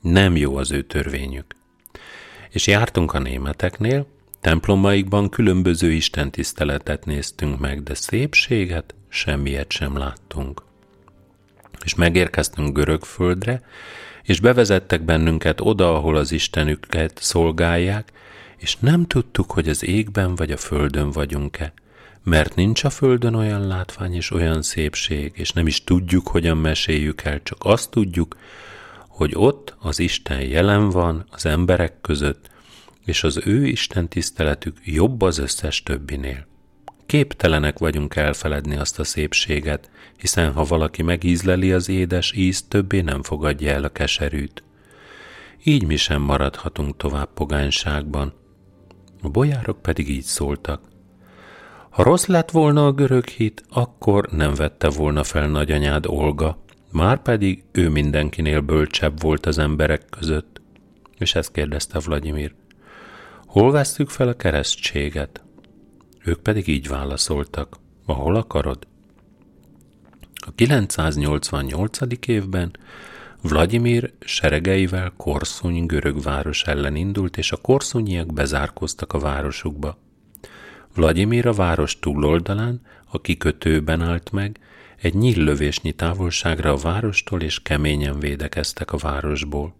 Nem 0.00 0.36
jó 0.36 0.56
az 0.56 0.70
ő 0.70 0.82
törvényük. 0.82 1.56
És 2.50 2.66
jártunk 2.66 3.14
a 3.14 3.18
németeknél, 3.18 4.06
templomaikban 4.40 5.28
különböző 5.28 5.92
istentiszteletet 5.92 7.04
néztünk 7.04 7.58
meg, 7.58 7.82
de 7.82 7.94
szépséget 7.94 8.94
semmiet 9.08 9.72
sem 9.72 9.96
láttunk. 9.96 10.62
És 11.84 11.94
megérkeztünk 11.94 12.76
görög 12.76 13.04
földre, 13.04 13.62
és 14.22 14.40
bevezettek 14.40 15.02
bennünket 15.02 15.60
oda, 15.60 15.94
ahol 15.94 16.16
az 16.16 16.32
Istenüket 16.32 17.18
szolgálják, 17.20 18.12
és 18.56 18.76
nem 18.76 19.06
tudtuk, 19.06 19.50
hogy 19.50 19.68
az 19.68 19.84
égben 19.84 20.34
vagy 20.34 20.50
a 20.50 20.56
földön 20.56 21.10
vagyunk-e, 21.10 21.72
mert 22.22 22.54
nincs 22.54 22.84
a 22.84 22.90
földön 22.90 23.34
olyan 23.34 23.66
látvány 23.66 24.14
és 24.14 24.30
olyan 24.30 24.62
szépség, 24.62 25.32
és 25.34 25.52
nem 25.52 25.66
is 25.66 25.84
tudjuk, 25.84 26.28
hogyan 26.28 26.56
meséljük 26.56 27.22
el, 27.22 27.42
csak 27.42 27.58
azt 27.60 27.90
tudjuk, 27.90 28.36
hogy 29.08 29.32
ott 29.34 29.76
az 29.78 29.98
Isten 29.98 30.40
jelen 30.40 30.90
van 30.90 31.26
az 31.30 31.46
emberek 31.46 32.00
között, 32.00 32.50
és 33.08 33.24
az 33.24 33.40
ő 33.44 33.66
Isten 33.66 34.08
tiszteletük 34.08 34.76
jobb 34.84 35.22
az 35.22 35.38
összes 35.38 35.82
többinél. 35.82 36.46
Képtelenek 37.06 37.78
vagyunk 37.78 38.16
elfeledni 38.16 38.76
azt 38.76 38.98
a 38.98 39.04
szépséget, 39.04 39.90
hiszen 40.16 40.52
ha 40.52 40.64
valaki 40.64 41.02
megízleli 41.02 41.72
az 41.72 41.88
édes 41.88 42.32
ízt, 42.32 42.68
többé 42.68 43.00
nem 43.00 43.22
fogadja 43.22 43.72
el 43.72 43.84
a 43.84 43.88
keserűt. 43.88 44.62
Így 45.64 45.86
mi 45.86 45.96
sem 45.96 46.22
maradhatunk 46.22 46.96
tovább 46.96 47.28
pogányságban. 47.34 48.32
A 49.22 49.28
bolyárok 49.28 49.82
pedig 49.82 50.08
így 50.08 50.24
szóltak. 50.24 50.80
Ha 51.90 52.02
rossz 52.02 52.26
lett 52.26 52.50
volna 52.50 52.86
a 52.86 52.92
görög 52.92 53.28
hit, 53.28 53.64
akkor 53.68 54.28
nem 54.30 54.54
vette 54.54 54.88
volna 54.88 55.24
fel 55.24 55.48
nagyanyád 55.48 56.06
Olga, 56.06 56.64
már 56.92 57.22
pedig 57.22 57.64
ő 57.72 57.88
mindenkinél 57.88 58.60
bölcsebb 58.60 59.20
volt 59.20 59.46
az 59.46 59.58
emberek 59.58 60.04
között. 60.10 60.60
És 61.18 61.34
ezt 61.34 61.52
kérdezte 61.52 61.98
Vladimir. 61.98 62.54
Hol 63.48 63.70
vesztük 63.70 64.08
fel 64.08 64.28
a 64.28 64.36
keresztséget? 64.36 65.44
Ők 66.24 66.40
pedig 66.40 66.68
így 66.68 66.88
válaszoltak. 66.88 67.76
Ahol 68.06 68.36
akarod? 68.36 68.86
A 70.34 70.52
988. 70.54 71.98
évben 72.26 72.70
Vladimir 73.42 74.12
seregeivel 74.20 75.12
Korszony 75.16 75.86
görög 75.86 76.22
város 76.22 76.62
ellen 76.62 76.96
indult, 76.96 77.36
és 77.36 77.52
a 77.52 77.56
korszonyiak 77.56 78.32
bezárkoztak 78.32 79.12
a 79.12 79.18
városukba. 79.18 79.98
Vladimir 80.94 81.46
a 81.46 81.52
város 81.52 81.98
túloldalán, 81.98 82.80
a 83.06 83.20
kikötőben 83.20 84.00
állt 84.00 84.30
meg, 84.30 84.60
egy 84.96 85.14
nyíllövésnyi 85.14 85.92
távolságra 85.92 86.72
a 86.72 86.76
várostól, 86.76 87.40
és 87.40 87.62
keményen 87.62 88.18
védekeztek 88.18 88.92
a 88.92 88.96
városból. 88.96 89.74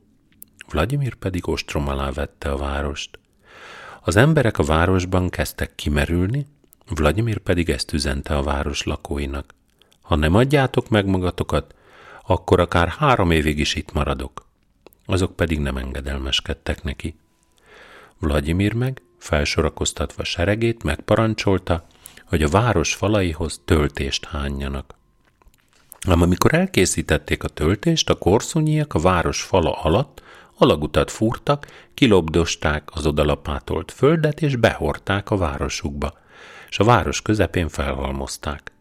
Vladimir 0.68 1.14
pedig 1.14 1.48
ostrom 1.48 1.88
alá 1.88 2.10
vette 2.10 2.50
a 2.50 2.56
várost. 2.56 3.18
Az 4.09 4.16
emberek 4.16 4.59
a 4.59 4.62
városban 4.62 5.28
kezdtek 5.28 5.74
kimerülni, 5.74 6.46
Vladimir 6.86 7.38
pedig 7.38 7.70
ezt 7.70 7.92
üzente 7.92 8.36
a 8.36 8.42
város 8.42 8.82
lakóinak. 8.82 9.54
Ha 10.00 10.16
nem 10.16 10.34
adjátok 10.34 10.88
meg 10.88 11.06
magatokat, 11.06 11.74
akkor 12.26 12.61
akár 12.61 12.88
három 12.88 13.30
évig 13.30 13.59
is 13.59 13.74
itt 13.74 13.92
maradok. 13.92 14.46
Azok 15.06 15.36
pedig 15.36 15.59
nem 15.59 15.76
engedelmeskedtek 15.76 16.82
neki. 16.82 17.14
Vladimir 18.18 18.72
meg, 18.72 19.02
felsorakoztatva 19.18 20.24
seregét, 20.24 20.82
megparancsolta, 20.82 21.86
hogy 22.24 22.42
a 22.42 22.48
város 22.48 22.94
falaihoz 22.94 23.61
töltést 23.64 24.24
hányjanak. 24.24 24.94
Ám 26.09 26.22
amikor 26.22 26.54
elkészítették 26.54 27.42
a 27.42 27.48
töltést, 27.48 28.11
a 28.11 28.18
korszunyiak 28.18 28.94
a 28.94 28.98
város 28.98 29.42
fala 29.42 29.72
alatt 29.72 30.22
alagutat 30.59 31.11
fúrtak, 31.11 31.66
kilobdosták 31.94 32.88
az 32.92 33.06
odalapátolt 33.06 33.92
földet, 33.92 34.42
és 34.42 34.56
behorták 34.56 35.30
a 35.30 35.36
városukba, 35.36 36.12
és 36.68 36.78
a 36.78 36.84
város 36.84 37.22
közepén 37.22 37.68
felhalmozták. 37.68 38.72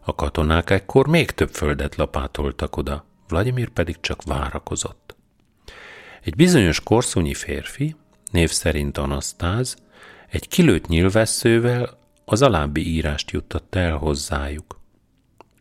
A 0.00 0.14
katonák 0.14 0.70
ekkor 0.70 1.06
még 1.06 1.30
több 1.30 1.50
földet 1.50 1.96
lapátoltak 1.96 2.76
oda, 2.76 3.04
Vladimir 3.28 3.68
pedig 3.68 4.00
csak 4.00 4.22
várakozott. 4.22 5.16
Egy 6.22 6.36
bizonyos 6.36 6.80
korszonyi 6.80 7.34
férfi, 7.34 7.96
név 8.30 8.50
szerint 8.50 8.98
Anasztáz, 8.98 9.76
egy 10.28 10.48
kilőtt 10.48 10.86
nyilvesszővel 10.86 11.98
az 12.24 12.42
alábbi 12.42 12.86
írást 12.86 13.30
juttatta 13.30 13.78
el 13.78 13.96
hozzájuk. 13.96 14.80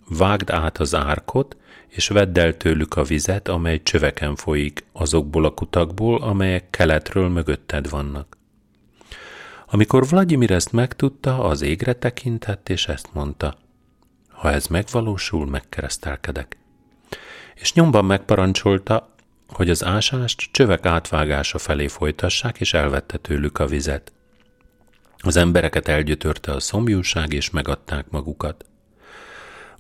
Vágd 0.07 0.49
át 0.49 0.77
az 0.77 0.95
árkot, 0.95 1.57
és 1.89 2.07
vedd 2.07 2.39
el 2.39 2.57
tőlük 2.57 2.95
a 2.95 3.03
vizet, 3.03 3.47
amely 3.47 3.83
csöveken 3.83 4.35
folyik, 4.35 4.85
azokból 4.91 5.45
a 5.45 5.53
kutakból, 5.53 6.21
amelyek 6.21 6.69
keletről 6.69 7.29
mögötted 7.29 7.89
vannak. 7.89 8.37
Amikor 9.71 10.07
Vladimir 10.07 10.51
ezt 10.51 10.71
megtudta, 10.71 11.43
az 11.43 11.61
égre 11.61 11.93
tekintett, 11.93 12.69
és 12.69 12.87
ezt 12.87 13.09
mondta. 13.13 13.57
Ha 14.29 14.51
ez 14.51 14.67
megvalósul, 14.67 15.45
megkeresztelkedek. 15.45 16.57
És 17.55 17.73
nyomban 17.73 18.05
megparancsolta, 18.05 19.13
hogy 19.47 19.69
az 19.69 19.83
ásást 19.83 20.49
csövek 20.51 20.85
átvágása 20.85 21.57
felé 21.57 21.87
folytassák, 21.87 22.59
és 22.59 22.73
elvette 22.73 23.17
tőlük 23.17 23.59
a 23.59 23.65
vizet. 23.65 24.13
Az 25.17 25.35
embereket 25.35 25.87
elgyötörte 25.87 26.51
a 26.51 26.59
szomjúság, 26.59 27.33
és 27.33 27.49
megadták 27.49 28.09
magukat. 28.09 28.65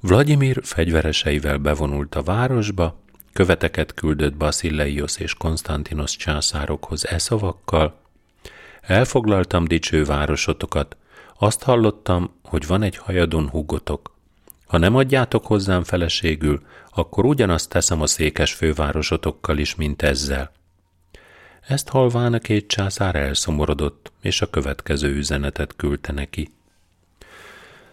Vladimir 0.01 0.59
fegyvereseivel 0.63 1.57
bevonult 1.57 2.15
a 2.15 2.23
városba, 2.23 2.99
követeket 3.33 3.93
küldött 3.93 4.35
Basileios 4.35 5.17
és 5.17 5.33
Konstantinos 5.33 6.15
császárokhoz 6.15 7.05
e 7.05 7.17
szavakkal, 7.17 7.99
Elfoglaltam 8.81 9.65
dicső 9.65 10.03
városotokat, 10.03 10.97
azt 11.39 11.63
hallottam, 11.63 12.33
hogy 12.43 12.67
van 12.67 12.81
egy 12.81 12.97
hajadon 12.97 13.49
húgotok. 13.49 14.15
Ha 14.65 14.77
nem 14.77 14.95
adjátok 14.95 15.45
hozzám 15.45 15.83
feleségül, 15.83 16.61
akkor 16.93 17.25
ugyanazt 17.25 17.69
teszem 17.69 18.01
a 18.01 18.07
székes 18.07 18.53
fővárosotokkal 18.53 19.57
is, 19.57 19.75
mint 19.75 20.01
ezzel. 20.01 20.51
Ezt 21.67 21.89
halván 21.89 22.33
a 22.33 22.39
két 22.39 22.67
császár 22.67 23.15
elszomorodott, 23.15 24.11
és 24.21 24.41
a 24.41 24.49
következő 24.49 25.15
üzenetet 25.15 25.75
küldte 25.75 26.11
neki. 26.11 26.53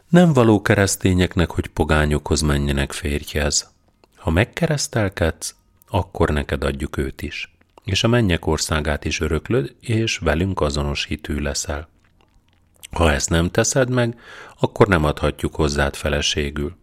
Nem 0.08 0.32
való 0.32 0.62
keresztényeknek, 0.62 1.50
hogy 1.50 1.66
pogányokhoz 1.66 2.40
menjenek 2.40 2.92
férjhez. 2.92 3.70
Ha 4.16 4.30
megkeresztelkedsz, 4.30 5.54
akkor 5.88 6.30
neked 6.30 6.64
adjuk 6.64 6.96
őt 6.96 7.22
is 7.22 7.56
és 7.86 8.04
a 8.04 8.08
mennyek 8.08 8.46
országát 8.46 9.04
is 9.04 9.20
öröklöd, 9.20 9.74
és 9.80 10.18
velünk 10.18 10.60
azonos 10.60 11.04
hitű 11.04 11.38
leszel. 11.38 11.88
Ha 12.90 13.12
ezt 13.12 13.30
nem 13.30 13.50
teszed 13.50 13.90
meg, 13.90 14.18
akkor 14.60 14.86
nem 14.86 15.04
adhatjuk 15.04 15.54
hozzád 15.54 15.94
feleségül. 15.94 16.76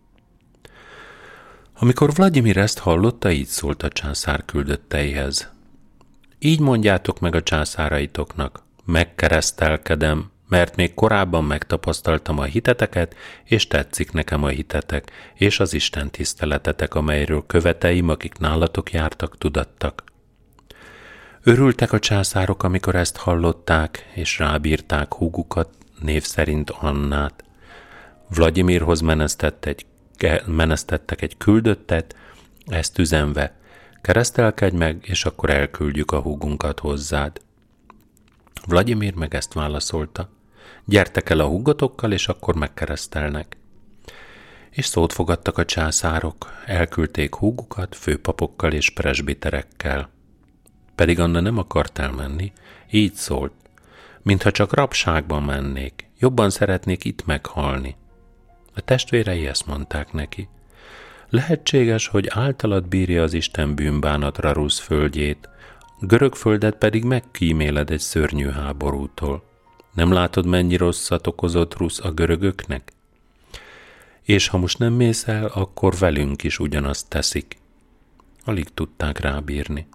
Amikor 1.76 2.14
Vladimir 2.14 2.58
ezt 2.58 2.80
hallotta, 2.80 3.32
így 3.32 3.48
szólt 3.48 3.84
a 3.84 3.88
császár 3.88 4.46
küldötteihez. 4.46 5.52
Így 6.40 6.60
mondjátok 6.60 7.20
meg 7.20 7.36
a 7.36 7.44
császáraitoknak, 7.44 8.64
megkeresztelkedem, 8.86 10.32
mert 10.54 10.76
még 10.76 10.94
korábban 10.94 11.44
megtapasztaltam 11.44 12.40
a 12.40 12.44
hiteteket, 12.44 13.16
és 13.44 13.68
tetszik 13.68 14.12
nekem 14.12 14.44
a 14.44 14.48
hitetek, 14.48 15.12
és 15.34 15.60
az 15.60 15.74
Isten 15.74 16.10
tiszteletetek, 16.10 16.96
amelyről 16.96 17.44
követeim, 17.48 18.10
akik 18.10 18.38
nálatok 18.38 18.92
jártak, 18.92 19.38
tudattak. 19.38 20.04
Örültek 21.44 21.92
a 21.92 22.00
császárok, 22.00 22.64
amikor 22.64 22.96
ezt 22.96 23.18
hallották, 23.18 24.10
és 24.14 24.40
rábírták 24.40 25.14
húgukat, 25.14 25.70
név 26.00 26.24
szerint 26.24 26.70
Annát. 26.70 27.44
Vladimirhoz 28.30 29.02
menesztett 29.02 29.66
egy, 29.66 29.86
menesztettek 30.46 31.22
egy 31.22 31.38
küldöttet, 31.38 32.16
ezt 32.66 33.00
üzenve, 33.00 33.56
keresztelkedj 34.02 34.76
meg, 34.76 34.98
és 35.02 35.26
akkor 35.26 35.50
elküldjük 35.50 36.12
a 36.12 36.22
húgunkat 36.22 36.80
hozzád. 36.80 37.42
Vladimir 38.68 39.14
meg 39.14 39.36
ezt 39.36 39.54
válaszolta. 39.54 40.30
Gyertek 40.86 41.30
el 41.30 41.40
a 41.40 41.48
húgotokkal, 41.48 42.12
és 42.12 42.28
akkor 42.28 42.56
megkeresztelnek. 42.56 43.58
És 44.70 44.86
szót 44.86 45.14
fogadtak 45.14 45.58
a 45.58 45.66
császárok, 45.66 46.52
elküldték 46.66 47.36
húgukat 47.36 47.96
főpapokkal 47.96 48.72
és 48.72 48.90
presbiterekkel. 48.90 50.10
Pedig 50.96 51.20
Anna 51.20 51.40
nem 51.40 51.58
akart 51.58 52.00
elmenni, 52.00 52.52
így 52.92 53.14
szólt, 53.14 53.54
mintha 54.22 54.52
csak 54.52 54.74
rabságban 54.74 55.44
mennék, 55.44 56.10
jobban 56.20 56.50
szeretnék 56.50 57.06
itt 57.06 57.26
meghalni. 57.26 57.96
A 58.74 58.82
testvérei 58.82 59.48
ezt 59.48 59.66
mondták 59.66 60.12
neki. 60.12 60.50
Lehetséges, 61.30 62.08
hogy 62.08 62.28
általad 62.30 62.88
bírja 62.88 63.24
az 63.24 63.34
Isten 63.34 63.76
bűnbánatra 63.76 64.52
Rusz 64.52 64.80
földjét, 64.80 65.50
görög 66.00 66.36
földet 66.36 66.76
pedig 66.76 67.04
megkíméled 67.04 67.90
egy 67.90 68.00
szörnyű 68.00 68.50
háborútól. 68.50 69.53
Nem 69.94 70.12
látod, 70.12 70.46
mennyi 70.46 70.76
rosszat 70.76 71.28
okozott 71.28 71.78
Rusz 71.78 72.00
a 72.00 72.12
görögöknek? 72.12 72.92
És 74.22 74.48
ha 74.48 74.58
most 74.58 74.78
nem 74.78 74.94
mész 74.94 75.28
el, 75.28 75.46
akkor 75.46 75.96
velünk 75.98 76.44
is 76.44 76.60
ugyanazt 76.60 77.10
teszik. 77.10 77.58
Alig 78.46 78.74
tudták 78.74 79.20
rábírni. 79.20 79.88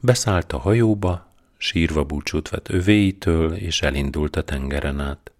Beszállt 0.00 0.52
a 0.52 0.58
hajóba, 0.58 1.32
sírva 1.56 2.04
búcsút 2.04 2.48
vett 2.48 2.68
övéitől, 2.68 3.54
és 3.54 3.82
elindult 3.82 4.36
a 4.36 4.42
tengeren 4.42 5.00
át. 5.00 5.32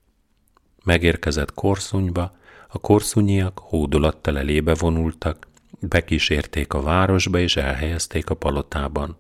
Megérkezett 0.85 1.55
Korszonyba, 1.55 2.37
a 2.69 2.79
korszunyiak 2.79 3.59
hódolattal 3.59 4.39
elébe 4.39 4.75
vonultak, 4.75 5.47
bekísérték 5.81 6.73
a 6.73 6.83
városba, 6.83 7.39
és 7.39 7.57
elhelyezték 7.57 8.31
a 8.31 8.35
palotában. 8.35 9.17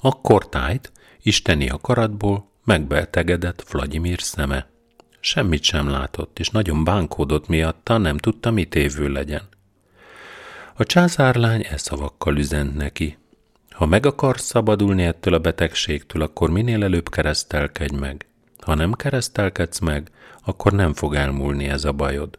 Akkor 0.00 0.48
tájt, 0.48 0.92
isteni 1.26 1.68
akaratból 1.68 2.48
megbeltegedett 2.64 3.64
Vladimir 3.70 4.20
szeme. 4.20 4.66
Semmit 5.20 5.62
sem 5.62 5.88
látott, 5.88 6.38
és 6.38 6.48
nagyon 6.48 6.84
bánkódott 6.84 7.48
miatta, 7.48 7.98
nem 7.98 8.18
tudta, 8.18 8.50
mit 8.50 8.74
évő 8.74 9.08
legyen. 9.08 9.42
A 10.74 10.84
császárlány 10.84 11.66
e 11.70 11.76
szavakkal 11.76 12.36
üzent 12.36 12.76
neki. 12.76 13.18
Ha 13.70 13.86
meg 13.86 14.06
akarsz 14.06 14.44
szabadulni 14.44 15.02
ettől 15.02 15.34
a 15.34 15.38
betegségtől, 15.38 16.22
akkor 16.22 16.50
minél 16.50 16.82
előbb 16.82 17.08
keresztelkedj 17.08 17.96
meg. 17.96 18.26
Ha 18.58 18.74
nem 18.74 18.92
keresztelkedsz 18.92 19.78
meg, 19.78 20.10
akkor 20.44 20.72
nem 20.72 20.94
fog 20.94 21.14
elmúlni 21.14 21.68
ez 21.68 21.84
a 21.84 21.92
bajod. 21.92 22.38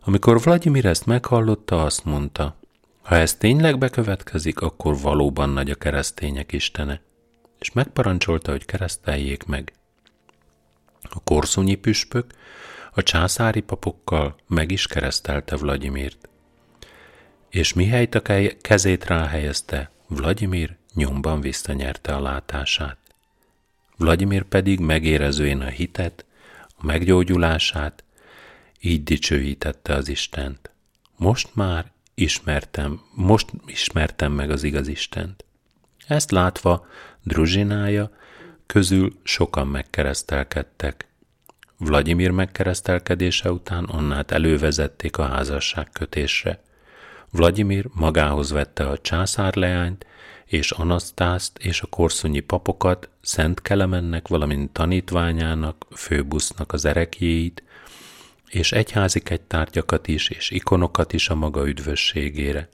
Amikor 0.00 0.40
Vladimir 0.40 0.86
ezt 0.86 1.06
meghallotta, 1.06 1.82
azt 1.82 2.04
mondta, 2.04 2.56
ha 3.02 3.16
ez 3.16 3.34
tényleg 3.34 3.78
bekövetkezik, 3.78 4.60
akkor 4.60 5.00
valóban 5.00 5.50
nagy 5.50 5.70
a 5.70 5.74
keresztények 5.74 6.52
istene, 6.52 7.00
és 7.62 7.72
megparancsolta, 7.72 8.50
hogy 8.50 8.64
kereszteljék 8.64 9.44
meg. 9.44 9.72
A 11.02 11.20
korszonyi 11.24 11.74
püspök 11.74 12.32
a 12.92 13.02
császári 13.02 13.60
papokkal 13.60 14.36
meg 14.46 14.70
is 14.70 14.86
keresztelte 14.86 15.56
Vladimirt 15.56 16.30
és 17.52 17.72
mihelyt 17.72 18.14
a 18.14 18.22
kezét 18.60 19.04
ráhelyezte, 19.04 19.90
Vladimir 20.08 20.76
nyomban 20.94 21.40
visszanyerte 21.40 22.14
a 22.14 22.20
látását. 22.20 22.98
Vladimir 23.96 24.42
pedig 24.42 24.80
megérezően 24.80 25.60
a 25.60 25.68
hitet, 25.68 26.24
a 26.76 26.86
meggyógyulását, 26.86 28.04
így 28.80 29.02
dicsőítette 29.02 29.94
az 29.94 30.08
Istent. 30.08 30.70
Most 31.16 31.54
már 31.54 31.92
ismertem, 32.14 33.02
most 33.14 33.50
ismertem 33.66 34.32
meg 34.32 34.50
az 34.50 34.62
igaz 34.62 34.88
Istent. 34.88 35.44
Ezt 36.12 36.30
látva 36.30 36.86
Druzsinája 37.22 38.10
közül 38.66 39.12
sokan 39.22 39.66
megkeresztelkedtek. 39.66 41.06
Vladimir 41.78 42.30
megkeresztelkedése 42.30 43.50
után 43.50 43.84
Annát 43.84 44.30
elővezették 44.30 45.16
a 45.16 45.26
házasság 45.26 45.88
kötésre– 45.92 46.60
Vladimir 47.32 47.86
magához 47.94 48.50
vette 48.50 48.88
a 48.88 48.98
császárleányt, 48.98 50.06
és 50.44 50.70
Anasztászt 50.70 51.58
és 51.58 51.80
a 51.80 51.86
korszonyi 51.86 52.40
papokat, 52.40 53.08
Szent 53.20 53.62
Kelemennek, 53.62 54.28
valamint 54.28 54.72
tanítványának, 54.72 55.86
főbusznak 55.90 56.72
az 56.72 56.84
erekjéit, 56.84 57.62
és 58.48 58.72
egyházi 58.72 59.20
kegytárgyakat 59.20 60.08
is, 60.08 60.28
és 60.28 60.50
ikonokat 60.50 61.12
is 61.12 61.28
a 61.28 61.34
maga 61.34 61.68
üdvösségére. 61.68 62.68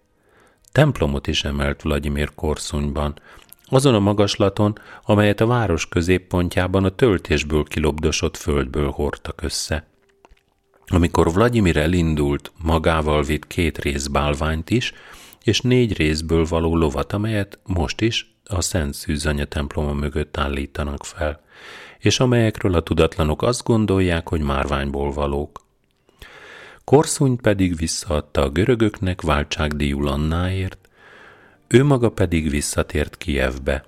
Templomot 0.73 1.27
is 1.27 1.45
emelt 1.45 1.83
Vladimir 1.83 2.35
korszonyban, 2.35 3.15
azon 3.65 3.95
a 3.95 3.99
magaslaton, 3.99 4.79
amelyet 5.03 5.41
a 5.41 5.47
város 5.47 5.89
középpontjában 5.89 6.85
a 6.85 6.89
töltésből 6.89 7.65
kilobdosott 7.65 8.37
földből 8.37 8.91
hordtak 8.91 9.43
össze. 9.43 9.87
Amikor 10.87 11.33
Vladimir 11.33 11.77
elindult, 11.77 12.53
magával 12.63 13.23
vitt 13.23 13.47
két 13.47 13.79
részbálványt 13.79 14.71
is, 14.71 14.93
és 15.43 15.61
négy 15.61 15.97
részből 15.97 16.45
való 16.45 16.77
lovat, 16.77 17.13
amelyet 17.13 17.59
most 17.67 18.01
is 18.01 18.37
a 18.45 18.61
Szent 18.61 18.95
Szűzanya 18.95 19.45
temploma 19.45 19.93
mögött 19.93 20.37
állítanak 20.37 21.05
fel, 21.05 21.41
és 21.99 22.21
amelyekről 22.21 22.75
a 22.75 22.83
tudatlanok 22.83 23.43
azt 23.43 23.65
gondolják, 23.65 24.29
hogy 24.29 24.41
márványból 24.41 25.13
valók. 25.13 25.67
Korszuny 26.89 27.37
pedig 27.37 27.77
visszaadta 27.77 28.43
a 28.43 28.49
görögöknek 28.49 29.23
váltságdíjul 29.23 30.09
Annáért, 30.09 30.89
ő 31.67 31.85
maga 31.85 32.11
pedig 32.11 32.51
visszatért 32.51 33.17
Kijevbe. 33.17 33.85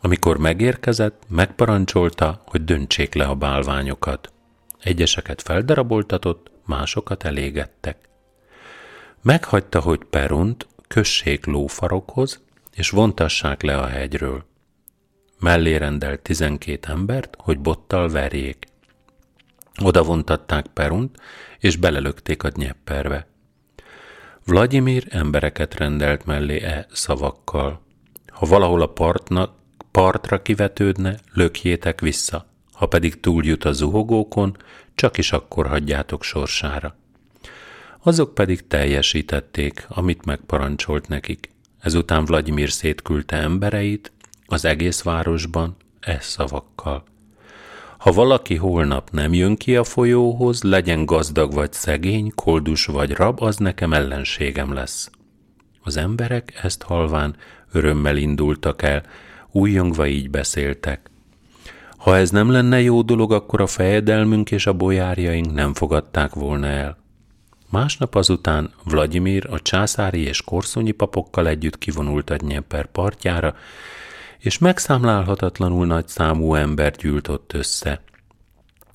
Amikor 0.00 0.38
megérkezett, 0.38 1.22
megparancsolta, 1.28 2.42
hogy 2.46 2.64
döntsék 2.64 3.14
le 3.14 3.24
a 3.24 3.34
bálványokat. 3.34 4.32
Egyeseket 4.82 5.42
feldaraboltatott, 5.42 6.50
másokat 6.66 7.24
elégettek. 7.24 8.08
Meghagyta, 9.22 9.80
hogy 9.80 10.04
Perunt 10.10 10.66
kössék 10.88 11.46
lófarokhoz, 11.46 12.40
és 12.74 12.90
vontassák 12.90 13.62
le 13.62 13.78
a 13.78 13.86
hegyről. 13.86 14.44
Mellé 15.38 15.76
rendelt 15.76 16.20
tizenkét 16.20 16.86
embert, 16.86 17.36
hogy 17.38 17.58
bottal 17.58 18.08
verjék. 18.08 18.70
Oda 19.80 20.02
vontatták 20.02 20.66
Perunt, 20.66 21.16
és 21.58 21.76
belelökték 21.76 22.42
a 22.42 22.50
Dnyepperbe. 22.50 23.26
Vladimir 24.44 25.06
embereket 25.08 25.74
rendelt 25.74 26.24
mellé 26.24 26.60
e 26.60 26.86
szavakkal. 26.92 27.82
Ha 28.26 28.46
valahol 28.46 28.82
a 28.82 28.86
partnak, 28.86 29.52
partra 29.90 30.42
kivetődne, 30.42 31.18
lökjétek 31.32 32.00
vissza, 32.00 32.46
ha 32.72 32.86
pedig 32.86 33.20
túljut 33.20 33.64
a 33.64 33.72
zuhogókon, 33.72 34.56
csak 34.94 35.18
is 35.18 35.32
akkor 35.32 35.66
hagyjátok 35.66 36.22
sorsára. 36.22 36.96
Azok 37.98 38.34
pedig 38.34 38.66
teljesítették, 38.66 39.86
amit 39.88 40.24
megparancsolt 40.24 41.08
nekik. 41.08 41.50
Ezután 41.80 42.24
Vladimir 42.24 42.70
szétküldte 42.70 43.36
embereit 43.36 44.12
az 44.46 44.64
egész 44.64 45.02
városban 45.02 45.76
e 46.00 46.18
szavakkal. 46.20 47.04
Ha 48.02 48.12
valaki 48.12 48.56
holnap 48.56 49.10
nem 49.10 49.34
jön 49.34 49.56
ki 49.56 49.76
a 49.76 49.84
folyóhoz, 49.84 50.62
legyen 50.62 51.04
gazdag 51.04 51.52
vagy 51.52 51.72
szegény, 51.72 52.32
koldus 52.34 52.86
vagy 52.86 53.10
rab, 53.10 53.42
az 53.42 53.56
nekem 53.56 53.92
ellenségem 53.92 54.72
lesz. 54.72 55.10
Az 55.82 55.96
emberek 55.96 56.60
ezt 56.62 56.82
halván 56.82 57.36
örömmel 57.72 58.16
indultak 58.16 58.82
el, 58.82 59.02
újjongva 59.50 60.06
így 60.06 60.30
beszéltek. 60.30 61.10
Ha 61.96 62.16
ez 62.16 62.30
nem 62.30 62.50
lenne 62.50 62.80
jó 62.80 63.02
dolog, 63.02 63.32
akkor 63.32 63.60
a 63.60 63.66
fejedelmünk 63.66 64.50
és 64.50 64.66
a 64.66 64.72
bolyárjaink 64.72 65.52
nem 65.52 65.74
fogadták 65.74 66.34
volna 66.34 66.66
el. 66.66 66.96
Másnap 67.70 68.14
azután 68.14 68.70
Vladimir 68.84 69.46
a 69.50 69.60
császári 69.60 70.20
és 70.20 70.42
korszonyi 70.42 70.90
papokkal 70.90 71.48
együtt 71.48 71.78
kivonult 71.78 72.30
a 72.30 72.36
Dnyeper 72.36 72.86
partjára, 72.86 73.54
és 74.42 74.58
megszámlálhatatlanul 74.58 75.86
nagy 75.86 76.08
számú 76.08 76.54
ember 76.54 76.92
gyűlt 76.92 77.28
ott 77.28 77.52
össze. 77.52 78.00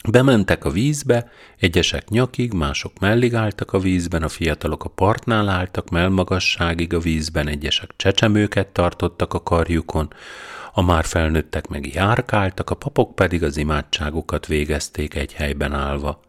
Bementek 0.09 0.65
a 0.65 0.69
vízbe, 0.69 1.29
egyesek 1.59 2.09
nyakig, 2.09 2.53
mások 2.53 2.99
mellig 2.99 3.35
álltak 3.35 3.73
a 3.73 3.79
vízben, 3.79 4.23
a 4.23 4.29
fiatalok 4.29 4.83
a 4.83 4.89
partnál 4.89 5.49
álltak 5.49 5.89
melmagasságig 5.89 6.93
a 6.93 6.99
vízben, 6.99 7.47
egyesek 7.47 7.93
csecsemőket 7.95 8.67
tartottak 8.67 9.33
a 9.33 9.43
karjukon, 9.43 10.13
a 10.73 10.81
már 10.81 11.05
felnőttek 11.05 11.67
meg 11.67 11.93
járkáltak, 11.93 12.69
a 12.69 12.75
papok 12.75 13.15
pedig 13.15 13.43
az 13.43 13.57
imádságokat 13.57 14.45
végezték 14.45 15.15
egy 15.15 15.33
helyben 15.33 15.73
állva. 15.73 16.19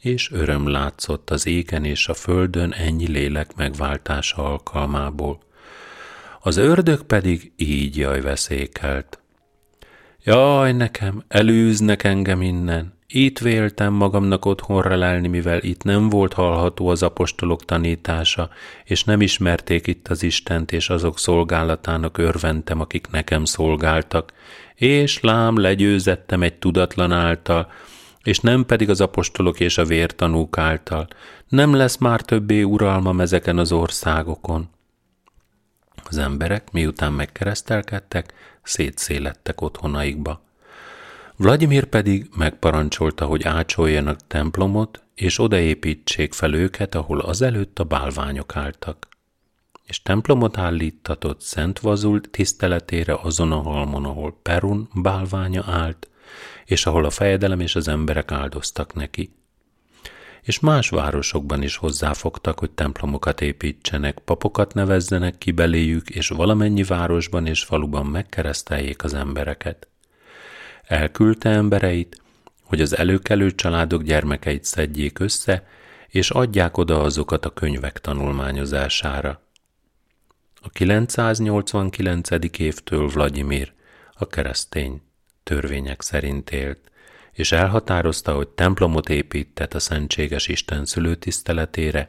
És 0.00 0.30
öröm 0.32 0.68
látszott 0.68 1.30
az 1.30 1.46
éken 1.46 1.84
és 1.84 2.08
a 2.08 2.14
földön 2.14 2.72
ennyi 2.72 3.08
lélek 3.08 3.54
megváltása 3.54 4.44
alkalmából. 4.44 5.38
Az 6.46 6.56
ördög 6.56 7.02
pedig 7.02 7.52
így 7.56 7.96
jaj 7.96 8.20
veszékelt. 8.20 9.18
Jaj, 10.24 10.72
nekem, 10.72 11.24
elűznek 11.28 12.04
engem 12.04 12.42
innen. 12.42 12.92
Itt 13.06 13.38
véltem 13.38 13.92
magamnak 13.92 14.44
otthonra 14.44 14.96
lelni, 14.96 15.28
mivel 15.28 15.62
itt 15.62 15.82
nem 15.82 16.08
volt 16.08 16.32
hallható 16.32 16.88
az 16.88 17.02
apostolok 17.02 17.64
tanítása, 17.64 18.50
és 18.84 19.04
nem 19.04 19.20
ismerték 19.20 19.86
itt 19.86 20.08
az 20.08 20.22
Istent, 20.22 20.72
és 20.72 20.90
azok 20.90 21.18
szolgálatának 21.18 22.18
örventem, 22.18 22.80
akik 22.80 23.10
nekem 23.10 23.44
szolgáltak. 23.44 24.32
És 24.74 25.20
lám, 25.20 25.60
legyőzettem 25.60 26.42
egy 26.42 26.54
tudatlan 26.54 27.12
által, 27.12 27.72
és 28.22 28.40
nem 28.40 28.66
pedig 28.66 28.90
az 28.90 29.00
apostolok 29.00 29.60
és 29.60 29.78
a 29.78 29.84
vértanúk 29.84 30.58
által. 30.58 31.08
Nem 31.48 31.74
lesz 31.74 31.96
már 31.96 32.20
többé 32.20 32.62
uralmam 32.62 33.20
ezeken 33.20 33.58
az 33.58 33.72
országokon. 33.72 34.72
Az 36.08 36.16
emberek, 36.16 36.72
miután 36.72 37.12
megkeresztelkedtek, 37.12 38.32
szétszélettek 38.62 39.60
otthonaikba. 39.60 40.42
Vladimir 41.36 41.84
pedig 41.84 42.28
megparancsolta, 42.36 43.26
hogy 43.26 43.42
ácsoljanak 43.42 44.26
templomot, 44.26 45.02
és 45.14 45.38
odaépítsék 45.38 46.32
fel 46.32 46.54
őket, 46.54 46.94
ahol 46.94 47.20
azelőtt 47.20 47.78
a 47.78 47.84
bálványok 47.84 48.56
álltak. 48.56 49.08
És 49.86 50.02
templomot 50.02 50.58
állítatott 50.58 51.40
Szent 51.40 51.78
Vazul 51.78 52.20
tiszteletére 52.20 53.14
azon 53.14 53.52
a 53.52 53.62
halmon, 53.62 54.04
ahol 54.04 54.38
Perun 54.42 54.88
bálványa 54.94 55.64
állt, 55.66 56.08
és 56.64 56.86
ahol 56.86 57.04
a 57.04 57.10
fejedelem 57.10 57.60
és 57.60 57.74
az 57.74 57.88
emberek 57.88 58.30
áldoztak 58.30 58.94
neki 58.94 59.34
és 60.44 60.60
más 60.60 60.88
városokban 60.88 61.62
is 61.62 61.76
hozzáfogtak, 61.76 62.58
hogy 62.58 62.70
templomokat 62.70 63.40
építsenek, 63.40 64.18
papokat 64.18 64.74
nevezzenek 64.74 65.38
ki 65.38 65.50
beléjük, 65.50 66.10
és 66.10 66.28
valamennyi 66.28 66.82
városban 66.82 67.46
és 67.46 67.64
faluban 67.64 68.06
megkereszteljék 68.06 69.04
az 69.04 69.14
embereket. 69.14 69.88
Elküldte 70.86 71.48
embereit, 71.48 72.22
hogy 72.62 72.80
az 72.80 72.96
előkelő 72.96 73.54
családok 73.54 74.02
gyermekeit 74.02 74.64
szedjék 74.64 75.18
össze, 75.18 75.66
és 76.08 76.30
adják 76.30 76.76
oda 76.76 77.00
azokat 77.00 77.44
a 77.44 77.52
könyvek 77.52 78.00
tanulmányozására. 78.00 79.40
A 80.62 80.68
989. 80.68 82.30
évtől 82.58 83.08
Vladimir, 83.08 83.72
a 84.12 84.26
keresztény, 84.26 85.02
törvények 85.42 86.02
szerint 86.02 86.50
élt, 86.50 86.90
és 87.34 87.52
elhatározta, 87.52 88.34
hogy 88.34 88.48
templomot 88.48 89.08
épített 89.08 89.74
a 89.74 89.78
szentséges 89.78 90.48
Isten 90.48 90.84
szülőtiszteletére, 90.84 92.08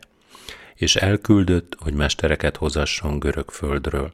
és 0.75 0.95
elküldött, 0.95 1.75
hogy 1.79 1.93
mestereket 1.93 2.57
hozasson 2.57 3.19
görög 3.19 3.51
földről. 3.51 4.13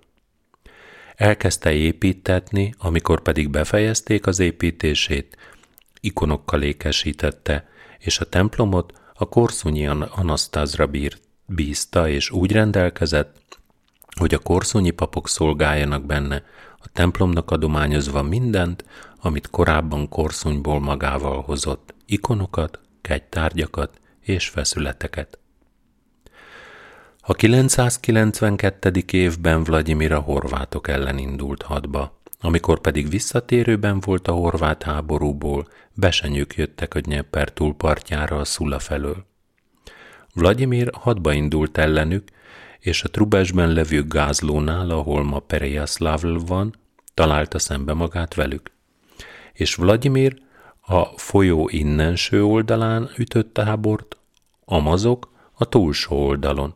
Elkezdte 1.15 1.71
építetni, 1.71 2.73
amikor 2.77 3.21
pedig 3.21 3.49
befejezték 3.49 4.27
az 4.27 4.39
építését, 4.39 5.37
ikonokkal 5.99 6.61
ékesítette, 6.61 7.69
és 7.99 8.19
a 8.19 8.25
templomot 8.25 8.93
a 9.13 9.29
korszunyi 9.29 9.87
Anasztázra 9.87 10.89
bízta, 11.45 12.09
és 12.09 12.29
úgy 12.29 12.51
rendelkezett, 12.51 13.59
hogy 14.17 14.33
a 14.33 14.39
korszonyi 14.39 14.91
papok 14.91 15.29
szolgáljanak 15.29 16.05
benne, 16.05 16.43
a 16.83 16.87
templomnak 16.93 17.51
adományozva 17.51 18.21
mindent, 18.21 18.85
amit 19.21 19.49
korábban 19.49 20.09
korszonyból 20.09 20.79
magával 20.79 21.41
hozott, 21.41 21.93
ikonokat, 22.05 22.79
kegytárgyakat 23.01 23.99
és 24.19 24.49
feszületeket. 24.49 25.39
A 27.21 27.33
992. 27.33 28.91
évben 29.11 29.63
Vladimir 29.63 30.11
a 30.11 30.19
horvátok 30.19 30.87
ellen 30.87 31.17
indult 31.17 31.61
hadba, 31.61 32.19
amikor 32.39 32.79
pedig 32.79 33.09
visszatérőben 33.09 33.99
volt 33.99 34.27
a 34.27 34.31
horvát 34.31 34.83
háborúból, 34.83 35.67
besenyők 35.93 36.55
jöttek 36.55 36.93
a 36.93 37.01
Dnyeper 37.01 37.49
túlpartjára 37.49 38.37
a 38.37 38.45
Szula 38.45 38.79
felől. 38.79 39.25
Vladimir 40.33 40.89
hadba 40.93 41.33
indult 41.33 41.77
ellenük, 41.77 42.29
és 42.79 43.03
a 43.03 43.09
Trubesben 43.09 43.73
levő 43.73 44.07
gázlónál, 44.07 44.89
ahol 44.89 45.23
ma 45.23 45.39
Perejaszlavl 45.39 46.37
van, 46.45 46.75
találta 47.13 47.59
szembe 47.59 47.93
magát 47.93 48.33
velük. 48.33 48.71
És 49.61 49.75
Vladimir 49.75 50.41
a 50.81 51.03
folyó 51.03 51.69
innenső 51.71 52.43
oldalán 52.43 53.09
ütött 53.17 53.53
tábort, 53.53 54.17
a 54.65 54.79
mazok 54.79 55.31
a 55.53 55.65
túlsó 55.65 56.25
oldalon. 56.25 56.73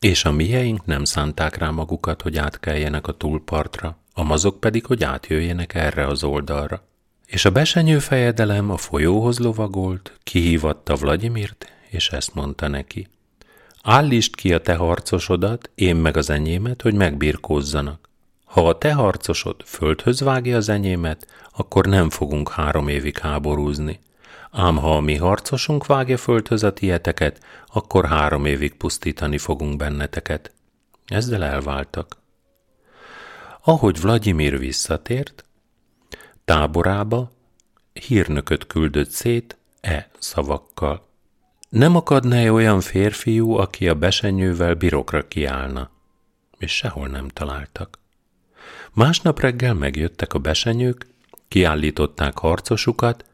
és 0.00 0.24
a 0.24 0.32
mieink 0.32 0.84
nem 0.84 1.04
szánták 1.04 1.56
rá 1.56 1.70
magukat, 1.70 2.22
hogy 2.22 2.36
átkeljenek 2.36 3.06
a 3.06 3.12
túlpartra, 3.16 3.96
a 4.14 4.22
mazok 4.22 4.60
pedig, 4.60 4.86
hogy 4.86 5.04
átjöjjenek 5.04 5.74
erre 5.74 6.06
az 6.06 6.24
oldalra. 6.24 6.82
És 7.26 7.44
a 7.44 7.50
besenyő 7.50 7.98
fejedelem 7.98 8.70
a 8.70 8.76
folyóhoz 8.76 9.38
lovagolt, 9.38 10.18
kihívatta 10.22 10.94
Vladimirt, 10.94 11.72
és 11.90 12.08
ezt 12.10 12.34
mondta 12.34 12.68
neki. 12.68 13.08
Állítsd 13.82 14.34
ki 14.34 14.54
a 14.54 14.60
te 14.60 14.74
harcosodat, 14.74 15.70
én 15.74 15.96
meg 15.96 16.16
az 16.16 16.30
enyémet, 16.30 16.82
hogy 16.82 16.94
megbirkózzanak. 16.94 18.10
Ha 18.52 18.68
a 18.68 18.78
te 18.78 18.92
harcosod 18.92 19.62
földhöz 19.64 20.20
vágja 20.20 20.56
az 20.56 20.68
enyémet, 20.68 21.26
akkor 21.52 21.86
nem 21.86 22.10
fogunk 22.10 22.50
három 22.50 22.88
évig 22.88 23.18
háborúzni. 23.18 24.00
Ám 24.50 24.76
ha 24.76 24.96
a 24.96 25.00
mi 25.00 25.16
harcosunk 25.16 25.86
vágja 25.86 26.16
földhöz 26.16 26.62
a 26.62 26.72
tieteket, 26.72 27.44
akkor 27.66 28.06
három 28.06 28.44
évig 28.44 28.74
pusztítani 28.74 29.38
fogunk 29.38 29.76
benneteket. 29.76 30.52
Ezzel 31.06 31.44
elváltak. 31.44 32.16
Ahogy 33.64 34.00
Vladimir 34.00 34.58
visszatért, 34.58 35.44
táborába 36.44 37.30
hírnököt 37.92 38.66
küldött 38.66 39.10
szét 39.10 39.56
e 39.80 40.10
szavakkal. 40.18 41.06
Nem 41.68 41.96
akadna 41.96 42.52
olyan 42.52 42.80
férfiú, 42.80 43.52
aki 43.52 43.88
a 43.88 43.94
besenyővel 43.94 44.74
birokra 44.74 45.28
kiállna? 45.28 45.90
És 46.58 46.76
sehol 46.76 47.08
nem 47.08 47.28
találtak. 47.28 48.00
Másnap 48.94 49.40
reggel 49.40 49.74
megjöttek 49.74 50.34
a 50.34 50.38
besenyők, 50.38 51.06
kiállították 51.48 52.38
harcosukat, 52.38 53.24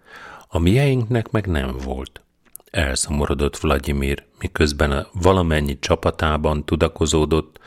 a 0.49 0.59
mieinknek 0.59 1.31
meg 1.31 1.47
nem 1.47 1.77
volt. 1.85 2.23
Elszomorodott 2.71 3.57
Vladimir, 3.59 4.25
miközben 4.39 4.91
a 4.91 5.07
valamennyi 5.13 5.79
csapatában 5.79 6.65
tudakozódott, 6.65 7.59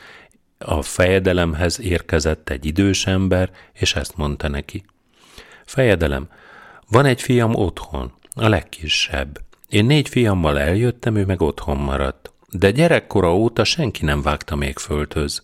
a 0.58 0.82
fejedelemhez 0.82 1.80
érkezett 1.80 2.48
egy 2.48 2.64
idős 2.64 3.06
ember, 3.06 3.50
és 3.72 3.94
ezt 3.94 4.16
mondta 4.16 4.48
neki. 4.48 4.84
Fejedelem, 5.64 6.28
van 6.88 7.04
egy 7.04 7.22
fiam 7.22 7.54
otthon, 7.54 8.12
a 8.34 8.48
legkisebb. 8.48 9.40
Én 9.68 9.84
négy 9.84 10.08
fiammal 10.08 10.58
eljöttem, 10.58 11.16
ő 11.16 11.24
meg 11.24 11.42
otthon 11.42 11.76
maradt. 11.76 12.32
De 12.50 12.70
gyerekkora 12.70 13.34
óta 13.34 13.64
senki 13.64 14.04
nem 14.04 14.22
vágta 14.22 14.56
még 14.56 14.78
földhöz. 14.78 15.42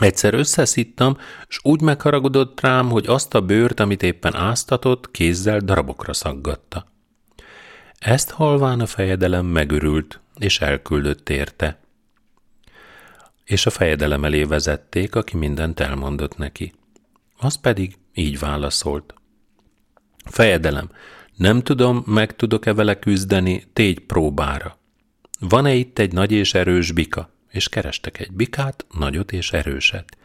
Egyszer 0.00 0.34
összeszittam, 0.34 1.16
és 1.48 1.58
úgy 1.62 1.80
megharagudott 1.80 2.60
rám, 2.60 2.90
hogy 2.90 3.06
azt 3.06 3.34
a 3.34 3.40
bőrt, 3.40 3.80
amit 3.80 4.02
éppen 4.02 4.34
áztatott, 4.34 5.10
kézzel 5.10 5.58
darabokra 5.58 6.12
szaggatta. 6.12 6.86
Ezt 7.98 8.30
halván 8.30 8.80
a 8.80 8.86
fejedelem 8.86 9.46
megörült, 9.46 10.20
és 10.38 10.60
elküldött 10.60 11.28
érte. 11.28 11.80
És 13.44 13.66
a 13.66 13.70
fejedelem 13.70 14.24
elé 14.24 14.44
vezették, 14.44 15.14
aki 15.14 15.36
mindent 15.36 15.80
elmondott 15.80 16.36
neki. 16.36 16.72
Az 17.36 17.54
pedig 17.54 17.98
így 18.14 18.38
válaszolt. 18.38 19.14
Fejedelem, 20.24 20.90
nem 21.36 21.62
tudom, 21.62 22.02
meg 22.06 22.36
tudok-e 22.36 22.74
vele 22.74 22.98
küzdeni, 22.98 23.64
tégy 23.72 24.00
próbára. 24.00 24.78
Van-e 25.40 25.74
itt 25.74 25.98
egy 25.98 26.12
nagy 26.12 26.32
és 26.32 26.54
erős 26.54 26.92
bika? 26.92 27.30
És 27.52 27.68
kerestek 27.68 28.18
egy 28.18 28.32
bikát, 28.32 28.86
nagyot 28.98 29.32
és 29.32 29.52
erőset, 29.52 30.16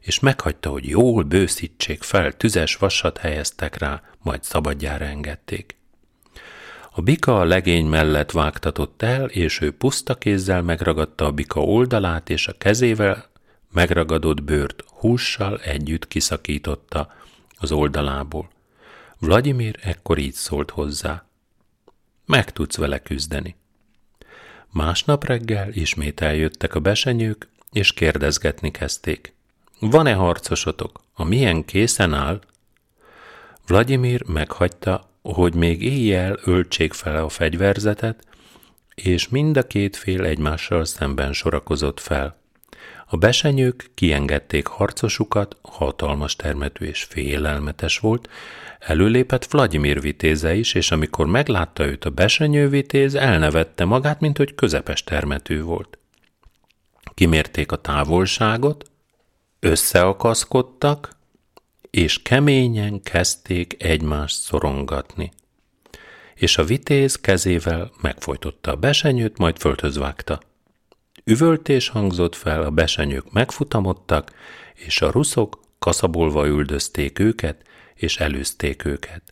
és 0.00 0.20
meghagyta, 0.20 0.70
hogy 0.70 0.88
jól 0.88 1.22
bőszítsék 1.22 2.02
fel, 2.02 2.32
tüzes 2.32 2.76
vasat 2.76 3.18
helyeztek 3.18 3.78
rá, 3.78 4.02
majd 4.18 4.42
szabadjára 4.42 5.04
engedték. 5.04 5.76
A 6.94 7.00
bika 7.00 7.40
a 7.40 7.44
legény 7.44 7.86
mellett 7.86 8.30
vágtatott 8.30 9.02
el, 9.02 9.24
és 9.24 9.60
ő 9.60 9.70
puszta 9.70 10.14
kézzel 10.14 10.62
megragadta 10.62 11.26
a 11.26 11.30
bika 11.30 11.60
oldalát, 11.60 12.30
és 12.30 12.48
a 12.48 12.52
kezével 12.58 13.30
megragadott 13.72 14.42
bőrt 14.42 14.84
hússal 14.86 15.58
együtt 15.58 16.08
kiszakította 16.08 17.12
az 17.58 17.72
oldalából. 17.72 18.50
Vladimir 19.18 19.78
ekkor 19.82 20.18
így 20.18 20.34
szólt 20.34 20.70
hozzá. 20.70 21.24
Meg 22.26 22.52
tudsz 22.52 22.76
vele 22.76 22.98
küzdeni. 22.98 23.56
Másnap 24.72 25.24
reggel 25.24 25.68
ismét 25.72 26.20
eljöttek 26.20 26.74
a 26.74 26.80
besenyők, 26.80 27.48
és 27.72 27.92
kérdezgetni 27.92 28.70
kezdték. 28.70 29.34
Van-e 29.78 30.12
harcosotok? 30.14 31.00
A 31.12 31.24
milyen 31.24 31.64
készen 31.64 32.14
áll? 32.14 32.40
Vladimir 33.66 34.26
meghagyta, 34.26 35.10
hogy 35.22 35.54
még 35.54 35.82
éjjel 35.82 36.38
öltsék 36.44 36.92
fel 36.92 37.24
a 37.24 37.28
fegyverzetet, 37.28 38.26
és 38.94 39.28
mind 39.28 39.56
a 39.56 39.66
két 39.66 39.96
fél 39.96 40.24
egymással 40.24 40.84
szemben 40.84 41.32
sorakozott 41.32 42.00
fel. 42.00 42.41
A 43.12 43.16
besenyők 43.16 43.90
kiengedték 43.94 44.66
harcosukat, 44.66 45.56
hatalmas 45.62 46.36
termetű 46.36 46.86
és 46.86 47.02
félelmetes 47.02 47.98
volt, 47.98 48.28
Előlépett 48.78 49.44
Vladimir 49.44 50.00
vitéze 50.00 50.54
is, 50.54 50.74
és 50.74 50.90
amikor 50.90 51.26
meglátta 51.26 51.86
őt 51.86 52.04
a 52.04 52.10
besenyő 52.10 52.68
vitéz, 52.68 53.14
elnevette 53.14 53.84
magát, 53.84 54.20
mint 54.20 54.36
hogy 54.36 54.54
közepes 54.54 55.04
termetű 55.04 55.62
volt. 55.62 55.98
Kimérték 57.14 57.72
a 57.72 57.76
távolságot, 57.76 58.90
összeakaszkodtak, 59.60 61.16
és 61.90 62.22
keményen 62.22 63.02
kezdték 63.02 63.82
egymást 63.82 64.40
szorongatni. 64.40 65.32
És 66.34 66.58
a 66.58 66.64
vitéz 66.64 67.16
kezével 67.16 67.90
megfojtotta 68.00 68.70
a 68.70 68.76
besenyőt, 68.76 69.38
majd 69.38 69.58
földhöz 69.58 69.96
vágta. 69.96 70.40
Üvöltés 71.24 71.88
hangzott 71.88 72.34
fel, 72.34 72.62
a 72.62 72.70
besenyők 72.70 73.32
megfutamodtak, 73.32 74.32
és 74.74 75.02
a 75.02 75.10
ruszok 75.10 75.60
kaszabolva 75.78 76.46
üldözték 76.46 77.18
őket, 77.18 77.62
és 77.94 78.16
előzték 78.16 78.84
őket. 78.84 79.22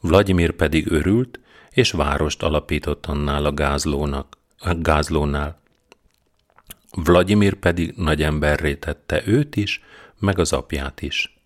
Vladimir 0.00 0.52
pedig 0.52 0.90
örült, 0.90 1.40
és 1.70 1.90
várost 1.90 2.42
alapított 2.42 3.06
annál 3.06 3.44
a 3.44 3.52
gázlónak, 3.52 4.38
a 4.58 4.74
gázlónál. 4.74 5.60
Vladimir 6.90 7.54
pedig 7.54 7.92
nagy 7.96 8.22
emberré 8.22 8.74
tette 8.74 9.22
őt 9.26 9.56
is, 9.56 9.82
meg 10.18 10.38
az 10.38 10.52
apját 10.52 11.02
is. 11.02 11.38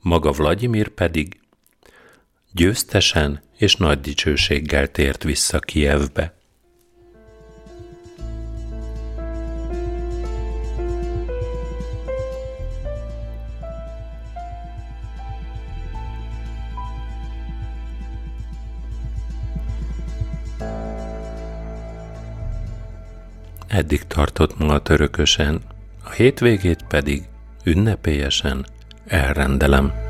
Maga 0.00 0.30
Vladimir 0.30 0.88
pedig 0.88 1.40
győztesen 2.52 3.42
és 3.56 3.76
nagy 3.76 4.00
dicsőséggel 4.00 4.90
tért 4.90 5.22
vissza 5.22 5.58
Kievbe. 5.58 6.34
Eddig 23.66 24.06
tartott 24.06 24.58
ma 24.58 24.78
törökösen, 24.78 25.60
a 26.04 26.10
hétvégét 26.10 26.84
pedig 26.88 27.22
ünnepélyesen 27.64 28.66
elrendelem. 29.06 30.05